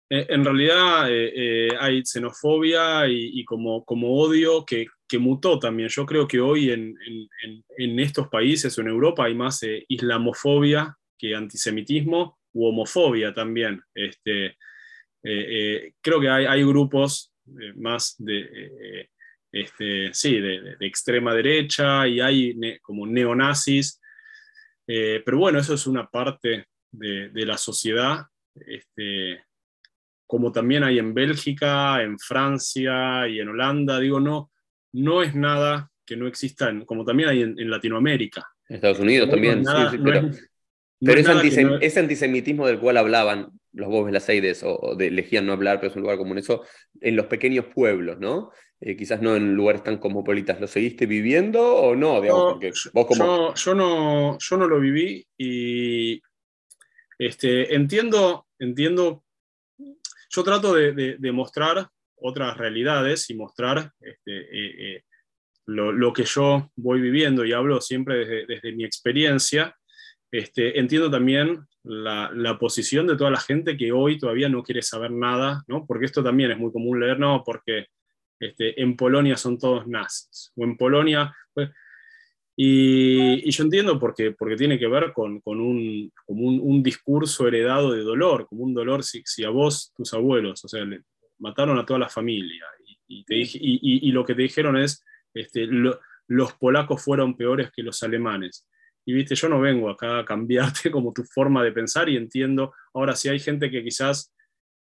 en 0.10 0.46
realidad 0.46 1.08
eh, 1.10 1.70
hay 1.80 2.06
xenofobia 2.06 3.08
y, 3.08 3.44
como, 3.44 3.84
como 3.84 4.14
odio 4.14 4.66
que, 4.66 4.86
que, 5.08 5.18
mutó 5.18 5.60
también. 5.60 5.90
Yo 5.90 6.06
creo 6.06 6.28
que 6.28 6.40
hoy 6.40 6.72
en, 6.72 6.96
en, 7.44 7.64
en 7.78 8.00
estos 8.00 8.28
países 8.30 8.78
o 8.78 8.82
en 8.82 8.88
Europa 8.88 9.26
hay 9.26 9.34
más 9.34 9.62
islamofobia 9.88 10.96
que 11.18 11.36
antisemitismo 11.36 12.38
u 12.54 12.68
homofobia 12.68 13.34
también. 13.34 13.82
Este, 13.94 14.58
creo 15.22 16.22
que 16.22 16.30
hay, 16.30 16.46
hay 16.46 16.64
grupos 16.64 17.34
más 17.76 18.16
de, 18.20 19.10
este, 19.52 20.14
sí, 20.14 20.40
de, 20.40 20.76
de, 20.78 20.88
extrema 20.88 21.34
derecha 21.34 22.08
y 22.08 22.20
hay 22.20 22.80
como 22.82 23.08
neonazis 23.08 24.00
eh, 24.88 25.22
pero 25.26 25.38
bueno, 25.38 25.60
eso 25.60 25.74
es 25.74 25.86
una 25.86 26.08
parte 26.08 26.68
de, 26.92 27.46
la 27.46 27.58
sociedad, 27.58 28.26
este, 28.56 29.44
como 30.26 30.52
también 30.52 30.84
hay 30.84 30.98
en 31.00 31.14
Bélgica, 31.14 32.02
en 32.02 32.18
Francia 32.18 33.28
y 33.28 33.40
en 33.40 33.50
Holanda. 33.50 34.00
Digo, 34.00 34.20
no, 34.20 34.52
no 34.94 35.22
es 35.22 35.36
nada 35.36 35.92
que 36.06 36.16
no 36.16 36.28
exista, 36.28 36.74
como 36.86 37.04
también 37.04 37.30
hay 37.30 37.42
en, 37.42 37.70
Latinoamérica. 37.70 38.48
En 38.70 38.78
Estados 38.78 39.00
Unidos 39.00 39.30
también, 39.30 39.66
sí, 39.66 39.98
pero, 40.04 40.32
pero 41.00 41.20
ese, 41.82 42.00
antisemitismo 42.00 42.66
del 42.66 42.80
cual 42.80 42.98
hablaban 42.98 43.50
los 43.74 43.90
Bobes 43.90 44.14
las 44.14 44.28
Eides, 44.30 44.64
o, 44.64 44.96
de 44.96 45.08
elegían 45.08 45.46
no 45.46 45.54
hablar, 45.54 45.80
pero 45.80 45.92
es 45.92 45.96
un 45.96 46.02
lugar 46.02 46.18
común, 46.18 46.38
eso 46.38 46.64
en 47.02 47.16
los 47.16 47.28
pequeños 47.28 47.66
pueblos, 47.66 48.18
¿no? 48.20 48.52
Eh, 48.80 48.96
quizás 48.96 49.22
no 49.22 49.36
en 49.36 49.56
lugares 49.56 49.84
tan 49.84 49.98
cosmopolitas. 49.98 50.62
¿Lo 50.62 50.68
seguiste 50.68 51.08
viviendo 51.08 51.62
o 51.62 51.96
no? 51.96 52.22
yo, 52.22 53.76
no, 53.76 54.38
yo 54.38 54.58
no 54.58 54.68
lo 54.68 54.80
viví 54.80 55.26
y 55.38 56.22
este, 57.18 57.74
entiendo, 57.74 58.46
entiendo, 58.60 59.24
yo 60.30 60.44
trato 60.44 60.76
de, 60.76 61.18
de, 61.18 61.32
mostrar 61.32 61.88
otras 62.18 62.56
realidades 62.58 63.30
y 63.32 63.36
mostrar 63.36 63.92
este, 64.00 64.38
eh, 64.38 64.96
eh, 64.96 65.04
lo, 65.66 65.92
lo, 65.92 66.14
que 66.14 66.26
yo 66.26 66.70
voy 66.76 67.02
viviendo 67.02 67.44
y 67.44 67.54
hablo 67.54 67.82
siempre 67.82 68.18
desde, 68.18 68.46
desde 68.46 68.72
mi 68.74 68.84
experiencia. 68.84 69.76
Este, 70.32 70.78
entiendo 70.80 71.10
también 71.10 71.66
la, 71.84 72.30
la, 72.34 72.60
posición 72.60 73.08
de 73.08 73.16
toda 73.16 73.32
la 73.32 73.40
gente 73.40 73.78
que 73.78 73.92
hoy 73.92 74.20
todavía 74.20 74.50
no 74.50 74.62
quiere 74.62 74.84
saber 74.84 75.10
nada, 75.10 75.64
¿no? 75.68 75.86
porque 75.88 76.06
esto 76.06 76.24
también 76.24 76.52
es 76.52 76.60
muy 76.60 76.72
común 76.72 77.00
leer, 77.00 77.18
no, 77.18 77.44
porque 77.44 77.88
este, 78.40 78.82
en 78.82 78.96
Polonia 78.96 79.38
son 79.38 79.58
todos 79.58 79.88
nazis, 79.88 80.52
o 80.56 80.64
en 80.64 80.78
Polonia... 80.78 81.36
Pues, 81.54 81.70
y, 82.60 83.52
yo 83.52 83.64
entiendo 83.64 84.00
porque, 84.00 84.32
porque 84.32 84.56
tiene 84.56 84.80
que 84.80 84.88
ver 84.88 85.14
con, 85.14 85.42
con, 85.42 85.62
un, 85.62 86.12
un, 86.26 86.82
discurso 86.82 87.48
heredado 87.48 87.92
de 87.92 88.02
dolor, 88.02 88.48
como 88.48 88.64
un 88.64 88.74
dolor 88.74 89.04
si, 89.04 89.22
si, 89.26 89.44
a 89.44 89.50
vos, 89.50 89.94
tus 89.96 90.12
abuelos, 90.16 90.66
o 90.66 90.68
sea, 90.68 90.84
mataron 91.38 91.78
a 91.78 91.86
toda 91.86 92.00
la 92.00 92.10
familia 92.10 92.66
y, 93.08 93.24
y, 93.30 94.10
y 94.10 94.12
lo 94.12 94.26
que 94.26 94.34
te 94.34 94.42
dijeron 94.42 94.76
es, 94.76 95.06
este, 95.36 95.68
los 96.28 96.54
polacos 96.54 97.04
fueron 97.04 97.38
peores 97.38 97.72
que 97.72 97.84
los 97.84 98.02
alemanes. 98.04 98.68
Y 99.06 99.14
viste, 99.14 99.36
yo 99.36 99.48
no 99.48 99.60
vengo 99.62 99.90
acá 99.90 100.20
a 100.20 100.26
cambiarte 100.26 100.92
como 100.92 101.14
tu 101.14 101.24
forma 101.24 101.64
de 101.64 101.72
pensar 101.72 102.10
y 102.10 102.18
entiendo, 102.18 102.74
ahora 102.94 103.16
si 103.16 103.30
hay 103.30 103.40
gente 103.40 103.72
que 103.72 103.84
quizás 103.84 104.34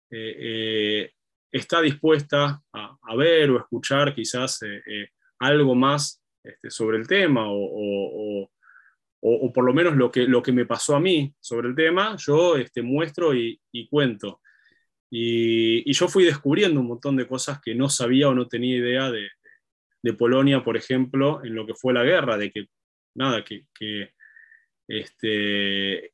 eh, 0.09 0.35
eh, 0.39 1.11
está 1.51 1.81
dispuesta 1.81 2.61
a, 2.73 3.15
ver 3.15 3.49
o 3.49 3.57
escuchar 3.57 4.13
quizás 4.13 4.61
eh, 4.63 4.81
eh, 4.85 5.07
algo 5.39 5.75
más 5.75 6.21
este, 6.43 6.69
sobre 6.69 6.97
el 6.97 7.07
tema 7.07 7.45
o, 7.47 8.49
por 9.53 9.63
lo 9.63 9.73
menos 9.73 9.95
lo 9.95 10.11
que, 10.11 10.27
lo 10.27 10.43
que 10.43 10.51
me 10.51 10.67
pasó 10.67 10.95
a 10.95 10.99
mí 10.99 11.33
sobre 11.39 11.69
el 11.69 11.75
tema, 11.75 12.15
yo 12.19 12.57
este, 12.57 12.83
muestro 12.83 13.33
y, 13.33 13.59
cuento. 13.89 14.41
Y, 15.09 15.91
yo 15.91 16.07
fui 16.07 16.25
descubriendo 16.25 16.79
un 16.79 16.87
montón 16.87 17.15
de 17.15 17.27
cosas 17.27 17.59
que 17.59 17.73
no 17.73 17.89
sabía 17.89 18.29
o 18.29 18.35
no 18.35 18.47
tenía 18.47 18.77
idea 18.77 19.09
de, 19.09 19.29
Polonia, 20.15 20.63
por 20.63 20.77
ejemplo, 20.77 21.43
en 21.43 21.55
lo 21.55 21.65
que 21.65 21.73
fue 21.73 21.91
la 21.91 22.03
guerra, 22.03 22.37
de 22.37 22.51
que, 22.51 22.67
nada, 23.15 23.43
que, 23.43 23.65
que, 23.73 24.11
este, 24.87 26.13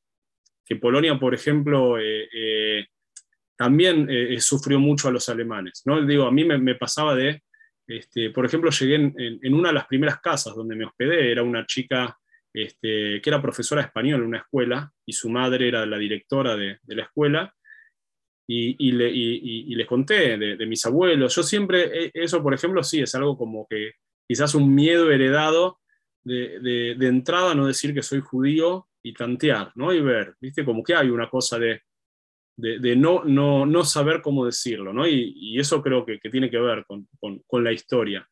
que 0.66 0.76
Polonia, 0.78 1.20
por 1.20 1.34
ejemplo, 1.34 1.99
eh, 1.99 2.88
también 3.62 4.09
eh, 4.09 4.34
eh, 4.34 4.41
sufrió 4.41 4.80
mucho 4.80 5.07
a 5.07 5.12
los 5.12 5.30
alemanes. 5.30 5.84
¿no? 5.86 6.03
Digo, 6.03 6.26
a 6.26 6.32
mí 6.32 6.43
me, 6.43 6.74
pasaba 6.74 7.14
de, 7.14 7.43
este, 7.86 8.32
por 8.32 8.43
ejemplo, 8.43 8.72
llegué 8.72 8.95
en, 8.95 9.53
una 9.53 9.70
de 9.70 9.76
las 9.76 9.86
primeras 9.86 10.20
casas 10.20 10.55
donde 10.55 10.76
me 10.76 10.86
hospedé, 10.86 11.32
era 11.32 11.43
una 11.43 11.64
chica 11.68 12.18
este, 12.51 13.22
que 13.22 13.30
era 13.30 13.39
profesora 13.39 13.84
de 13.84 13.89
español 13.89 14.22
en 14.22 14.26
una 14.26 14.39
escuela 14.39 14.91
y 15.05 15.14
su 15.14 15.30
madre 15.30 15.68
era 15.68 15.86
la 15.86 15.99
directora 15.99 16.55
de, 16.55 16.80
la 16.88 17.03
escuela. 17.03 17.53
Y, 18.47 18.91
les 18.93 19.86
conté 19.86 20.39
de, 20.39 20.66
mis 20.66 20.84
abuelos. 20.88 21.36
Yo 21.36 21.43
siempre, 21.43 22.05
eh, 22.05 22.12
eso 22.16 22.41
por 22.41 22.55
ejemplo, 22.55 22.82
sí, 22.84 23.01
es 23.01 23.14
algo 23.14 23.38
como 23.38 23.68
que 23.70 23.91
quizás 24.28 24.55
un 24.55 24.74
miedo 24.74 25.12
heredado 25.12 25.82
de, 26.24 26.97
entrada, 26.99 27.53
no 27.53 27.68
decir 27.68 27.93
que 27.93 28.01
soy 28.01 28.22
judío 28.22 28.88
y 29.03 29.14
tantear, 29.14 29.72
¿no? 29.76 29.93
Y 29.93 30.01
ver, 30.01 30.34
¿viste? 30.41 30.66
Como 30.66 30.82
que 30.82 30.95
hay 30.95 31.12
una 31.12 31.30
cosa 31.30 31.59
de, 31.59 31.84
de, 32.62 32.95
no, 32.95 33.24
no, 33.24 33.66
no, 33.66 33.84
saber 33.84 34.22
cómo 34.22 34.45
decirlo, 34.45 34.93
¿no? 34.93 35.07
Y, 35.07 35.59
eso 35.59 35.82
creo 35.82 36.05
que, 36.05 36.20
tiene 36.20 36.49
que 36.49 36.59
ver 36.59 36.86
con, 36.86 37.07
con, 37.20 37.64
la 37.64 37.72
historia. 37.72 38.28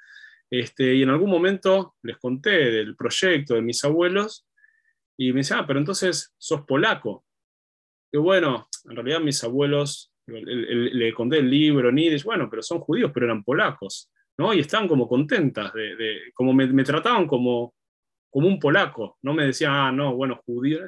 Este, 0.49 0.95
y 0.95 1.03
en 1.03 1.09
algún 1.09 1.29
momento 1.29 1.95
les 2.03 2.17
conté 2.17 2.71
del 2.71 2.95
proyecto 2.95 3.55
de 3.55 3.61
mis 3.61 3.83
abuelos 3.83 4.47
y 5.17 5.31
me 5.31 5.39
decían, 5.39 5.59
ah, 5.59 5.67
pero 5.67 5.79
entonces 5.79 6.33
sos 6.37 6.61
polaco. 6.61 7.25
Y 8.11 8.17
bueno, 8.17 8.67
en 8.85 8.95
realidad 8.95 9.19
mis 9.19 9.43
abuelos, 9.43 10.13
le, 10.27 11.13
conté 11.13 11.39
el 11.39 11.49
libro, 11.49 11.91
Nidish, 11.91 12.23
bueno, 12.23 12.49
pero 12.49 12.61
son 12.61 12.79
judíos, 12.79 13.11
pero 13.13 13.25
eran 13.25 13.43
polacos, 13.43 14.11
¿no? 14.37 14.53
Y 14.53 14.59
estaban 14.59 14.87
como 14.87 15.07
contentas, 15.07 15.73
de, 15.73 16.31
como 16.33 16.53
me, 16.53 16.83
trataban 16.83 17.27
como, 17.27 17.73
como 18.29 18.47
un 18.47 18.59
polaco, 18.59 19.17
no 19.23 19.33
me 19.33 19.45
decían, 19.45 19.71
ah, 19.73 19.91
no, 19.91 20.15
bueno, 20.15 20.41
judío. 20.45 20.79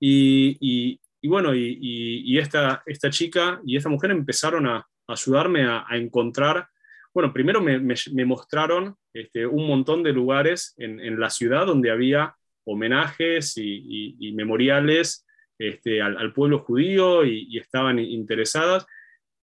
Y 0.00 0.98
bueno, 1.26 1.54
y, 1.54 2.38
esta, 2.38 2.82
esta 2.86 3.10
chica 3.10 3.60
y 3.64 3.76
esta 3.76 3.88
mujer 3.88 4.12
empezaron 4.12 4.66
a, 4.66 4.86
ayudarme 5.08 5.64
a, 5.64 5.86
encontrar, 5.92 6.68
bueno, 7.12 7.32
primero 7.32 7.60
me, 7.60 8.24
mostraron 8.24 8.94
este, 9.12 9.46
un 9.46 9.66
montón 9.66 10.02
de 10.02 10.12
lugares 10.12 10.74
en, 10.76 11.18
la 11.18 11.30
ciudad 11.30 11.66
donde 11.66 11.90
había 11.90 12.36
homenajes 12.64 13.54
y, 13.56 14.32
memoriales 14.34 15.26
este, 15.58 16.00
al, 16.02 16.32
pueblo 16.32 16.60
judío 16.60 17.24
y, 17.24 17.56
estaban 17.58 17.98
interesadas 17.98 18.86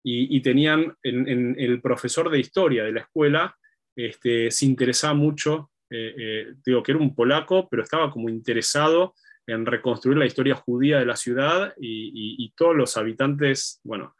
y, 0.03 0.39
tenían 0.41 0.95
en, 1.01 1.55
el 1.57 1.81
profesor 1.81 2.29
de 2.29 2.39
historia 2.39 2.83
de 2.83 2.91
la 2.91 3.01
escuela, 3.01 3.55
este, 3.95 4.51
se 4.51 4.65
interesaba 4.65 5.13
mucho, 5.13 5.71
eh, 5.89 6.13
eh, 6.17 6.53
digo 6.65 6.83
que 6.83 6.91
era 6.91 7.01
un 7.01 7.15
polaco, 7.15 7.67
pero 7.69 7.83
estaba 7.83 8.11
como 8.11 8.27
interesado 8.27 9.15
en 9.47 9.65
reconstruir 9.65 10.17
la 10.17 10.25
historia 10.25 10.55
judía 10.55 10.99
de 10.99 11.05
la 11.05 11.15
ciudad 11.15 11.73
y, 11.79 12.53
todos 12.55 12.75
los 12.75 12.97
habitantes, 12.97 13.79
bueno, 13.83 14.15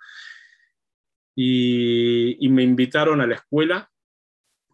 y, 1.36 2.47
me 2.49 2.63
invitaron 2.63 3.21
a 3.21 3.28
la 3.28 3.36
escuela 3.36 3.89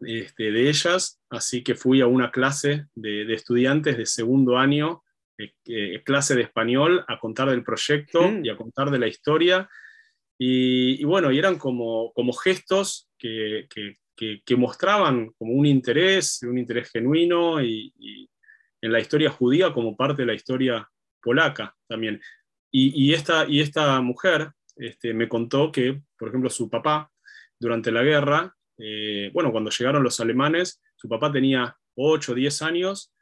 este, 0.01 0.51
de 0.51 0.69
ellas, 0.69 1.21
así 1.29 1.63
que 1.63 1.75
fui 1.75 2.01
a 2.01 2.07
una 2.07 2.31
clase 2.31 2.85
de, 2.95 3.31
estudiantes 3.33 3.97
de 3.97 4.05
segundo 4.05 4.57
año, 4.57 5.03
eh, 5.37 5.53
eh, 5.65 6.01
clase 6.03 6.35
de 6.35 6.43
español, 6.43 7.05
a 7.07 7.19
contar 7.19 7.49
del 7.49 7.63
proyecto 7.63 8.29
mm. 8.29 8.45
y 8.45 8.49
a 8.49 8.57
contar 8.57 8.91
de 8.91 8.99
la 8.99 9.07
historia. 9.07 9.69
Y, 10.41 11.03
bueno, 11.03 11.31
y 11.31 11.37
eran 11.37 11.57
como, 11.57 12.13
como 12.13 12.31
gestos 12.31 13.09
que, 13.17 13.67
que, 14.15 14.55
mostraban 14.55 15.31
como 15.37 15.53
un 15.53 15.65
interés, 15.65 16.41
un 16.43 16.57
interés 16.57 16.89
genuino 16.91 17.61
y, 17.61 18.29
en 18.81 18.91
la 18.91 18.99
historia 18.99 19.29
judía 19.29 19.73
como 19.73 19.95
parte 19.95 20.21
de 20.21 20.27
la 20.27 20.33
historia 20.33 20.89
polaca 21.21 21.75
también. 21.87 22.21
Y, 22.71 23.13
esta, 23.13 23.47
y 23.47 23.61
esta 23.61 23.99
mujer 23.99 24.51
este, 24.75 25.13
me 25.13 25.27
contó 25.27 25.71
que, 25.71 26.03
por 26.17 26.29
ejemplo, 26.29 26.51
su 26.51 26.69
papá, 26.69 27.11
durante 27.59 27.91
la 27.91 28.03
guerra, 28.03 28.55
eh, 28.77 29.31
bueno, 29.33 29.51
cuando 29.51 29.71
llegaron 29.71 30.03
los 30.03 30.19
alemanes, 30.19 30.81
su 30.95 31.09
papá 31.09 31.31
tenía 31.31 31.75
8 31.95 32.31
o 32.31 32.35
10 32.35 32.61
años 32.61 33.13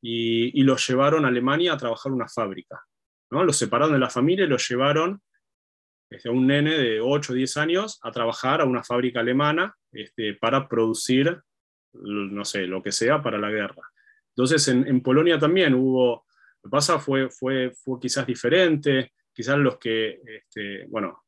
y, 0.00 0.62
los 0.62 0.86
llevaron 0.88 1.24
a 1.24 1.28
Alemania 1.28 1.72
a 1.72 1.76
trabajar 1.76 2.10
en 2.10 2.16
una 2.16 2.28
fábrica. 2.28 2.84
¿no? 3.30 3.44
Los 3.44 3.56
separaron 3.56 3.92
de 3.92 3.98
la 3.98 4.10
familia 4.10 4.44
y 4.44 4.48
los 4.48 4.68
llevaron 4.68 5.20
este, 6.08 6.28
un 6.28 6.46
nene 6.46 6.78
de 6.78 7.00
8 7.00 7.32
o 7.32 7.36
10 7.36 7.56
años 7.56 7.98
a 8.02 8.10
trabajar 8.10 8.60
a 8.60 8.64
una 8.64 8.84
fábrica 8.84 9.20
alemana 9.20 9.76
este, 9.90 10.34
para 10.34 10.68
producir, 10.68 11.40
no 11.92 12.44
sé, 12.44 12.66
lo 12.66 12.82
que 12.82 12.92
sea 12.92 13.22
para 13.22 13.38
la 13.38 13.50
guerra. 13.50 13.91
Entonces, 14.36 14.66
en, 14.68 15.00
Polonia 15.02 15.38
también 15.38 15.74
hubo, 15.74 16.24
lo 16.62 16.68
que 16.68 16.70
pasa 16.70 16.98
fue, 16.98 17.28
fue, 17.28 17.70
fue 17.70 18.00
quizás 18.00 18.26
diferente, 18.26 19.12
quizás 19.32 19.58
los 19.58 19.78
que, 19.78 20.20
este, 20.24 20.86
bueno, 20.88 21.24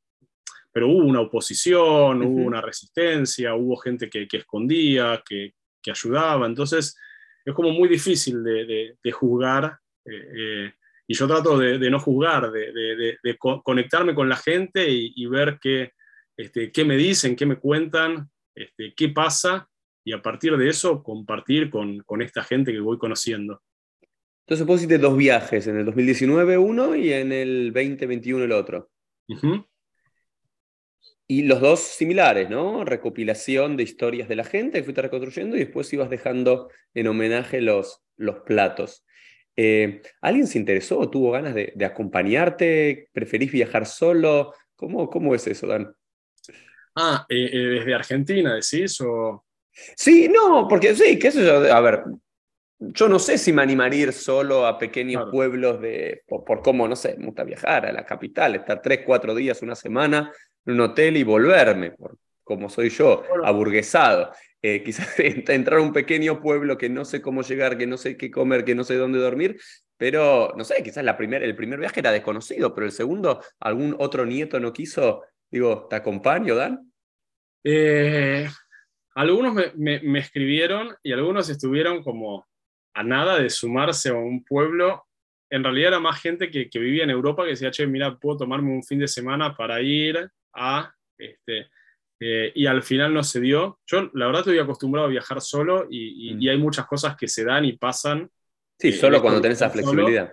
pero 0.72 0.88
hubo 0.88 1.04
una 1.04 1.20
oposición, 1.20 2.22
hubo 2.22 2.46
una 2.46 2.60
resistencia, 2.60 3.54
hubo 3.54 3.76
gente 3.76 4.08
que, 4.10 4.26
escondía, 4.32 5.22
que, 5.24 5.52
ayudaba, 5.86 6.46
entonces 6.46 6.96
es 7.44 7.54
como 7.54 7.70
muy 7.70 7.88
difícil 7.88 8.42
de, 8.42 9.12
juzgar. 9.12 9.78
Eh, 10.06 10.32
eh, 10.36 10.72
y 11.06 11.14
yo 11.14 11.28
trato 11.28 11.58
de, 11.58 11.90
no 11.90 12.00
juzgar, 12.00 12.50
de, 12.50 13.38
conectarme 13.38 14.14
con 14.14 14.28
la 14.28 14.36
gente 14.36 14.86
y, 14.88 15.26
ver 15.26 15.58
qué, 15.60 15.92
este, 16.36 16.72
qué 16.72 16.84
me 16.84 16.96
dicen, 16.96 17.36
qué 17.36 17.44
me 17.44 17.56
cuentan, 17.56 18.30
este, 18.54 18.94
qué 18.96 19.10
pasa, 19.10 19.68
y 20.04 20.12
a 20.12 20.22
partir 20.22 20.56
de 20.56 20.68
eso 20.68 21.02
compartir 21.02 21.70
con, 21.70 22.00
con 22.00 22.22
esta 22.22 22.44
gente 22.44 22.72
que 22.72 22.80
voy 22.80 22.98
conociendo. 22.98 23.62
Entonces 24.46 24.66
vos 24.66 24.76
hiciste 24.76 24.98
dos 24.98 25.16
viajes, 25.16 25.66
en 25.66 25.78
el 25.78 25.86
2019 25.86 26.58
uno 26.58 26.94
y 26.94 27.12
en 27.12 27.32
el 27.32 27.72
2021 27.72 28.44
el 28.44 28.52
otro. 28.52 28.90
Y 31.26 31.44
los 31.44 31.60
dos 31.62 31.80
similares, 31.80 32.50
¿no? 32.50 32.84
Recopilación 32.84 33.78
de 33.78 33.84
historias 33.84 34.28
de 34.28 34.36
la 34.36 34.44
gente 34.44 34.78
que 34.78 34.84
fuiste 34.84 35.00
reconstruyendo 35.00 35.56
y 35.56 35.60
después 35.60 35.90
ibas 35.94 36.10
dejando 36.10 36.70
en 36.92 37.06
homenaje 37.06 37.62
los, 37.62 38.02
los 38.16 38.40
platos. 38.40 39.06
Eh, 39.56 40.02
¿Alguien 40.20 40.46
se 40.46 40.58
interesó 40.58 40.98
o 40.98 41.08
tuvo 41.08 41.30
ganas 41.30 41.54
de, 41.54 41.72
acompañarte? 41.86 43.08
¿Preferís 43.12 43.50
viajar 43.50 43.86
solo? 43.86 44.52
¿Cómo, 44.76 45.08
cómo 45.08 45.34
es 45.34 45.46
eso, 45.46 45.66
Dan? 45.66 45.94
Ah, 46.94 47.24
eh, 47.30 47.48
eh, 47.50 47.58
desde 47.58 47.94
Argentina, 47.94 48.54
decís, 48.54 49.00
o... 49.00 49.43
Sí, 49.96 50.28
no, 50.28 50.66
porque 50.68 50.94
sí, 50.94 51.18
qué 51.18 51.30
sé 51.30 51.44
yo, 51.44 51.74
a 51.74 51.80
ver, 51.80 52.04
yo 52.78 53.08
no 53.08 53.18
sé 53.18 53.38
si 53.38 53.52
me 53.52 53.62
animaría 53.62 54.00
a 54.00 54.02
ir 54.08 54.12
solo 54.12 54.66
a 54.66 54.78
pequeños 54.78 55.30
pueblos 55.30 55.80
de, 55.80 56.22
por, 56.26 56.62
cómo, 56.62 56.86
no 56.86 56.96
sé, 56.96 57.16
me 57.18 57.26
gusta 57.26 57.44
viajar 57.44 57.86
a 57.86 57.92
la 57.92 58.04
capital, 58.04 58.54
estar 58.54 58.82
tres, 58.82 59.00
cuatro 59.04 59.34
días, 59.34 59.62
una 59.62 59.74
semana 59.74 60.32
en 60.66 60.74
un 60.74 60.80
hotel 60.80 61.16
y 61.16 61.22
volverme, 61.24 61.92
por 61.92 62.16
como 62.44 62.68
soy 62.68 62.90
yo, 62.90 63.24
aburguesado. 63.42 64.30
Eh, 64.62 64.82
quizás 64.82 65.08
entrar 65.18 65.80
a 65.80 65.82
un 65.82 65.92
pequeño 65.92 66.40
pueblo 66.40 66.78
que 66.78 66.88
no 66.88 67.04
sé 67.04 67.20
cómo 67.20 67.42
llegar, 67.42 67.76
que 67.76 67.86
no 67.86 67.96
sé 67.96 68.16
qué 68.16 68.30
comer, 68.30 68.64
que 68.64 68.74
no 68.74 68.84
sé 68.84 68.96
dónde 68.96 69.18
dormir, 69.18 69.58
pero 69.96 70.52
no 70.56 70.64
sé, 70.64 70.82
quizás 70.82 71.04
la 71.04 71.16
primer, 71.16 71.42
el 71.42 71.56
primer 71.56 71.80
viaje 71.80 72.00
era 72.00 72.12
desconocido, 72.12 72.74
pero 72.74 72.86
el 72.86 72.92
segundo, 72.92 73.42
algún 73.60 73.96
otro 73.98 74.24
nieto 74.24 74.60
no 74.60 74.72
quiso, 74.72 75.22
digo, 75.50 75.86
¿te 75.88 75.96
acompaño, 75.96 76.54
Dan? 76.54 76.92
Eh, 77.64 78.46
algunos 79.14 79.54
me, 79.76 80.18
escribieron 80.18 80.94
y 81.02 81.12
algunos 81.12 81.48
estuvieron 81.48 82.02
como 82.02 82.46
a 82.94 83.02
nada 83.02 83.38
de 83.38 83.48
sumarse 83.50 84.10
a 84.10 84.14
un 84.14 84.44
pueblo. 84.44 85.06
En 85.50 85.62
realidad 85.62 85.88
era 85.88 86.00
más 86.00 86.20
gente 86.20 86.50
que, 86.50 86.68
vivía 86.78 87.04
en 87.04 87.10
Europa 87.10 87.44
que 87.44 87.50
decía, 87.50 87.70
che, 87.70 87.86
mira, 87.86 88.16
puedo 88.16 88.38
tomarme 88.38 88.72
un 88.72 88.82
fin 88.82 88.98
de 88.98 89.08
semana 89.08 89.54
para 89.56 89.80
ir 89.80 90.28
a... 90.54 90.92
Este, 91.16 91.68
eh, 92.20 92.52
y 92.54 92.66
al 92.66 92.82
final 92.82 93.12
no 93.12 93.22
se 93.22 93.40
dio. 93.40 93.80
Yo, 93.86 94.10
la 94.14 94.26
verdad, 94.26 94.40
estoy 94.40 94.58
acostumbrado 94.58 95.06
a 95.06 95.10
viajar 95.10 95.40
solo 95.40 95.86
y, 95.90 96.34
mm. 96.34 96.48
hay 96.48 96.58
muchas 96.58 96.86
cosas 96.86 97.16
que 97.16 97.28
se 97.28 97.44
dan 97.44 97.64
y 97.64 97.76
pasan. 97.76 98.30
Sí, 98.78 98.92
solo 98.92 99.20
cuando 99.20 99.40
tenés 99.40 99.58
esa 99.58 99.70
flexibilidad. 99.70 100.32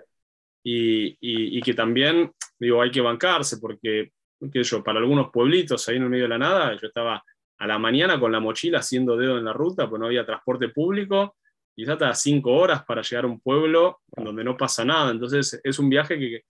Y, 0.63 1.61
que 1.61 1.73
también, 1.73 2.31
digo, 2.59 2.81
hay 2.81 2.91
que 2.91 3.01
bancarse 3.01 3.57
porque, 3.57 4.11
qué 4.51 4.63
yo, 4.63 4.83
para 4.83 4.99
algunos 4.99 5.31
pueblitos 5.31 5.87
ahí 5.87 5.97
en 5.97 6.03
el 6.03 6.09
medio 6.09 6.23
de 6.23 6.29
la 6.29 6.37
nada, 6.37 6.77
yo 6.79 6.87
estaba 6.87 7.23
a 7.61 7.67
la 7.67 7.77
mañana 7.77 8.19
con 8.19 8.31
la 8.31 8.39
mochila 8.39 8.79
haciendo 8.79 9.15
dedo 9.15 9.37
en 9.37 9.45
la 9.45 9.53
ruta, 9.53 9.87
pues 9.87 9.99
no 9.99 10.07
había 10.07 10.25
transporte 10.25 10.69
público, 10.69 11.35
y 11.75 11.89
hasta 11.89 12.13
cinco 12.15 12.53
horas 12.53 12.83
para 12.83 13.01
llegar 13.01 13.25
a 13.25 13.27
un 13.27 13.39
pueblo 13.39 14.01
donde 14.07 14.43
no 14.43 14.57
pasa 14.57 14.83
nada. 14.83 15.11
Entonces 15.11 15.59
es 15.63 15.79
un 15.79 15.89
viaje 15.89 16.17
que, 16.17 16.41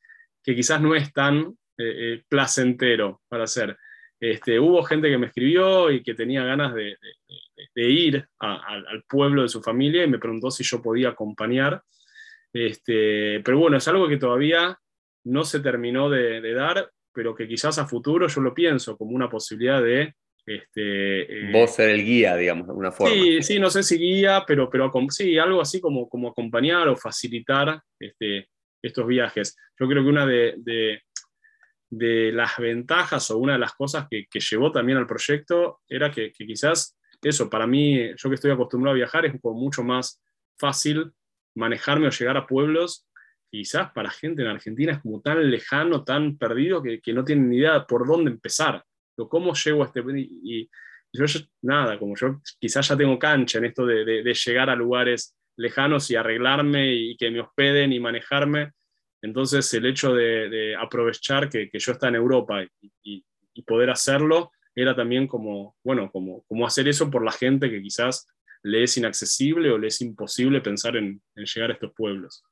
que 0.42 0.56
quizás 0.56 0.82
no 0.82 0.96
es 0.96 1.12
tan 1.14 1.42
eh, 1.78 2.14
eh, 2.14 2.24
placentero 2.28 3.22
para 3.28 3.44
hacer. 3.44 3.78
Este, 4.20 4.60
hubo 4.60 4.84
gente 4.84 5.10
que 5.10 5.18
me 5.18 5.28
escribió 5.28 5.92
y 5.92 6.02
que 6.02 6.14
tenía 6.14 6.44
ganas 6.44 6.74
de, 6.74 6.96
de, 7.76 7.90
ir 7.90 8.28
al 8.40 9.04
pueblo 9.10 9.42
de 9.42 9.50
su 9.50 9.62
familia 9.62 10.04
y 10.04 10.08
me 10.08 10.20
preguntó 10.20 10.50
si 10.50 10.64
yo 10.64 10.82
podía 10.82 11.10
acompañar. 11.10 11.82
Este, 12.54 13.42
pero 13.44 13.58
bueno, 13.58 13.78
es 13.78 13.88
algo 13.88 14.08
que 14.08 14.18
todavía 14.18 14.78
no 15.26 15.44
se 15.44 15.60
terminó 15.60 16.10
de, 16.10 16.54
dar, 16.54 16.90
pero 17.12 17.36
que 17.36 17.48
quizás 17.48 17.80
a 17.80 17.88
futuro 17.88 18.28
yo 18.28 18.42
lo 18.42 18.54
pienso 18.54 18.98
como 18.98 19.12
una 19.12 19.30
posibilidad 19.30 19.82
de 19.82 20.16
este, 20.46 21.22
eh, 21.22 21.52
Vos 21.52 21.76
ser 21.76 21.92
el 21.92 22.04
guía, 22.04 22.36
digamos, 22.36 22.66
de 22.66 22.72
alguna 22.72 22.92
forma. 22.92 23.14
Sí, 23.14 23.42
sí, 23.44 23.60
no 23.60 23.70
sé 23.70 23.84
si 23.84 23.98
guía, 23.98 24.44
pero, 24.46 24.70
pero 24.70 24.92
sí, 25.10 25.38
algo 25.38 25.62
así 25.62 25.80
como, 25.80 26.10
como 26.10 26.30
acompañar 26.30 26.88
o 26.88 26.96
facilitar 26.96 27.82
este, 28.00 28.50
estos 28.82 29.08
viajes. 29.08 29.56
Yo 29.80 29.88
creo 29.88 30.04
que 30.04 30.10
una 30.10 30.26
de, 30.26 30.56
de, 30.58 32.32
las 32.32 32.58
ventajas 32.58 33.30
o 33.32 33.38
una 33.38 33.54
de 33.54 33.60
las 33.60 33.74
cosas 33.74 34.08
que, 34.10 34.26
que 34.30 34.40
llevó 34.40 34.72
también 34.72 34.98
al 34.98 35.08
proyecto 35.08 35.82
era 35.88 36.10
que, 36.10 36.32
quizás 36.32 36.98
eso, 37.22 37.50
para 37.50 37.68
mí, 37.68 38.10
yo 38.16 38.30
que 38.30 38.36
estoy 38.36 38.52
acostumbrado 38.52 38.94
a 38.94 38.98
viajar, 38.98 39.26
es 39.26 39.40
como 39.40 39.60
mucho 39.60 39.84
más 39.84 40.22
fácil 40.58 41.12
manejarme 41.56 42.08
o 42.08 42.12
llegar 42.12 42.38
a 42.38 42.48
pueblos 42.48 43.06
quizás 43.52 43.92
para 43.92 44.10
gente 44.10 44.42
en 44.42 44.48
Argentina 44.48 44.94
es 44.94 45.00
como 45.00 45.20
tan 45.20 45.52
lejano, 45.52 46.06
tan 46.06 46.38
perdido, 46.38 46.82
que, 46.82 47.02
que 47.02 47.14
no 47.14 47.26
tienen 47.26 47.50
ni 47.50 47.58
idea 47.58 47.86
por 47.86 48.08
dónde 48.08 48.32
empezar. 48.32 48.84
¿Cómo 49.30 49.54
llego 49.54 49.84
a 49.84 49.88
este... 49.88 50.04
Y, 50.44 50.70
yo, 51.14 51.26
nada, 51.62 52.00
como 52.00 52.16
yo 52.16 52.40
quizás 52.58 52.88
ya 52.88 52.96
tengo 52.96 53.20
cancha 53.20 53.58
en 53.58 53.66
esto 53.66 53.86
de, 53.86 54.24
llegar 54.46 54.70
a 54.70 54.76
lugares 54.76 55.36
lejanos 55.58 56.10
y 56.10 56.16
arreglarme 56.16 56.94
y 56.94 57.18
que 57.18 57.30
me 57.30 57.42
hospeden 57.42 57.92
y 57.92 58.00
manejarme. 58.00 58.72
Entonces 59.22 59.74
el 59.74 59.86
hecho 59.86 60.14
de, 60.14 60.76
aprovechar 60.80 61.50
que, 61.50 61.70
yo 61.74 61.92
estaba 61.92 62.10
en 62.10 62.16
Europa 62.16 62.66
y, 63.04 63.26
poder 63.68 63.92
hacerlo 63.92 64.52
era 64.74 64.96
también 64.96 65.28
como, 65.28 65.76
bueno, 65.84 66.10
como, 66.12 66.44
como 66.48 66.66
hacer 66.66 66.88
eso 66.88 67.12
por 67.12 67.24
la 67.24 67.32
gente 67.32 67.70
que 67.70 67.82
quizás 67.82 68.26
le 68.64 68.84
es 68.84 68.98
inaccesible 68.98 69.72
o 69.72 69.78
le 69.78 69.88
es 69.88 70.02
imposible 70.02 70.62
pensar 70.62 70.96
en, 70.96 71.22
llegar 71.36 71.72
a 71.72 71.74
estos 71.74 71.94
pueblos. 71.94 72.44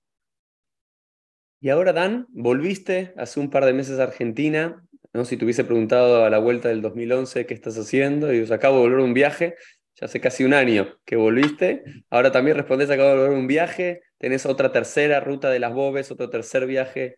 Y 1.61 1.70
ahora, 1.70 1.93
Dan, 1.93 2.26
volviste 2.30 3.13
hace 3.17 3.39
un 3.39 3.49
par 3.49 3.65
de 3.65 3.74
meses 3.74 3.99
a 3.99 4.03
Argentina. 4.03 4.86
¿No? 5.14 5.26
Si 5.26 5.38
te 5.38 5.45
hubiese 5.45 5.64
preguntado 5.64 6.24
a 6.26 6.30
la 6.30 6.39
vuelta 6.39 6.70
del 6.70 6.82
2011 6.82 7.45
qué 7.45 7.53
estás 7.53 7.78
haciendo, 7.78 8.34
y 8.34 8.41
os 8.41 8.51
acabo 8.51 8.78
de 8.78 8.82
volver 8.84 8.99
un 8.99 9.14
viaje, 9.14 9.55
ya 9.99 10.05
hace 10.05 10.22
casi 10.22 10.43
un 10.43 10.53
año 10.53 10.97
que 11.05 11.16
volviste. 11.16 11.84
Ahora 12.10 12.32
también 12.32 12.55
respondes, 12.55 12.89
acabo 12.89 13.10
de 13.10 13.16
volver 13.16 13.38
un 13.38 13.47
viaje. 13.47 14.01
Tenés 14.18 14.45
otra 14.45 14.72
tercera 14.72 15.20
ruta 15.20 15.49
de 15.49 15.60
las 15.60 15.74
Bobes, 15.74 16.12
otro 16.12 16.30
tercer 16.30 16.66
viaje 16.66 17.16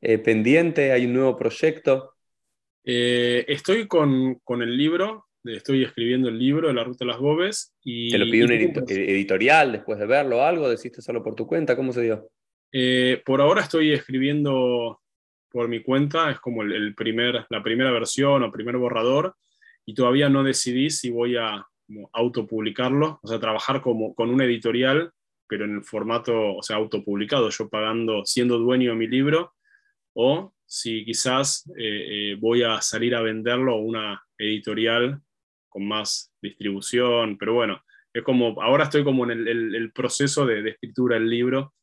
eh, 0.00 0.18
pendiente. 0.18 0.92
Hay 0.92 1.04
un 1.04 1.12
nuevo 1.12 1.36
proyecto. 1.36 2.14
Eh, 2.84 3.44
estoy 3.48 3.86
con, 3.86 4.36
con, 4.44 4.62
el 4.62 4.76
libro, 4.76 5.26
estoy 5.44 5.84
escribiendo 5.84 6.28
el 6.28 6.38
libro 6.38 6.68
de 6.68 6.74
la 6.74 6.84
ruta 6.84 7.04
de 7.04 7.10
las 7.10 7.18
Bobes. 7.18 7.74
Y, 7.82 8.10
¿Te 8.10 8.18
lo 8.18 8.24
pidió 8.24 8.46
un 8.46 8.52
editorial 8.52 9.72
después 9.72 9.98
de 9.98 10.06
verlo 10.06 10.42
algo? 10.42 10.70
¿Deciste 10.70 11.02
solo 11.02 11.22
por 11.22 11.34
tu 11.34 11.46
cuenta? 11.46 11.76
¿Cómo 11.76 11.92
se 11.92 12.00
dio? 12.00 12.30
Eh, 12.72 13.20
por 13.26 13.42
ahora 13.42 13.60
estoy 13.60 13.92
escribiendo 13.92 15.01
por 15.52 15.68
mi 15.68 15.82
cuenta, 15.82 16.30
es 16.30 16.40
como 16.40 16.62
el, 16.62 16.94
primer, 16.94 17.46
la 17.50 17.62
primera 17.62 17.90
versión 17.90 18.42
o 18.42 18.52
primer 18.52 18.76
borrador, 18.76 19.36
y 19.84 19.94
todavía 19.94 20.28
no 20.28 20.42
decidí 20.42 20.90
si 20.90 21.10
voy 21.10 21.36
a 21.36 21.66
autopublicarlo, 22.12 23.20
o 23.22 23.28
sea, 23.28 23.38
trabajar 23.38 23.80
como, 23.82 24.14
con 24.14 24.30
un 24.30 24.40
editorial, 24.40 25.12
pero 25.46 25.64
en 25.64 25.76
el 25.76 25.84
formato, 25.84 26.56
o 26.56 26.62
sea, 26.62 26.76
autopublicado, 26.76 27.50
yo 27.50 27.68
pagando, 27.68 28.24
siendo 28.24 28.58
dueño 28.58 28.90
de 28.90 28.96
mi 28.96 29.06
libro, 29.06 29.54
o 30.14 30.54
si 30.64 31.04
quizás 31.04 31.70
eh, 31.76 32.32
eh, 32.32 32.36
voy 32.40 32.62
a 32.62 32.80
salir 32.80 33.14
a 33.14 33.20
venderlo 33.20 33.74
a 33.74 33.80
una 33.80 34.22
editorial 34.38 35.20
con 35.68 35.86
más 35.86 36.32
distribución, 36.40 37.36
pero 37.36 37.54
bueno, 37.54 37.82
es 38.12 38.22
como, 38.22 38.60
ahora 38.62 38.84
estoy 38.84 39.04
como 39.04 39.30
en 39.30 39.46
el, 39.46 39.92
proceso 39.92 40.44
de, 40.46 40.68
escritura 40.70 41.16
del 41.16 41.30
libro 41.30 41.74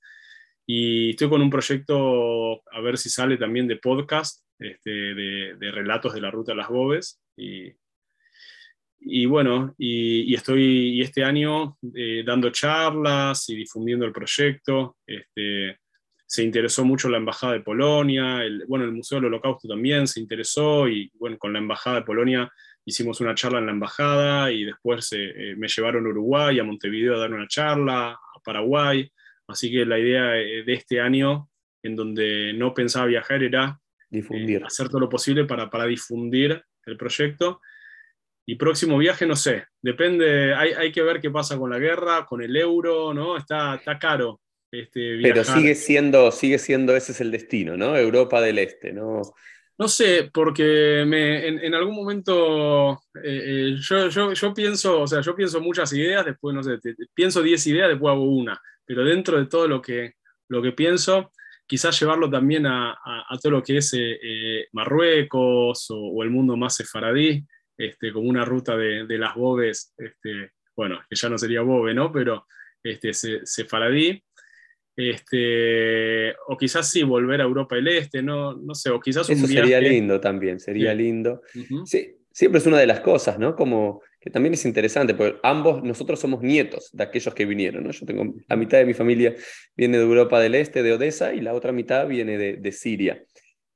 y 0.72 1.10
estoy 1.10 1.30
con 1.30 1.42
un 1.42 1.50
proyecto, 1.50 2.62
a 2.72 2.80
ver 2.80 2.96
si 2.96 3.10
sale 3.10 3.38
también 3.38 3.68
de 3.68 3.78
podcast, 3.78 4.46
este, 4.60 4.92
de, 4.92 5.72
relatos 5.72 6.14
de 6.14 6.22
la 6.22 6.30
ruta 6.30 6.52
de 6.52 6.58
las 6.58 6.70
Bobes 6.70 7.20
y 7.36 7.74
y 9.02 9.26
bueno, 9.26 9.74
y, 9.78 10.36
estoy 10.36 10.62
y 10.98 11.02
este 11.02 11.24
año 11.24 11.78
eh, 11.96 12.22
dando 12.24 12.52
charlas 12.52 13.50
y 13.50 13.56
difundiendo 13.56 14.06
el 14.06 14.12
proyecto. 14.12 14.98
Este, 15.08 15.80
se 16.28 16.44
interesó 16.44 16.84
mucho 16.84 17.10
la 17.10 17.18
Embajada 17.18 17.54
de 17.54 17.62
Polonia, 17.62 18.44
el, 18.44 18.66
bueno, 18.68 18.86
el 18.86 18.92
Museo 18.92 19.18
del 19.18 19.28
Holocausto 19.28 19.70
también 19.70 20.06
se 20.06 20.20
interesó 20.20 20.88
y 20.88 21.10
bueno, 21.16 21.38
con 21.40 21.54
la 21.54 21.60
Embajada 21.60 22.02
de 22.02 22.06
Polonia 22.06 22.52
hicimos 22.86 23.22
una 23.22 23.34
charla 23.34 23.60
en 23.60 23.68
la 23.68 23.72
Embajada 23.72 24.52
y 24.52 24.66
después 24.66 25.10
eh, 25.14 25.56
me 25.58 25.70
llevaron 25.70 26.06
a 26.06 26.10
Uruguay, 26.10 26.60
a 26.60 26.64
Montevideo 26.64 27.16
a 27.16 27.20
dar 27.20 27.34
una 27.34 27.48
charla, 27.48 28.12
a 28.12 28.40
Paraguay. 28.44 29.10
Así 29.50 29.72
que 29.72 29.86
la 29.86 30.00
idea 30.00 30.38
eh, 30.38 30.64
de 30.64 30.74
este 30.74 31.02
año, 31.02 31.50
en 31.84 31.96
donde 31.96 32.54
no 32.54 32.74
pensaba 32.74 33.06
viajar, 33.06 33.44
era 33.44 33.80
difundir. 34.10 34.64
hacer 34.64 34.90
todo 34.90 35.02
lo 35.02 35.10
posible 35.10 35.46
para, 35.46 35.70
para 35.70 35.86
difundir 35.86 36.64
el 36.86 36.98
proyecto 36.98 37.62
y 38.46 38.56
próximo 38.56 38.98
viaje, 38.98 39.28
no 39.28 39.36
sé, 39.36 39.66
depende, 39.82 40.56
hay, 40.56 40.72
hay, 40.72 40.92
que 40.92 41.04
ver 41.04 41.22
qué 41.22 41.30
pasa 41.30 41.58
con 41.58 41.70
la 41.70 41.78
guerra, 41.78 42.26
con 42.26 42.42
el 42.42 42.56
euro, 42.56 43.14
¿no? 43.14 43.38
Está, 43.38 43.76
está 43.76 44.00
caro. 44.00 44.42
Este, 44.72 45.20
Pero 45.22 45.44
sigue 45.44 45.76
siendo, 45.76 46.32
sigue 46.32 46.58
siendo, 46.58 46.96
ese 46.96 47.12
es 47.12 47.22
el 47.22 47.32
destino, 47.32 47.78
¿no? 47.78 47.96
Europa 47.96 48.42
del 48.42 48.60
Este, 48.60 48.92
¿no? 48.92 49.22
No 49.78 49.88
sé, 49.88 50.30
porque 50.34 51.06
me, 51.08 51.48
en, 51.48 51.74
algún 51.74 51.96
momento 51.96 53.02
eh, 53.24 53.72
eh, 53.74 53.76
yo, 53.80 54.10
yo, 54.10 54.34
yo, 54.34 54.54
pienso, 54.54 55.02
o 55.02 55.08
sea, 55.08 55.22
yo 55.22 55.34
pienso 55.34 55.62
muchas 55.62 55.94
ideas, 55.94 56.26
después, 56.26 56.54
no 56.54 56.62
sé, 56.62 56.80
pienso 57.14 57.42
10 57.42 57.68
ideas, 57.68 57.88
después 57.88 58.12
hago 58.12 58.26
una, 58.26 58.60
pero 58.90 59.06
dentro 59.06 59.38
de 59.38 59.46
todo 59.46 59.68
lo 59.68 59.84
que, 59.84 60.16
lo 60.48 60.64
que 60.64 60.72
pienso, 60.72 61.32
quizás 61.68 62.00
llevarlo 62.00 62.28
también 62.28 62.66
a, 62.66 62.94
a, 63.04 63.38
todo 63.40 63.52
lo 63.52 63.62
que 63.62 63.78
es 63.78 63.94
eh, 63.96 64.68
Marruecos 64.72 65.92
o, 65.92 65.96
o, 65.96 66.24
el 66.24 66.32
mundo 66.32 66.58
más 66.58 66.76
sefaradí, 66.76 67.46
este, 67.78 68.12
como 68.12 68.28
una 68.28 68.44
ruta 68.46 68.76
de, 68.76 69.06
las 69.20 69.36
bobes, 69.36 69.94
este, 69.96 70.54
bueno, 70.76 71.00
que 71.08 71.16
ya 71.16 71.30
no 71.30 71.38
sería 71.38 71.62
bobe, 71.62 71.94
¿no? 71.94 72.12
Pero 72.12 72.48
este, 72.84 73.14
sefaradí. 73.14 74.24
Este, 74.96 76.36
o 76.48 76.58
quizás 76.58 76.90
sí, 76.90 77.04
volver 77.04 77.42
a 77.42 77.44
Europa 77.44 77.76
del 77.76 77.90
Este, 77.90 78.24
no, 78.24 78.54
no 78.54 78.74
sé, 78.74 78.90
o 78.90 79.00
quizás 79.00 79.30
Eso 79.30 79.46
sería 79.46 79.80
lindo 79.80 80.20
también, 80.20 80.60
sería 80.60 80.96
lindo. 80.96 81.44
sí, 81.86 82.16
siempre 82.32 82.58
es 82.58 82.66
una 82.66 82.80
de 82.80 82.88
las 82.88 83.02
cosas, 83.02 83.38
¿no? 83.38 83.56
Como 83.56 84.02
que 84.20 84.30
también 84.30 84.54
es 84.54 84.66
interesante, 84.66 85.14
porque 85.14 85.40
ambos, 85.44 85.82
nosotros 85.84 86.20
somos 86.20 86.42
nietos 86.42 86.90
de 86.92 87.04
aquellos 87.04 87.34
que 87.34 87.46
vinieron, 87.46 87.84
¿no? 87.86 87.92
Yo 87.92 88.06
tengo, 88.06 88.36
la 88.48 88.56
mitad 88.56 88.78
de 88.78 88.86
mi 88.86 88.94
familia 88.94 89.36
viene 89.76 89.98
de 89.98 90.04
Europa 90.04 90.40
del 90.40 90.56
Este, 90.56 90.84
de 90.84 90.94
Odessa, 90.94 91.34
y 91.34 91.42
la 91.42 91.54
otra 91.54 91.72
mitad 91.72 92.08
viene 92.08 92.38
de, 92.38 92.72
Siria. 92.72 93.24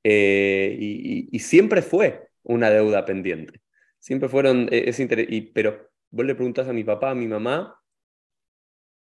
Eh, 0.02 0.76
y, 0.78 1.38
siempre 1.38 1.80
fue 1.80 2.28
una 2.42 2.70
deuda 2.70 3.04
pendiente. 3.04 3.60
Siempre 3.98 4.28
fueron, 4.28 4.68
eh, 4.70 4.84
es 4.86 5.00
y, 5.00 5.40
pero 5.54 5.90
vos 6.10 6.26
le 6.26 6.34
preguntás 6.34 6.68
a 6.68 6.74
mi 6.74 6.84
papá, 6.84 7.10
a 7.10 7.14
mi 7.14 7.26
mamá, 7.26 7.80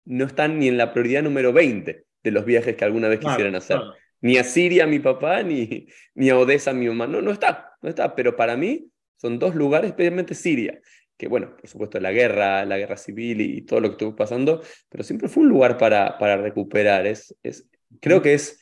no 0.06 0.26
están 0.26 0.60
ni 0.60 0.68
en 0.68 0.78
la 0.78 0.92
prioridad 0.92 1.24
número 1.24 1.54
20 1.54 2.04
de 2.24 2.32
los 2.32 2.44
viajes 2.44 2.76
que 2.76 2.84
alguna 2.84 3.08
vez 3.08 3.20
quisieran 3.20 3.56
hacer. 3.56 3.80
Ni 4.22 4.38
a 4.38 4.44
Siria 4.44 4.86
mi 4.88 5.00
papá, 5.00 5.42
ni, 5.44 5.88
ni 6.16 6.30
a 6.30 6.38
Odessa 6.38 6.74
mi 6.74 6.88
mamá. 6.88 7.08
No, 7.08 7.22
no 7.22 7.32
está, 7.32 7.78
no 7.82 7.88
está. 7.88 8.14
Pero 8.16 8.36
para 8.36 8.58
mí 8.58 8.90
son 9.16 9.40
dos 9.40 9.56
lugares, 9.56 9.92
especialmente 9.92 10.36
Siria, 10.36 10.82
que 11.20 11.28
bueno, 11.28 11.56
por 11.56 11.70
supuesto 11.70 12.00
la 12.00 12.14
guerra, 12.14 12.64
la 12.66 12.78
guerra 12.78 12.96
civil 12.96 13.42
y, 13.42 13.62
todo 13.64 13.82
lo 13.82 13.90
que 13.90 13.94
estuvo 13.94 14.16
pasando, 14.16 14.64
pero 14.88 15.04
siempre 15.04 15.28
fue 15.28 15.44
un 15.44 15.50
lugar 15.50 15.78
para, 15.78 16.18
para 16.18 16.38
recuperar. 16.38 17.06
Es, 17.06 17.36
es, 17.44 17.68
creo 18.00 18.22
que 18.22 18.34
es 18.34 18.60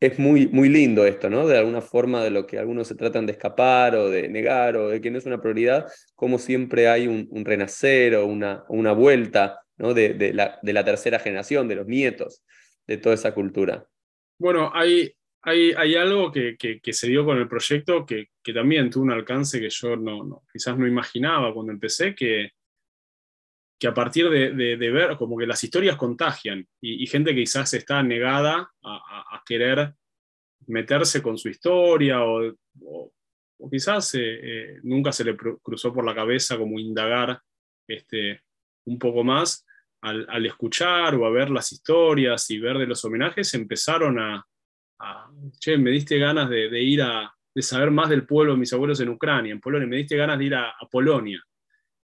es 0.00 0.18
muy, 0.18 0.48
muy 0.48 0.70
lindo 0.70 1.04
esto, 1.04 1.28
¿no? 1.28 1.46
De 1.46 1.58
alguna 1.58 1.82
forma 1.82 2.24
de 2.24 2.30
lo 2.30 2.46
que 2.46 2.58
algunos 2.58 2.88
se 2.88 2.94
tratan 2.94 3.26
de 3.26 3.32
escapar 3.32 3.94
o 3.94 4.08
de 4.08 4.30
negar 4.30 4.76
o 4.78 4.88
de 4.88 5.00
que 5.00 5.10
no 5.10 5.18
es 5.18 5.26
una 5.26 5.42
prioridad, 5.42 5.86
como 6.14 6.38
siempre 6.38 6.88
hay 6.88 7.06
un, 7.06 7.28
renacer 7.44 8.16
o 8.16 8.26
una, 8.26 8.64
una 8.70 8.92
vuelta, 8.92 9.60
¿no? 9.76 9.92
De, 9.92 10.14
de, 10.14 10.32
la, 10.32 10.58
de, 10.62 10.72
la, 10.72 10.84
tercera 10.86 11.18
generación, 11.18 11.68
de 11.68 11.74
los 11.74 11.86
nietos, 11.86 12.42
de 12.86 12.96
toda 12.96 13.14
esa 13.14 13.34
cultura. 13.34 13.86
Bueno, 14.38 14.72
hay, 14.74 15.12
hay, 15.42 15.94
algo 15.94 16.30
que, 16.30 16.80
se 16.92 17.08
dio 17.08 17.24
con 17.24 17.38
el 17.38 17.48
proyecto 17.48 18.04
que, 18.04 18.28
también 18.52 18.90
tuvo 18.90 19.04
un 19.04 19.12
alcance 19.12 19.60
que 19.60 19.70
yo 19.70 19.96
no, 19.96 20.42
quizás 20.52 20.76
no 20.76 20.86
imaginaba 20.86 21.54
cuando 21.54 21.72
empecé, 21.72 22.14
que, 22.14 22.52
a 23.86 23.94
partir 23.94 24.28
de, 24.28 24.76
ver 24.76 25.16
como 25.16 25.38
que 25.38 25.46
las 25.46 25.62
historias 25.64 25.96
contagian 25.96 26.66
y, 26.80 27.06
gente 27.06 27.34
que 27.34 27.40
quizás 27.40 27.72
está 27.74 28.02
negada 28.02 28.70
a, 28.82 29.42
querer 29.46 29.94
meterse 30.66 31.22
con 31.22 31.38
su 31.38 31.48
historia 31.48 32.22
o, 32.22 32.54
quizás 33.70 34.14
eh, 34.14 34.20
eh, 34.20 34.80
nunca 34.82 35.12
se 35.12 35.24
le 35.24 35.36
cruzó 35.36 35.92
por 35.92 36.04
la 36.04 36.14
cabeza 36.14 36.56
como 36.56 36.78
indagar 36.78 37.40
este, 37.88 38.42
un 38.84 38.98
poco 38.98 39.24
más, 39.24 39.66
al, 40.02 40.46
escuchar 40.46 41.14
o 41.14 41.26
a 41.26 41.30
ver 41.30 41.50
las 41.50 41.72
historias 41.72 42.50
y 42.50 42.58
ver 42.58 42.78
de 42.78 42.86
los 42.86 43.04
homenajes, 43.04 43.52
empezaron 43.54 44.18
a, 44.18 44.46
a 45.00 45.30
che, 45.58 45.76
me 45.76 45.90
diste 45.90 46.18
ganas 46.18 46.48
de, 46.48 46.68
de 46.68 46.82
ir 46.82 47.02
a, 47.02 47.32
de 47.54 47.62
saber 47.62 47.90
más 47.90 48.08
del 48.08 48.26
pueblo 48.26 48.52
de 48.52 48.58
mis 48.58 48.72
abuelos 48.72 49.00
en 49.00 49.08
Ucrania, 49.08 49.52
en 49.52 49.60
Polonia, 49.60 49.88
me 49.88 49.96
diste 49.96 50.16
ganas 50.16 50.38
de 50.38 50.44
ir 50.44 50.54
a, 50.54 50.70
a 50.70 50.88
Polonia. 50.90 51.42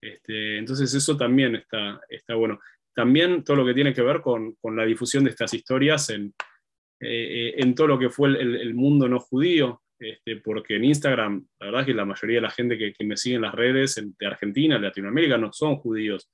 Este, 0.00 0.58
entonces 0.58 0.92
eso 0.94 1.16
también 1.16 1.56
está, 1.56 2.00
está 2.08 2.34
bueno. 2.34 2.60
También 2.94 3.44
todo 3.44 3.56
lo 3.56 3.66
que 3.66 3.74
tiene 3.74 3.92
que 3.92 4.02
ver 4.02 4.20
con, 4.20 4.54
con 4.54 4.76
la 4.76 4.84
difusión 4.84 5.24
de 5.24 5.30
estas 5.30 5.52
historias 5.52 6.08
en, 6.10 6.32
eh, 7.00 7.54
en 7.56 7.74
todo 7.74 7.88
lo 7.88 7.98
que 7.98 8.08
fue 8.08 8.28
el, 8.28 8.56
el 8.56 8.74
mundo 8.74 9.08
no 9.08 9.20
judío, 9.20 9.82
este, 9.98 10.36
porque 10.36 10.76
en 10.76 10.84
Instagram, 10.84 11.46
la 11.58 11.66
verdad 11.66 11.80
es 11.82 11.86
que 11.86 11.94
la 11.94 12.04
mayoría 12.04 12.36
de 12.36 12.42
la 12.42 12.50
gente 12.50 12.78
que, 12.78 12.92
que 12.92 13.04
me 13.04 13.16
sigue 13.16 13.36
en 13.36 13.42
las 13.42 13.54
redes 13.54 14.02
de 14.18 14.26
Argentina, 14.26 14.76
de 14.76 14.82
Latinoamérica, 14.82 15.38
no 15.38 15.52
son 15.52 15.76
judíos 15.76 16.30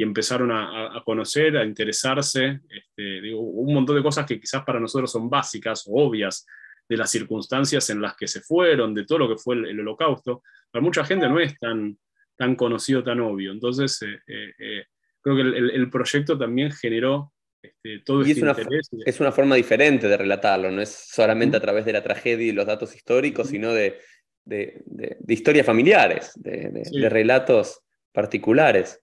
y 0.00 0.02
empezaron 0.02 0.50
a, 0.50 0.96
a 0.96 1.02
conocer, 1.04 1.58
a 1.58 1.64
interesarse, 1.64 2.60
este, 2.70 3.20
digo, 3.20 3.40
un 3.40 3.74
montón 3.74 3.96
de 3.96 4.02
cosas 4.02 4.24
que 4.24 4.40
quizás 4.40 4.64
para 4.64 4.80
nosotros 4.80 5.12
son 5.12 5.28
básicas 5.28 5.84
o 5.86 6.06
obvias, 6.06 6.46
de 6.88 6.96
las 6.96 7.10
circunstancias 7.10 7.90
en 7.90 8.00
las 8.00 8.16
que 8.16 8.26
se 8.26 8.40
fueron, 8.40 8.94
de 8.94 9.04
todo 9.04 9.18
lo 9.18 9.28
que 9.28 9.36
fue 9.36 9.56
el, 9.56 9.66
el 9.66 9.80
holocausto, 9.80 10.42
para 10.70 10.82
mucha 10.82 11.04
gente 11.04 11.28
no 11.28 11.38
es 11.38 11.58
tan, 11.58 11.98
tan 12.34 12.56
conocido, 12.56 13.04
tan 13.04 13.20
obvio. 13.20 13.52
Entonces, 13.52 14.00
eh, 14.00 14.18
eh, 14.26 14.54
eh, 14.58 14.84
creo 15.20 15.36
que 15.36 15.42
el, 15.42 15.90
proyecto 15.90 16.38
también 16.38 16.72
generó 16.72 17.34
este, 17.62 17.98
todo 18.02 18.26
y 18.26 18.30
este 18.30 18.40
es 18.40 18.42
una, 18.42 18.50
interés. 18.52 18.88
Es 19.04 19.20
una 19.20 19.32
forma 19.32 19.54
diferente 19.56 20.08
de 20.08 20.16
relatarlo, 20.16 20.70
no 20.70 20.80
es 20.80 20.88
solamente 20.88 21.58
a 21.58 21.60
través 21.60 21.84
de 21.84 21.92
la 21.92 22.02
tragedia 22.02 22.46
y 22.46 22.52
los 22.52 22.64
datos 22.64 22.96
históricos, 22.96 23.48
sino 23.48 23.74
de, 23.74 24.00
de, 24.46 24.82
historias 25.28 25.66
familiares, 25.66 26.32
de, 26.36 27.08
relatos 27.10 27.82
particulares. 28.12 28.98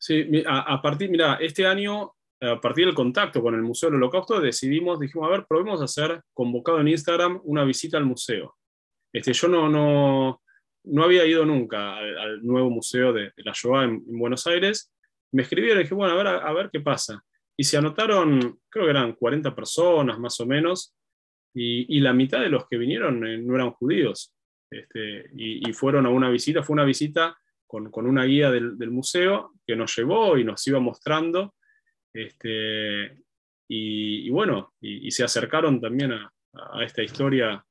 Sí, 0.00 0.42
a, 0.46 0.80
partir, 0.80 1.10
mira, 1.10 1.34
este 1.34 1.66
año 1.66 2.14
a 2.40 2.58
partir 2.58 2.86
del 2.86 2.94
contacto 2.94 3.42
con 3.42 3.54
el 3.54 3.60
Museo 3.60 3.90
del 3.90 3.96
Holocausto, 3.96 4.40
decidimos, 4.40 4.98
dijimos, 4.98 5.28
a 5.28 5.30
ver, 5.30 5.46
probemos 5.46 5.80
a 5.82 5.84
hacer 5.84 6.22
convocado 6.32 6.80
en 6.80 6.88
Instagram 6.88 7.38
una 7.44 7.64
visita 7.64 7.98
al 7.98 8.06
museo. 8.06 8.56
Este, 9.12 9.34
yo 9.34 9.48
no, 9.48 9.68
no, 9.68 10.40
no 10.84 11.04
había 11.04 11.26
ido 11.26 11.44
nunca 11.44 11.98
al, 11.98 12.42
nuevo 12.42 12.70
museo 12.70 13.12
de, 13.12 13.32
la 13.36 13.52
Shoah 13.54 13.84
en, 13.84 14.02
Buenos 14.06 14.46
Aires. 14.46 14.90
Me 15.32 15.42
escribieron 15.42 15.80
y 15.80 15.82
dije, 15.82 15.94
bueno, 15.94 16.14
a 16.14 16.16
ver, 16.16 16.26
a, 16.28 16.52
ver 16.54 16.70
qué 16.72 16.80
pasa. 16.80 17.22
Y 17.58 17.64
se 17.64 17.76
anotaron, 17.76 18.58
creo 18.70 18.86
que 18.86 18.90
eran 18.90 19.12
40 19.12 19.54
personas 19.54 20.18
más 20.18 20.40
o 20.40 20.46
menos, 20.46 20.94
y, 21.54 21.94
y 21.94 22.00
la 22.00 22.14
mitad 22.14 22.40
de 22.40 22.48
los 22.48 22.66
que 22.68 22.78
vinieron 22.78 23.26
eh, 23.26 23.36
no 23.36 23.54
eran 23.54 23.72
judíos. 23.72 24.34
Este, 24.70 25.26
y, 25.34 25.68
y, 25.68 25.72
fueron 25.74 26.06
a 26.06 26.10
una 26.10 26.30
visita, 26.30 26.62
fue 26.62 26.74
una 26.74 26.84
visita 26.84 27.36
con, 27.70 27.90
con 27.90 28.06
una 28.06 28.24
guía 28.24 28.50
del, 28.50 28.76
del, 28.76 28.90
museo 28.90 29.52
que 29.64 29.76
nos 29.76 29.96
llevó 29.96 30.36
y 30.36 30.44
nos 30.44 30.66
iba 30.66 30.80
mostrando. 30.80 31.54
Este, 32.12 33.16
y, 33.68 34.26
y 34.26 34.30
bueno, 34.30 34.74
y, 34.80 35.10
se 35.12 35.22
acercaron 35.22 35.80
también 35.80 36.12
a, 36.12 36.32
a 36.52 36.84
esta 36.84 37.02
historia 37.02 37.64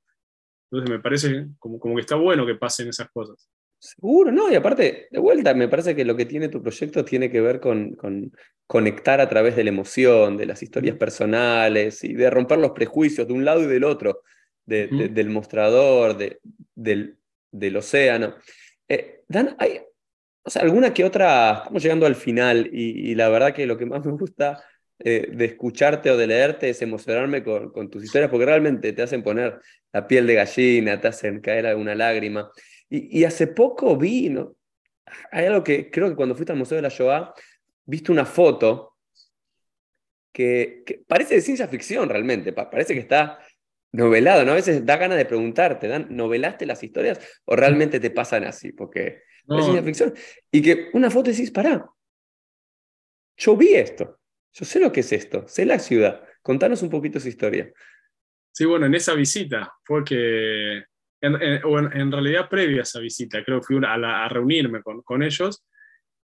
entonces 0.72 0.89
me 0.89 1.00
parece 1.00 1.47
como, 1.58 1.80
como 1.80 1.95
que 1.95 2.02
está 2.02 2.16
bueno 2.16 2.45
que 2.45 2.56
pasen 2.56 2.89
esas 2.89 3.10
cosas. 3.10 3.50
Seguro, 3.80 4.32
¿no? 4.32 4.52
Y 4.52 4.56
aparte, 4.56 5.08
de 5.10 5.20
vuelta, 5.20 5.54
me 5.54 5.68
parece 5.68 5.95
que 5.95 6.06
lo 6.06 6.16
que 6.16 6.26
tiene 6.26 6.50
tu 6.50 6.62
proyecto 6.62 7.04
tiene 7.06 7.32
que 7.32 7.41
ver 7.41 7.60
con, 7.60 7.95
con, 7.95 8.32
conectar 8.68 9.22
a 9.22 9.30
través 9.30 9.56
de 9.56 9.64
la 9.64 9.70
emoción, 9.70 10.38
de 10.38 10.45
las 10.45 10.62
historias 10.62 10.97
personales 10.97 12.04
y 12.04 12.14
de 12.14 12.30
romper 12.30 12.60
los 12.60 12.72
prejuicios 12.72 13.28
de 13.28 13.34
un 13.34 13.45
lado 13.45 13.64
y 13.64 13.68
del 13.68 13.86
otro, 13.86 14.22
de, 14.66 15.10
del 15.12 15.30
mostrador, 15.30 16.18
de, 16.18 16.39
del, 16.76 17.18
del, 17.52 17.78
océano. 17.78 18.36
Eh, 18.88 19.24
Dan, 19.28 19.56
¿hay 19.58 19.80
o 20.50 20.52
sea, 20.52 20.64
alguna 20.64 20.91
que 20.91 21.04
otra? 21.04 21.60
Estamos 21.60 21.84
llegando 21.84 22.08
al 22.08 22.16
final 22.16 22.72
y, 22.74 23.14
la 23.14 23.30
verdad 23.30 23.54
que 23.54 23.68
lo 23.68 23.78
que 23.78 23.86
más 23.86 24.04
me 24.04 24.14
gusta 24.14 24.64
eh, 24.97 25.30
de 25.32 25.45
escucharte 25.45 26.10
o 26.10 26.18
de 26.18 26.26
leerte 26.26 26.72
es 26.72 26.82
emocionarme 26.82 27.43
con, 27.43 27.91
tus 27.91 28.04
historias, 28.04 28.32
porque 28.32 28.47
realmente 28.47 28.91
te 28.91 29.04
hacen 29.04 29.22
poner 29.22 29.60
la 29.93 30.08
piel 30.08 30.26
de 30.26 30.34
gallina, 30.34 31.00
te 31.00 31.08
hacen 31.08 31.39
caer 31.39 31.68
alguna 31.68 31.93
lágrima. 31.93 32.50
Y, 32.89 33.20
y 33.20 33.26
hace 33.26 33.45
poco 33.45 33.95
vi, 33.95 34.30
¿no? 34.30 34.56
hay 35.32 35.45
algo 35.45 35.64
que 35.64 35.91
creo 35.91 36.10
que 36.10 36.16
cuando 36.16 36.34
fuiste 36.34 36.52
al 36.52 36.58
Museo 36.58 36.78
de 36.78 36.82
la 36.82 36.89
Shoah, 36.89 37.32
viste 37.86 38.12
una 38.12 38.26
foto 38.26 38.95
que, 40.34 40.84
parece 41.08 41.36
de 41.36 41.41
ciencia 41.41 41.68
ficción 41.68 42.10
realmente, 42.10 42.54
parece 42.54 42.95
que 42.95 43.02
está 43.02 43.38
novelado, 43.91 44.45
¿no? 44.45 44.54
A 44.54 44.56
veces 44.56 44.84
da 44.84 44.97
ganas 44.97 45.20
de 45.20 45.26
preguntarte, 45.26 45.88
¿dan, 45.88 46.08
¿novelaste 46.10 46.66
las 46.66 46.84
historias 46.84 47.20
o 47.45 47.56
realmente 47.56 48.00
te 48.00 48.10
pasan 48.10 48.45
así? 48.45 48.72
Porque 48.72 49.28
es 49.47 49.63
ciencia 49.63 49.83
ficción. 49.83 50.13
Y 50.51 50.61
que 50.61 50.89
una 50.93 51.09
foto 51.09 51.31
decís, 51.31 51.51
pará, 51.51 51.89
yo 53.37 53.55
vi 53.55 53.75
esto. 53.75 54.19
Yo 54.53 54.65
sé 54.65 54.79
lo 54.79 54.91
que 54.91 55.01
es 55.01 55.11
esto, 55.11 55.47
sé 55.47 55.65
la 55.65 55.79
ciudad. 55.79 56.23
Contanos 56.41 56.81
un 56.81 56.89
poquito 56.89 57.17
esa 57.17 57.29
historia. 57.29 57.71
Sí, 58.51 58.65
bueno, 58.65 58.87
en 58.87 58.95
esa 58.95 59.13
visita 59.13 59.71
fue 59.83 60.03
que, 60.03 60.83
en, 61.21 61.35
en, 61.41 62.11
realidad 62.11 62.49
previa 62.49 62.79
a 62.79 62.83
esa 62.83 62.99
visita, 62.99 63.43
creo 63.43 63.59
que 63.59 63.65
fui 63.67 63.79
a, 63.85 64.27
reunirme 64.29 64.81
con, 64.81 65.01
con 65.01 65.21
ellos 65.23 65.65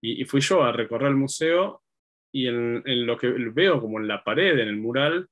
y, 0.01 0.25
fui 0.25 0.41
yo 0.41 0.63
a 0.63 0.71
recorrer 0.71 1.09
el 1.09 1.15
museo 1.15 1.83
y 2.31 2.47
en, 2.47 2.83
lo 3.05 3.17
que 3.17 3.29
veo 3.29 3.79
como 3.79 3.99
en 3.99 4.07
la 4.07 4.23
pared, 4.23 4.57
en 4.59 4.67
el 4.67 4.77
mural, 4.77 5.27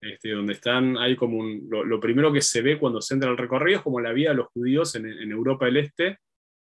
este, 0.00 0.30
donde 0.30 0.54
están, 0.54 0.98
hay 0.98 1.16
como 1.16 1.38
un, 1.38 1.68
lo, 1.70 2.00
primero 2.00 2.32
que 2.32 2.40
se 2.40 2.60
ve 2.60 2.78
cuando 2.78 3.00
se 3.00 3.14
entra 3.14 3.30
al 3.30 3.38
recorrido 3.38 3.78
es 3.78 3.84
como 3.84 4.00
la 4.00 4.12
vida 4.12 4.30
de 4.30 4.36
los 4.36 4.48
judíos 4.48 4.94
en, 4.96 5.06
Europa 5.30 5.66
del 5.66 5.78
Este, 5.78 6.18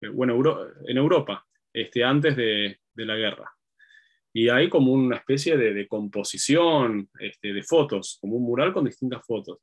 eh, 0.05 0.09
bueno, 0.09 0.39
en 0.87 0.97
Europa, 0.97 1.45
este, 1.71 2.03
antes 2.03 2.35
de, 2.35 2.79
de 2.93 3.05
la 3.05 3.15
guerra 3.15 3.51
y 4.33 4.49
hay 4.49 4.67
como 4.67 4.91
una 4.91 5.17
especie 5.17 5.55
de, 5.57 5.87
composición 5.87 7.07
este, 7.19 7.53
de 7.53 7.61
fotos, 7.61 8.17
como 8.19 8.37
un 8.37 8.43
mural 8.43 8.73
con 8.73 8.85
distintas 8.85 9.23
fotos. 9.25 9.59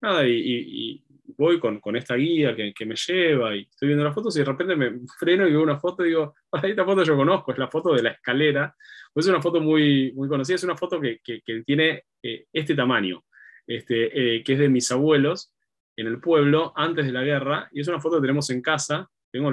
Nada, 0.00 0.26
y, 0.26 1.04
voy 1.36 1.58
con, 1.58 1.80
con, 1.80 1.96
esta 1.96 2.14
guía 2.14 2.54
que, 2.54 2.72
que, 2.72 2.86
me 2.86 2.94
lleva 2.94 3.56
y 3.56 3.62
estoy 3.62 3.88
viendo 3.88 4.04
las 4.04 4.14
fotos 4.14 4.36
y 4.36 4.40
de 4.40 4.44
repente 4.44 4.76
me 4.76 5.00
freno 5.18 5.46
y 5.46 5.50
veo 5.50 5.62
una 5.62 5.78
foto 5.78 6.04
y 6.04 6.08
digo, 6.08 6.34
ah, 6.52 6.60
esta 6.62 6.84
foto 6.84 7.02
yo 7.02 7.16
conozco, 7.16 7.52
es 7.52 7.58
la 7.58 7.68
foto 7.68 7.94
de 7.94 8.02
la 8.02 8.10
escalera, 8.10 8.74
pues 9.12 9.26
es 9.26 9.30
una 9.30 9.40
foto 9.40 9.60
muy, 9.60 10.12
muy 10.12 10.28
conocida, 10.28 10.56
es 10.56 10.64
una 10.64 10.76
foto 10.76 11.00
que, 11.00 11.20
que, 11.22 11.40
que 11.40 11.62
tiene 11.62 12.04
eh, 12.22 12.46
este 12.52 12.74
tamaño, 12.74 13.24
este, 13.66 14.36
eh, 14.36 14.44
que 14.44 14.52
es 14.52 14.58
de 14.58 14.68
mis 14.68 14.90
abuelos 14.92 15.54
en 15.96 16.06
el 16.06 16.20
pueblo 16.20 16.72
antes 16.76 17.06
de 17.06 17.12
la 17.12 17.22
guerra, 17.22 17.68
y 17.72 17.80
es 17.80 17.88
una 17.88 18.00
foto 18.00 18.16
que 18.16 18.22
tenemos 18.22 18.50
en 18.50 18.60
casa, 18.60 19.08
tengo 19.32 19.50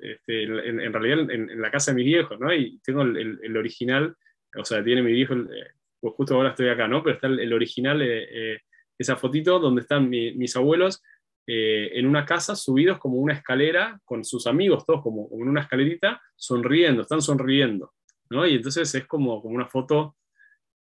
este, 0.00 0.42
en, 0.42 0.92
realidad 0.92 1.30
en, 1.30 1.60
la 1.60 1.70
casa 1.70 1.92
de 1.92 1.96
mis 1.96 2.06
viejos, 2.06 2.38
¿no? 2.40 2.52
Y 2.52 2.80
tengo 2.80 3.02
el, 3.02 3.56
original, 3.56 4.16
o 4.56 4.64
sea, 4.64 4.82
tiene 4.82 5.00
mi 5.00 5.12
viejo, 5.12 5.34
eh, 5.34 5.70
pues 6.00 6.14
justo 6.14 6.34
ahora 6.34 6.50
estoy 6.50 6.68
acá, 6.68 6.88
¿no? 6.88 7.02
Pero 7.02 7.14
está 7.14 7.28
el, 7.28 7.52
original, 7.52 8.02
eh, 8.02 8.26
eh, 8.30 8.60
esa 8.98 9.16
fotito 9.16 9.60
donde 9.60 9.82
están 9.82 10.10
mis 10.10 10.56
abuelos 10.56 11.02
en 11.44 12.06
una 12.06 12.24
casa 12.24 12.54
subidos 12.54 12.98
como 12.98 13.16
una 13.16 13.34
escalera 13.34 13.98
con 14.04 14.24
sus 14.24 14.46
amigos, 14.46 14.86
todos 14.86 15.02
como, 15.02 15.28
en 15.32 15.48
una 15.48 15.62
escalerita, 15.62 16.20
sonriendo, 16.36 17.02
están 17.02 17.20
sonriendo, 17.20 17.94
¿no? 18.30 18.46
Y 18.46 18.56
entonces 18.56 18.92
es 18.94 19.06
como, 19.06 19.40
como 19.40 19.54
una 19.54 19.66
foto... 19.66 20.16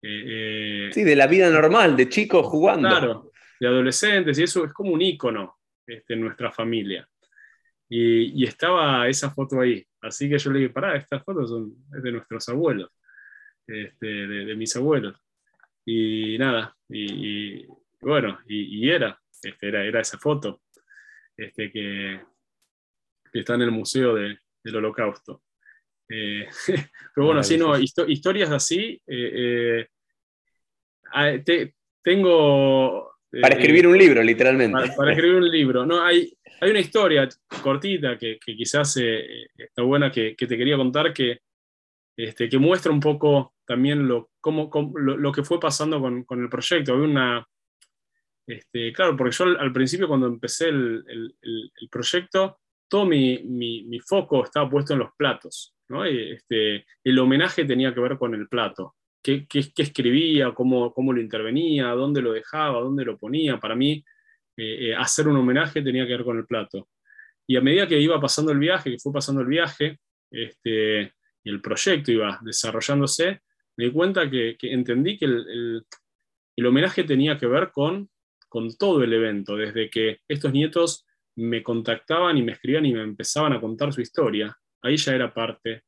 sí, 0.01 1.03
de 1.03 1.15
la 1.15 1.27
vida 1.27 1.49
normal, 1.49 1.95
de 1.95 2.09
chicos 2.09 2.45
jugando. 2.47 2.89
Claro, 2.89 3.31
de 3.59 3.67
adolescentes, 3.67 4.39
y 4.39 4.43
eso 4.43 4.65
es 4.65 4.73
como 4.73 4.91
un 4.91 5.01
ícono 5.01 5.59
este, 5.85 6.13
en 6.13 6.21
nuestra 6.21 6.51
familia. 6.51 7.07
Y, 7.89 8.43
estaba 8.45 9.07
esa 9.07 9.31
foto 9.31 9.59
ahí. 9.59 9.85
Así 10.01 10.29
que 10.29 10.37
yo 10.37 10.51
le 10.51 10.59
dije, 10.59 10.71
pará, 10.71 10.95
estas 10.95 11.23
fotos 11.23 11.49
son 11.49 11.73
de 11.89 12.11
nuestros 12.11 12.47
abuelos, 12.49 12.91
este, 13.67 14.05
de, 14.05 14.55
mis 14.55 14.75
abuelos. 14.75 15.17
Y 15.85 16.37
nada, 16.37 16.75
y, 16.87 17.65
bueno, 18.01 18.39
y, 18.47 18.87
era, 18.89 19.19
este, 19.31 19.67
era, 19.67 19.83
era 19.83 20.01
esa 20.01 20.19
foto 20.19 20.61
este, 21.35 21.71
que, 21.71 22.21
está 23.33 23.55
en 23.55 23.61
el 23.63 23.71
Museo 23.71 24.15
del 24.15 24.39
Holocausto. 24.75 25.41
Eh, 26.09 26.47
pero 27.13 27.27
bueno, 27.27 27.41
así 27.41 27.57
no, 27.57 27.77
historias 27.77 28.49
así. 28.51 29.01
Eh, 29.05 29.87
eh, 31.15 31.73
tengo. 32.01 33.18
Para 33.31 33.55
escribir 33.55 33.87
un 33.87 33.97
libro, 33.97 34.23
literalmente. 34.23 34.73
Para, 34.73 34.95
para, 34.95 35.11
escribir 35.11 35.35
un 35.35 35.49
libro. 35.49 35.85
No, 35.85 36.03
hay, 36.03 36.33
hay 36.61 36.71
una 36.71 36.79
historia 36.79 37.27
cortita 37.61 38.17
que, 38.17 38.39
quizás 38.39 38.97
eh, 38.97 39.49
está 39.57 39.83
buena 39.83 40.11
que, 40.11 40.35
te 40.35 40.57
quería 40.57 40.77
contar 40.77 41.13
que, 41.13 41.39
este, 42.17 42.49
que 42.49 42.57
muestra 42.57 42.91
un 42.91 42.99
poco 42.99 43.53
también 43.65 44.07
lo, 44.07 44.31
cómo, 44.41 44.69
lo, 44.95 45.31
que 45.31 45.43
fue 45.43 45.59
pasando 45.59 46.01
con, 46.01 46.41
el 46.41 46.49
proyecto. 46.49 46.93
Había 46.93 47.05
una, 47.05 47.47
este, 48.47 48.91
claro, 48.91 49.15
porque 49.15 49.35
yo 49.35 49.45
al, 49.45 49.71
principio 49.71 50.07
cuando 50.07 50.27
empecé 50.27 50.69
el, 50.69 51.35
proyecto, 51.89 52.59
todo 52.89 53.05
mi, 53.05 53.99
foco 54.05 54.43
estaba 54.43 54.69
puesto 54.69 54.93
en 54.93 54.99
los 54.99 55.11
platos. 55.15 55.75
¿no? 55.87 56.03
Este, 56.03 56.85
el 57.03 57.19
homenaje 57.19 57.65
tenía 57.65 57.93
que 57.93 58.01
ver 58.01 58.17
con 58.17 58.33
el 58.33 58.47
plato. 58.47 58.95
¿Qué, 59.21 59.47
escribía? 59.77 60.53
Cómo, 60.53 60.93
¿Cómo 60.93 61.13
lo 61.13 61.21
intervenía? 61.21 61.87
¿Dónde 61.89 62.21
lo 62.21 62.31
dejaba? 62.31 62.81
¿Dónde 62.81 63.05
lo 63.05 63.17
ponía? 63.17 63.59
Para 63.59 63.75
mí 63.75 64.03
eh, 64.57 64.89
eh, 64.89 64.95
hacer 64.95 65.27
un 65.27 65.37
homenaje 65.37 65.81
tenía 65.81 66.05
que 66.05 66.13
ver 66.13 66.23
con 66.23 66.37
el 66.37 66.45
plato. 66.45 66.89
Y 67.47 67.55
a 67.55 67.61
medida 67.61 67.87
que 67.87 67.99
iba 67.99 68.19
pasando 68.19 68.51
el 68.51 68.59
viaje, 68.59 68.91
que 68.91 68.99
fue 68.99 69.11
pasando 69.11 69.41
el 69.41 69.47
viaje, 69.47 69.99
este, 70.31 71.13
y 71.43 71.49
el 71.49 71.61
proyecto 71.61 72.11
iba 72.11 72.39
desarrollándose, 72.41 73.41
me 73.77 73.85
di 73.85 73.91
cuenta 73.91 74.29
que, 74.29 74.57
entendí 74.61 75.17
que 75.17 75.25
el, 75.25 75.85
homenaje 76.65 77.05
tenía 77.05 77.37
que 77.37 77.47
ver 77.47 77.71
con, 77.71 78.09
con 78.49 78.75
todo 78.77 79.03
el 79.03 79.13
evento, 79.13 79.55
desde 79.55 79.89
que 79.89 80.19
estos 80.27 80.51
nietos 80.51 81.07
me 81.37 81.63
contactaban 81.63 82.37
y 82.37 82.43
me 82.43 82.51
escribían 82.51 82.85
y 82.85 82.93
me 82.93 83.01
empezaban 83.01 83.53
a 83.53 83.61
contar 83.61 83.93
su 83.93 84.01
historia, 84.01 84.55
ahí 84.81 84.97
ya 84.97 85.15
era 85.15 85.33
parte 85.33 85.83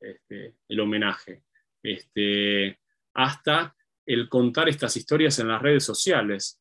este, 0.00 0.56
el 0.68 0.80
homenaje, 0.80 1.44
este, 1.86 2.78
hasta 3.14 3.74
el 4.04 4.28
contar 4.28 4.68
estas 4.68 4.96
historias 4.96 5.38
en 5.38 5.48
las 5.48 5.60
redes 5.60 5.84
sociales, 5.84 6.60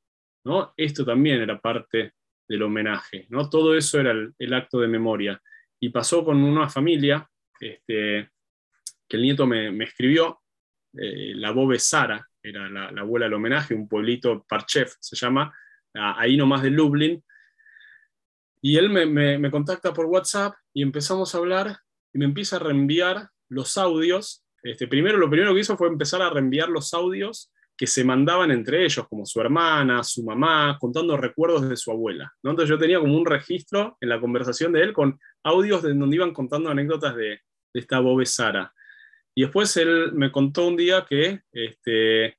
esto 0.78 1.06
también 1.06 1.42
era 1.42 1.60
parte 1.60 2.14
del 2.48 2.64
homenaje, 2.64 3.26
¿no? 3.30 3.50
Todo 3.50 3.76
eso 3.76 4.00
era 4.00 4.12
el, 4.12 4.54
acto 4.54 4.80
de 4.80 4.88
memoria. 4.88 5.42
Y 5.80 5.90
pasó 5.90 6.24
con 6.24 6.44
una 6.44 6.70
familia 6.70 7.28
este, 7.60 8.30
que 9.08 9.18
el 9.18 9.24
nieto 9.24 9.48
me, 9.48 9.84
escribió, 9.84 10.42
eh, 10.94 11.34
la 11.36 11.52
Bobe 11.52 11.80
Sara, 11.80 12.26
era 12.42 12.70
la, 12.70 12.90
abuela 13.02 13.26
del 13.26 13.34
homenaje, 13.34 13.74
un 13.74 13.88
pueblito, 13.88 14.46
Parchef 14.48 14.94
se 15.00 15.16
llama, 15.16 15.54
ahí 15.94 16.38
nomás 16.38 16.62
de 16.62 16.70
Lublin. 16.70 17.24
Y 18.62 18.78
él 18.78 18.90
me, 18.90 19.52
contacta 19.52 19.94
por 19.94 20.06
WhatsApp 20.06 20.56
y 20.74 20.82
empezamos 20.82 21.34
a 21.34 21.38
hablar 21.38 21.80
y 22.14 22.20
me 22.20 22.26
empieza 22.26 22.56
a 22.56 22.60
reenviar 22.60 23.30
los 23.50 23.78
audios. 23.78 24.45
Este, 24.66 24.88
primero, 24.88 25.18
lo 25.18 25.30
primero 25.30 25.54
que 25.54 25.60
hizo 25.60 25.78
fue 25.78 25.88
empezar 25.88 26.22
a 26.22 26.30
reenviar 26.30 26.70
los 26.70 26.94
audios 26.94 27.52
que 27.78 27.88
se 27.88 28.04
mandaban 28.04 28.52
entre 28.52 28.84
ellos, 28.84 29.08
como 29.08 29.26
su 29.26 29.40
hermana, 29.42 30.04
su 30.04 30.24
mamá, 30.24 30.78
contando 30.80 31.18
recuerdos 31.18 31.70
de 31.70 31.76
su 31.76 31.92
abuela. 31.92 32.34
¿no? 32.42 32.52
Entonces 32.52 32.70
yo 32.70 32.78
tenía 32.78 33.00
como 33.00 33.16
un 33.16 33.26
registro 33.26 33.98
en 34.00 34.10
la 34.10 34.20
conversación 34.20 34.72
de 34.72 34.82
él 34.82 34.94
con 34.94 35.20
audios 35.44 35.84
de 35.84 35.94
donde 35.94 36.16
iban 36.16 36.34
contando 36.34 36.70
anécdotas 36.70 37.16
de, 37.16 37.42
esta 37.74 38.00
Bobe 38.00 38.26
Sara. 38.26 38.74
Y 39.36 39.42
después 39.42 39.76
él 39.76 40.14
me 40.14 40.32
contó 40.32 40.66
un 40.66 40.78
día 40.78 41.06
que 41.08 41.42
este, 41.52 42.38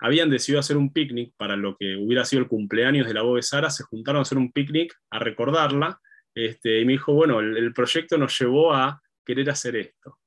habían 0.00 0.30
decidido 0.30 0.60
hacer 0.60 0.78
un 0.78 0.92
picnic 0.92 1.34
para 1.36 1.56
lo 1.56 1.76
que 1.76 1.96
hubiera 1.96 2.24
sido 2.24 2.42
el 2.42 2.48
cumpleaños 2.48 3.06
de 3.06 3.12
la 3.12 3.22
de 3.22 3.42
Sara, 3.42 3.68
se 3.68 3.84
juntaron 3.84 4.20
a 4.20 4.22
hacer 4.22 4.38
un 4.38 4.50
picnic 4.50 4.94
a 5.10 5.18
recordarla, 5.18 6.00
este, 6.34 6.80
y 6.80 6.84
me 6.84 6.92
dijo, 6.92 7.12
bueno, 7.12 7.40
el, 7.40 7.72
proyecto 7.74 8.16
nos 8.16 8.38
llevó 8.38 8.72
a 8.72 9.02
querer 9.24 9.50
hacer 9.50 9.76
esto. 9.76 10.17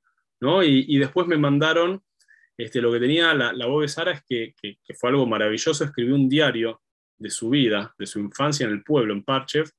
¿No? 0.42 0.64
Y, 0.64 0.98
después 0.98 1.28
me 1.28 1.38
mandaron, 1.38 2.04
este, 2.58 2.82
lo 2.82 2.92
que 2.92 3.00
tenía 3.00 3.34
la, 3.34 3.54
la 3.54 3.68
de 3.68 3.88
Sara 3.88 4.12
es 4.12 4.24
que, 4.24 4.56
fue 4.96 5.12
algo 5.12 5.26
maravilloso, 5.26 5.84
escribió 5.84 6.16
un 6.16 6.28
diario 6.28 6.82
de 7.18 7.30
su 7.30 7.50
vida, 7.50 7.94
de 7.98 8.06
su 8.08 8.20
infancia 8.20 8.66
en 8.66 8.72
el 8.72 8.84
pueblo, 8.84 9.14
en 9.14 9.24
Parchev, 9.24 9.70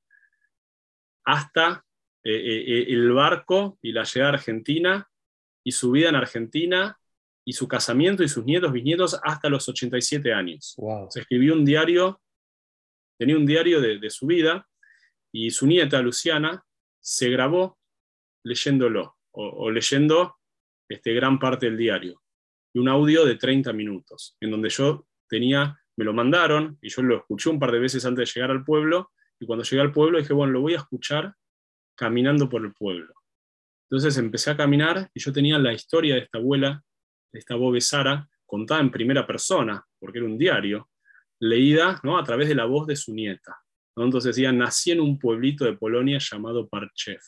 hasta 1.25 1.85
eh, 2.23 2.33
eh, 2.33 2.63
eh, 2.67 2.85
el 2.89 3.11
barco 3.11 3.77
y 3.81 3.91
la 3.91 4.03
llegada 4.03 4.31
a 4.31 4.33
Argentina 4.35 5.09
y 5.63 5.73
su 5.73 5.91
vida 5.91 6.09
en 6.09 6.15
Argentina 6.15 6.97
y 7.45 7.53
su 7.53 7.67
casamiento 7.67 8.23
y 8.23 8.29
sus 8.29 8.45
nietos, 8.45 8.71
bisnietos 8.71 9.19
hasta 9.21 9.49
los 9.49 9.67
87 9.67 10.33
años. 10.33 10.77
Se 11.09 11.19
escribió 11.19 11.53
un 11.53 11.65
diario, 11.65 12.21
tenía 13.17 13.35
un 13.35 13.45
diario 13.45 13.81
de, 13.81 14.09
su 14.09 14.27
vida 14.27 14.67
y 15.33 15.51
su 15.51 15.67
nieta, 15.67 16.01
Luciana, 16.01 16.65
se 17.01 17.29
grabó 17.29 17.77
leyéndolo 18.43 19.17
o, 19.31 19.69
leyendo 19.71 20.37
este, 20.93 21.13
gran 21.13 21.39
parte 21.39 21.65
del 21.65 21.77
diario. 21.77 22.21
Y 22.73 22.79
un 22.79 22.89
audio 22.89 23.25
de 23.25 23.35
30 23.35 23.73
minutos, 23.73 24.37
en 24.39 24.51
donde 24.51 24.69
yo 24.69 25.07
tenía, 25.27 25.79
me 25.95 26.05
lo 26.05 26.13
mandaron 26.13 26.77
y 26.81 26.89
yo 26.89 27.01
lo 27.01 27.17
escuché 27.17 27.49
un 27.49 27.59
par 27.59 27.71
de 27.71 27.79
veces 27.79 28.05
antes 28.05 28.27
de 28.27 28.33
llegar 28.33 28.51
al 28.51 28.63
pueblo. 28.63 29.11
Y 29.39 29.45
cuando 29.45 29.63
llegué 29.63 29.81
al 29.81 29.91
pueblo 29.91 30.19
dije, 30.19 30.33
bueno, 30.33 30.53
lo 30.53 30.61
voy 30.61 30.73
a 30.73 30.77
escuchar 30.77 31.35
caminando 31.95 32.49
por 32.49 32.63
el 32.63 32.73
pueblo. 32.73 33.13
Entonces 33.89 34.17
empecé 34.17 34.51
a 34.51 34.57
caminar 34.57 35.09
y 35.13 35.19
yo 35.19 35.31
tenía 35.31 35.59
la 35.59 35.73
historia 35.73 36.15
de 36.15 36.21
esta 36.21 36.39
abuela, 36.39 36.83
de 37.31 37.39
esta 37.39 37.55
Bobe 37.55 37.81
Sara, 37.81 38.27
contada 38.45 38.81
en 38.81 38.91
primera 38.91 39.25
persona, 39.25 39.83
porque 39.99 40.19
era 40.19 40.27
un 40.27 40.37
diario, 40.37 40.89
leída 41.39 41.99
¿no? 42.03 42.17
a 42.17 42.23
través 42.23 42.47
de 42.47 42.55
la 42.55 42.65
voz 42.65 42.87
de 42.87 42.95
su 42.95 43.13
nieta. 43.13 43.57
Entonces 43.95 44.35
decía, 44.35 44.51
nací 44.51 44.91
en 44.91 44.99
un 44.99 45.19
pueblito 45.19 45.65
de 45.65 45.73
Polonia 45.73 46.17
llamado 46.19 46.67
Parchev. 46.67 47.19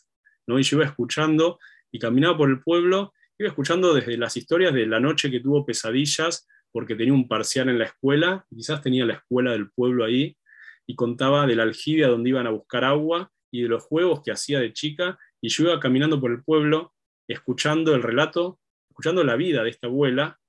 ¿no? 0.48 0.58
Y 0.58 0.64
yo 0.64 0.78
iba 0.78 0.86
escuchando 0.86 1.60
y 1.92 2.00
caminaba 2.00 2.38
por 2.38 2.50
el 2.50 2.62
pueblo, 2.62 3.14
iba 3.38 3.50
escuchando 3.50 3.94
desde 3.94 4.18
las 4.18 4.38
historias 4.38 4.74
de 4.74 4.86
la 4.86 5.00
noche 5.00 5.30
que 5.30 5.40
tuvo 5.40 5.66
pesadillas 5.66 6.48
porque 6.72 6.96
tenía 6.96 7.14
un 7.14 7.28
parcial 7.28 7.70
en 7.70 7.80
la 7.80 7.86
escuela, 7.86 8.46
quizás 8.54 8.82
tenía 8.82 9.06
la 9.06 9.14
escuela 9.14 9.54
del 9.54 9.72
pueblo 9.72 10.04
ahí, 10.04 10.38
y 10.86 10.96
contaba 10.96 11.48
de 11.48 11.56
la 11.56 11.64
aljibia 11.64 12.08
donde 12.08 12.30
iban 12.30 12.48
a 12.48 12.52
buscar 12.52 12.84
agua 12.84 13.32
y 13.52 13.62
de 13.62 13.70
los 13.70 13.84
juegos 13.84 14.22
que 14.24 14.32
hacía 14.32 14.60
de 14.60 14.74
chica 14.74 15.18
y 15.42 15.50
yo 15.50 15.64
iba 15.64 15.80
caminando 15.80 16.20
por 16.20 16.32
el 16.32 16.44
pueblo, 16.44 16.94
escuchando 17.28 17.96
el 17.96 18.04
relato, 18.04 18.60
escuchando 18.90 19.24
la 19.24 19.36
vida 19.36 19.64
de 19.64 19.70
esta 19.70 19.88
abuela, 19.88 20.40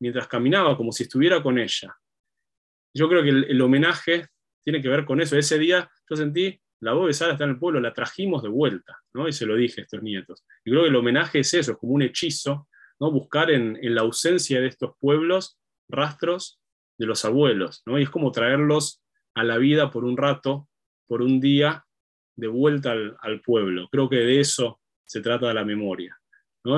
mientras 0.00 0.28
caminaba 0.28 0.76
como 0.76 0.92
si 0.92 1.04
estuviera 1.04 1.42
con 1.42 1.58
ella. 1.58 1.96
Yo 2.94 3.08
creo 3.08 3.22
que 3.22 3.30
el, 3.30 3.60
homenaje 3.60 4.28
tiene 4.62 4.80
que 4.80 4.88
ver 4.88 5.04
con 5.04 5.20
eso. 5.20 5.36
Ese 5.36 5.58
día 5.58 5.90
yo 6.08 6.16
sentí, 6.16 6.60
la 6.80 6.92
voz 6.92 7.06
de 7.06 7.14
Sara 7.14 7.32
está 7.32 7.44
en 7.44 7.50
el 7.50 7.58
pueblo, 7.58 7.80
la 7.80 7.92
trajimos 7.92 8.42
de 8.42 8.48
vuelta, 8.48 8.98
¿no? 9.14 9.28
y 9.28 9.32
se 9.32 9.46
lo 9.46 9.56
dije 9.56 9.80
a 9.80 9.84
estos 9.84 10.02
nietos. 10.02 10.44
Y 10.64 10.70
creo 10.70 10.82
que 10.82 10.88
el 10.90 10.96
homenaje 10.96 11.40
es 11.40 11.54
eso, 11.54 11.72
es 11.72 11.78
como 11.78 11.94
un 11.94 12.02
hechizo, 12.02 12.68
¿no? 13.00 13.10
buscar 13.10 13.50
en, 13.50 13.78
la 13.94 14.02
ausencia 14.02 14.60
de 14.60 14.66
estos 14.66 14.92
pueblos 14.98 15.58
rastros 15.88 16.60
de 16.98 17.06
los 17.06 17.24
abuelos, 17.24 17.82
¿no? 17.86 17.98
y 17.98 18.02
es 18.02 18.10
como 18.10 18.32
traerlos 18.32 19.02
a 19.34 19.44
la 19.44 19.58
vida 19.58 19.90
por 19.90 20.04
un 20.04 20.16
rato, 20.16 20.68
por 21.06 21.22
un 21.22 21.40
día, 21.40 21.84
de 22.36 22.48
vuelta 22.48 22.92
al, 22.92 23.40
pueblo. 23.42 23.88
Creo 23.90 24.08
que 24.08 24.16
de 24.16 24.40
eso 24.40 24.80
se 25.04 25.20
trata 25.20 25.48
de 25.48 25.54
la 25.54 25.64
memoria. 25.64 26.18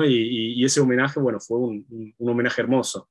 Y, 0.05 0.63
ese 0.63 0.81
homenaje, 0.81 1.19
bueno, 1.19 1.39
fue 1.39 1.59
un, 1.59 2.15
homenaje 2.19 2.61
hermoso. 2.61 3.09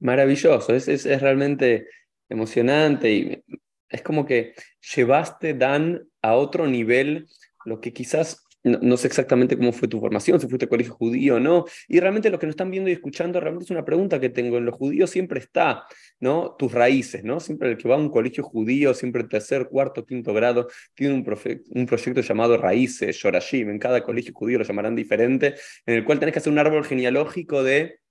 Maravilloso, 0.00 0.74
es, 0.74 0.88
es, 0.88 1.20
realmente 1.20 1.88
emocionante 2.28 3.12
y 3.12 3.44
es 3.92 4.02
como 4.02 4.26
que 4.26 4.54
llevaste, 4.94 5.54
Dan, 5.54 6.02
a 6.22 6.34
otro 6.34 6.66
nivel 6.66 7.28
lo 7.64 7.80
que 7.80 7.92
quizás 7.92 8.44
no, 8.64 8.96
sé 8.96 9.08
exactamente 9.08 9.56
cómo 9.56 9.72
fue 9.72 9.88
tu 9.88 9.98
formación, 9.98 10.40
si 10.40 10.46
fuiste 10.46 10.68
colegio 10.68 10.94
judío 10.94 11.36
o 11.36 11.40
no. 11.40 11.64
Y 11.88 11.98
realmente 11.98 12.30
lo 12.30 12.38
que 12.38 12.46
nos 12.46 12.52
están 12.52 12.70
viendo 12.70 12.90
y 12.90 12.92
escuchando 12.92 13.40
realmente 13.40 13.64
es 13.64 13.70
una 13.70 13.84
pregunta 13.84 14.20
que 14.20 14.28
tengo. 14.28 14.56
En 14.58 14.64
los 14.66 14.76
judíos 14.76 15.10
siempre 15.10 15.40
está, 15.40 15.84
¿no? 16.20 16.54
Tus 16.56 16.72
raíces, 16.72 17.24
¿no? 17.24 17.40
Siempre 17.40 17.70
el 17.72 17.76
que 17.76 17.88
va 17.88 17.96
a 17.96 17.98
un 17.98 18.08
colegio 18.08 18.44
judío, 18.44 18.94
siempre 18.94 19.24
tercer, 19.24 19.68
cuarto, 19.68 20.06
quinto 20.06 20.32
grado, 20.32 20.68
tiene 20.94 21.14
un, 21.14 21.26
un 21.70 21.86
proyecto 21.86 22.20
llamado 22.20 22.56
Raíces, 22.56 23.16
Shorashim. 23.16 23.68
En 23.68 23.78
cada 23.80 24.02
colegio 24.02 24.32
judío 24.32 24.58
lo 24.58 24.64
llamarán 24.64 24.94
diferente, 24.94 25.54
en 25.84 25.94
el 25.96 26.04
cual 26.04 26.20
tenés 26.20 26.32
que 26.32 26.38
hacer 26.38 26.52
un 26.52 26.60
árbol 26.60 26.84
genealógico 26.84 27.64
de 27.64 28.01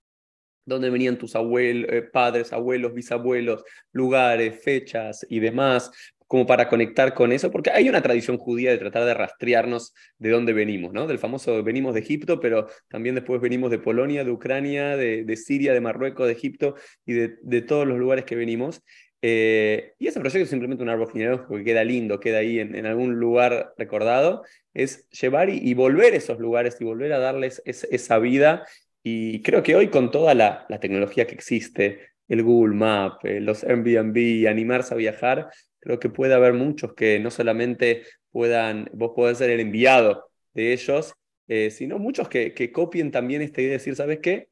dónde 0.72 0.89
venían 0.89 1.17
tus 1.17 1.36
abuelos, 1.36 1.91
eh, 1.91 2.01
padres, 2.01 2.53
abuelos, 2.53 2.93
bisabuelos, 2.93 3.63
lugares, 3.91 4.61
fechas 4.63 5.26
y 5.30 5.39
demás, 5.39 5.91
como 6.32 6.45
para 6.45 6.69
conectar 6.69 7.13
con 7.13 7.34
eso, 7.34 7.51
porque 7.51 7.72
hay 7.72 7.89
una 7.89 8.01
tradición 8.01 8.38
judía 8.38 8.72
de 8.72 8.78
tratar 8.78 9.03
de 9.03 9.13
rastrearnos 9.13 9.93
de 10.17 10.30
dónde 10.30 10.53
venimos, 10.53 10.93
¿no? 10.93 11.05
Del 11.05 11.19
famoso 11.19 11.61
venimos 11.61 11.93
de 11.93 11.99
Egipto, 11.99 12.39
pero 12.39 12.69
también 12.88 13.15
después 13.15 13.41
venimos 13.41 13.69
de 13.69 13.80
Polonia, 13.80 14.24
de 14.24 14.32
Ucrania, 14.32 14.95
de, 14.95 15.36
Siria, 15.36 15.74
de 15.74 15.82
Marruecos, 15.82 16.28
de 16.28 16.32
Egipto 16.32 16.76
y 17.05 17.15
de, 17.15 17.61
todos 17.63 17.86
los 17.86 17.97
lugares 17.97 18.24
que 18.24 18.38
venimos. 18.38 18.82
Eh, 19.22 19.91
y 19.99 20.07
ese 20.07 20.22
proyecto 20.22 20.45
es 20.45 20.49
simplemente 20.49 20.82
un 20.82 20.89
árbol 20.89 21.11
genealógico 21.11 21.57
que 21.57 21.65
queda 21.65 21.84
lindo, 21.84 22.22
queda 22.22 22.38
ahí 22.38 22.59
en, 22.59 22.86
algún 22.86 23.15
lugar 23.15 23.74
recordado, 23.78 24.43
es 24.74 25.09
llevar 25.09 25.49
y, 25.49 25.74
volver 25.74 26.13
a 26.13 26.17
esos 26.17 26.39
lugares 26.39 26.78
y 26.80 26.86
volver 26.86 27.11
a 27.11 27.19
darles 27.19 27.61
esa 27.65 28.19
vida. 28.19 28.65
Y 29.04 29.41
creo 29.41 29.64
que 29.64 29.76
hoy 29.76 29.89
con 29.89 30.12
toda 30.12 30.34
la, 30.34 30.66
la 30.70 30.80
tecnología 30.80 31.26
que 31.26 31.36
existe, 31.36 32.12
el 32.28 32.43
Google 32.43 32.76
Map, 32.76 33.26
eh, 33.26 33.39
los 33.41 33.64
Airbnb, 33.64 34.47
animarse 34.47 34.93
a 34.93 34.97
viajar, 34.97 35.49
creo 35.80 35.99
que 35.99 36.10
puede 36.10 36.34
haber 36.34 36.54
muchos 36.54 36.93
que 36.93 37.20
no 37.20 37.32
solamente 37.32 38.04
puedan, 38.32 38.89
vos 38.93 39.12
podés 39.16 39.39
ser 39.39 39.49
el 39.49 39.60
enviado 39.60 40.30
de 40.54 40.74
ellos, 40.74 41.14
eh, 41.47 41.72
sino 41.72 41.99
muchos 41.99 42.30
que, 42.30 42.54
que 42.54 42.72
copien 42.72 43.12
también 43.12 43.41
esta 43.41 43.62
idea 43.62 43.72
de 43.72 43.78
decir, 43.78 43.95
¿sabes 43.95 44.20
qué? 44.20 44.47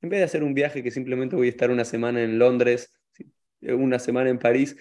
En 0.00 0.08
vez 0.08 0.20
de 0.20 0.24
hacer 0.24 0.44
un 0.44 0.54
viaje 0.54 0.82
que 0.82 0.90
simplemente 0.90 1.36
voy 1.36 1.48
a 1.48 1.50
estar 1.50 1.70
una 1.70 1.84
semana 1.84 2.22
en 2.22 2.38
Londres, 2.38 2.92
una 3.60 3.98
semana 3.98 4.30
en 4.30 4.38
París, 4.38 4.76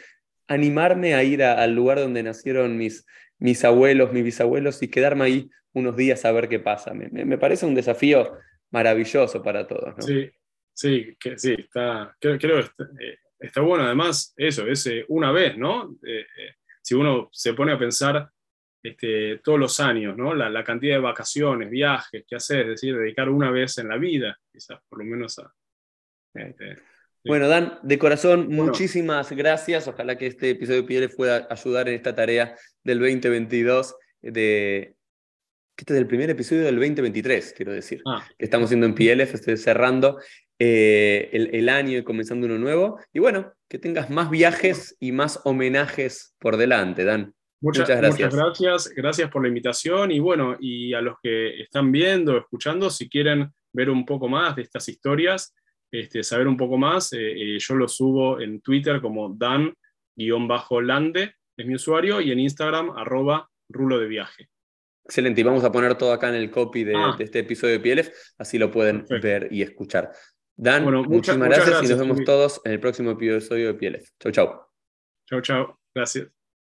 animarme 0.47 1.15
a 1.15 1.23
ir 1.23 1.43
al 1.43 1.73
lugar 1.73 1.99
donde 1.99 2.23
nacieron 2.23 2.77
mis, 2.77 3.05
mis 3.39 3.65
abuelos, 3.65 4.13
mis 4.13 4.23
bisabuelos 4.23 4.81
y 4.83 4.87
quedarme 4.87 5.25
ahí 5.25 5.49
unos 5.73 5.97
días 5.97 6.23
a 6.23 6.31
ver 6.31 6.47
qué 6.47 6.59
pasa. 6.59 6.93
Me, 6.93 7.09
me 7.09 7.37
parece 7.37 7.65
un 7.65 7.75
desafío 7.75 8.37
maravilloso 8.71 9.41
para 9.41 9.67
todos. 9.67 9.95
¿no? 9.95 10.01
Sí, 10.01 10.29
sí, 10.73 11.15
que, 11.19 11.37
sí, 11.37 11.55
está, 11.57 12.15
creo, 12.19 12.37
creo 12.37 12.59
eh, 12.59 13.17
está 13.39 13.61
bueno 13.61 13.83
además 13.83 14.33
eso, 14.37 14.67
es 14.67 14.85
eh, 14.87 15.05
una 15.09 15.31
vez, 15.31 15.57
¿no? 15.57 15.97
Eh, 16.05 16.25
si 16.81 16.95
uno 16.95 17.29
se 17.31 17.53
pone 17.53 17.73
a 17.73 17.79
pensar 17.79 18.29
este, 18.81 19.39
todos 19.43 19.59
los 19.59 19.79
años, 19.79 20.15
¿no? 20.15 20.33
La, 20.33 20.63
cantidad 20.63 20.95
de 20.95 21.01
vacaciones, 21.01 21.69
viajes 21.69 22.23
que 22.27 22.35
hace, 22.35 22.61
es 22.61 22.67
decir, 22.67 22.97
dedicar 22.97 23.29
una 23.29 23.51
vez 23.51 23.77
en 23.77 23.89
la 23.89 23.97
vida, 23.97 24.37
quizás, 24.51 24.79
por 24.87 24.99
lo 24.99 25.05
menos 25.05 25.39
a... 25.39 25.53
Este, 26.33 26.77
bueno, 27.25 27.49
Dan, 27.49 27.79
de 27.83 27.99
corazón, 27.99 28.47
muchísimas 28.47 29.31
gracias. 29.33 29.87
Ojalá 29.87 30.17
que 30.17 30.27
este 30.27 30.51
episodio 30.51 30.83
de 30.83 30.87
Pieles 30.87 31.15
pueda 31.15 31.45
ayudar 31.49 31.89
en 31.89 31.95
esta 31.95 32.15
tarea 32.15 32.55
del 32.83 32.99
2022 32.99 33.95
de, 34.21 34.95
este 35.81 35.93
es 35.93 35.99
el 35.99 36.07
primer 36.07 36.29
episodio 36.29 36.63
del 36.63 36.75
2023, 36.75 37.53
quiero 37.55 37.71
decir, 37.71 38.01
ah. 38.05 38.25
que 38.37 38.45
estamos 38.45 38.65
haciendo 38.65 38.87
en 38.87 38.95
PLF, 38.95 39.35
estoy 39.35 39.57
cerrando 39.57 40.19
eh, 40.59 41.29
el, 41.31 41.69
año 41.69 41.99
y 41.99 42.03
comenzando 42.03 42.47
uno 42.47 42.57
nuevo. 42.57 42.99
Y 43.13 43.19
bueno, 43.19 43.53
que 43.69 43.77
tengas 43.77 44.09
más 44.09 44.31
viajes 44.31 44.97
y 44.99 45.11
más 45.11 45.39
homenajes 45.43 46.35
por 46.39 46.57
delante, 46.57 47.03
Dan. 47.03 47.33
Muchas, 47.61 47.87
gracias. 47.87 48.33
Muchas 48.33 48.35
gracias, 48.35 48.89
gracias 48.95 49.29
por 49.29 49.43
la 49.43 49.47
invitación 49.49 50.11
y 50.11 50.19
bueno, 50.19 50.57
y 50.59 50.93
a 50.93 51.01
los 51.01 51.15
que 51.21 51.61
están 51.61 51.91
viendo, 51.91 52.37
escuchando, 52.37 52.89
si 52.89 53.07
quieren 53.09 53.51
ver 53.73 53.89
un 53.89 54.05
poco 54.05 54.27
más 54.27 54.55
de 54.55 54.63
estas 54.63 54.89
historias, 54.89 55.55
este, 55.91 56.23
saber 56.23 56.47
un 56.47 56.57
poco 56.57 56.77
más, 56.77 57.13
eh, 57.13 57.31
eh, 57.31 57.57
yo 57.59 57.75
lo 57.75 57.87
subo 57.87 58.39
en 58.39 58.61
Twitter 58.61 58.99
como 59.01 59.35
Dan-Lande, 59.35 59.73
es 61.55 61.65
mi 61.65 61.75
usuario, 61.75 62.19
y 62.21 62.31
en 62.31 62.39
Instagram 62.39 62.91
arroba 62.91 63.49
rulo 63.69 63.99
de 63.99 64.07
viaje. 64.07 64.49
Excelente, 65.07 65.39
y 65.39 65.43
vamos 65.45 65.63
a 65.63 65.71
poner 65.71 65.95
todo 65.95 66.11
acá 66.11 66.27
en 66.27 66.35
el 66.35 66.51
copy 66.51 66.83
de, 66.83 66.93
ah. 66.93 67.15
este 67.17 67.39
episodio 67.39 67.75
de 67.75 67.79
Pieles, 67.79 68.35
así 68.37 68.57
lo 68.57 68.69
pueden 68.69 69.05
ver 69.21 69.47
y 69.49 69.61
escuchar. 69.61 70.11
Dan, 70.53 70.83
muchísimas 70.83 71.47
gracias, 71.47 71.81
y 71.83 71.87
nos 71.87 71.99
vemos 71.99 72.25
todos 72.25 72.59
en 72.65 72.73
el 72.73 72.81
próximo 72.81 73.11
episodio 73.11 73.67
de 73.67 73.73
Pieles. 73.75 74.13
Chau, 74.19 74.33
chau. 74.33 74.61
Chau, 75.29 75.39
chau. 75.39 75.79
Gracias. 75.95 76.36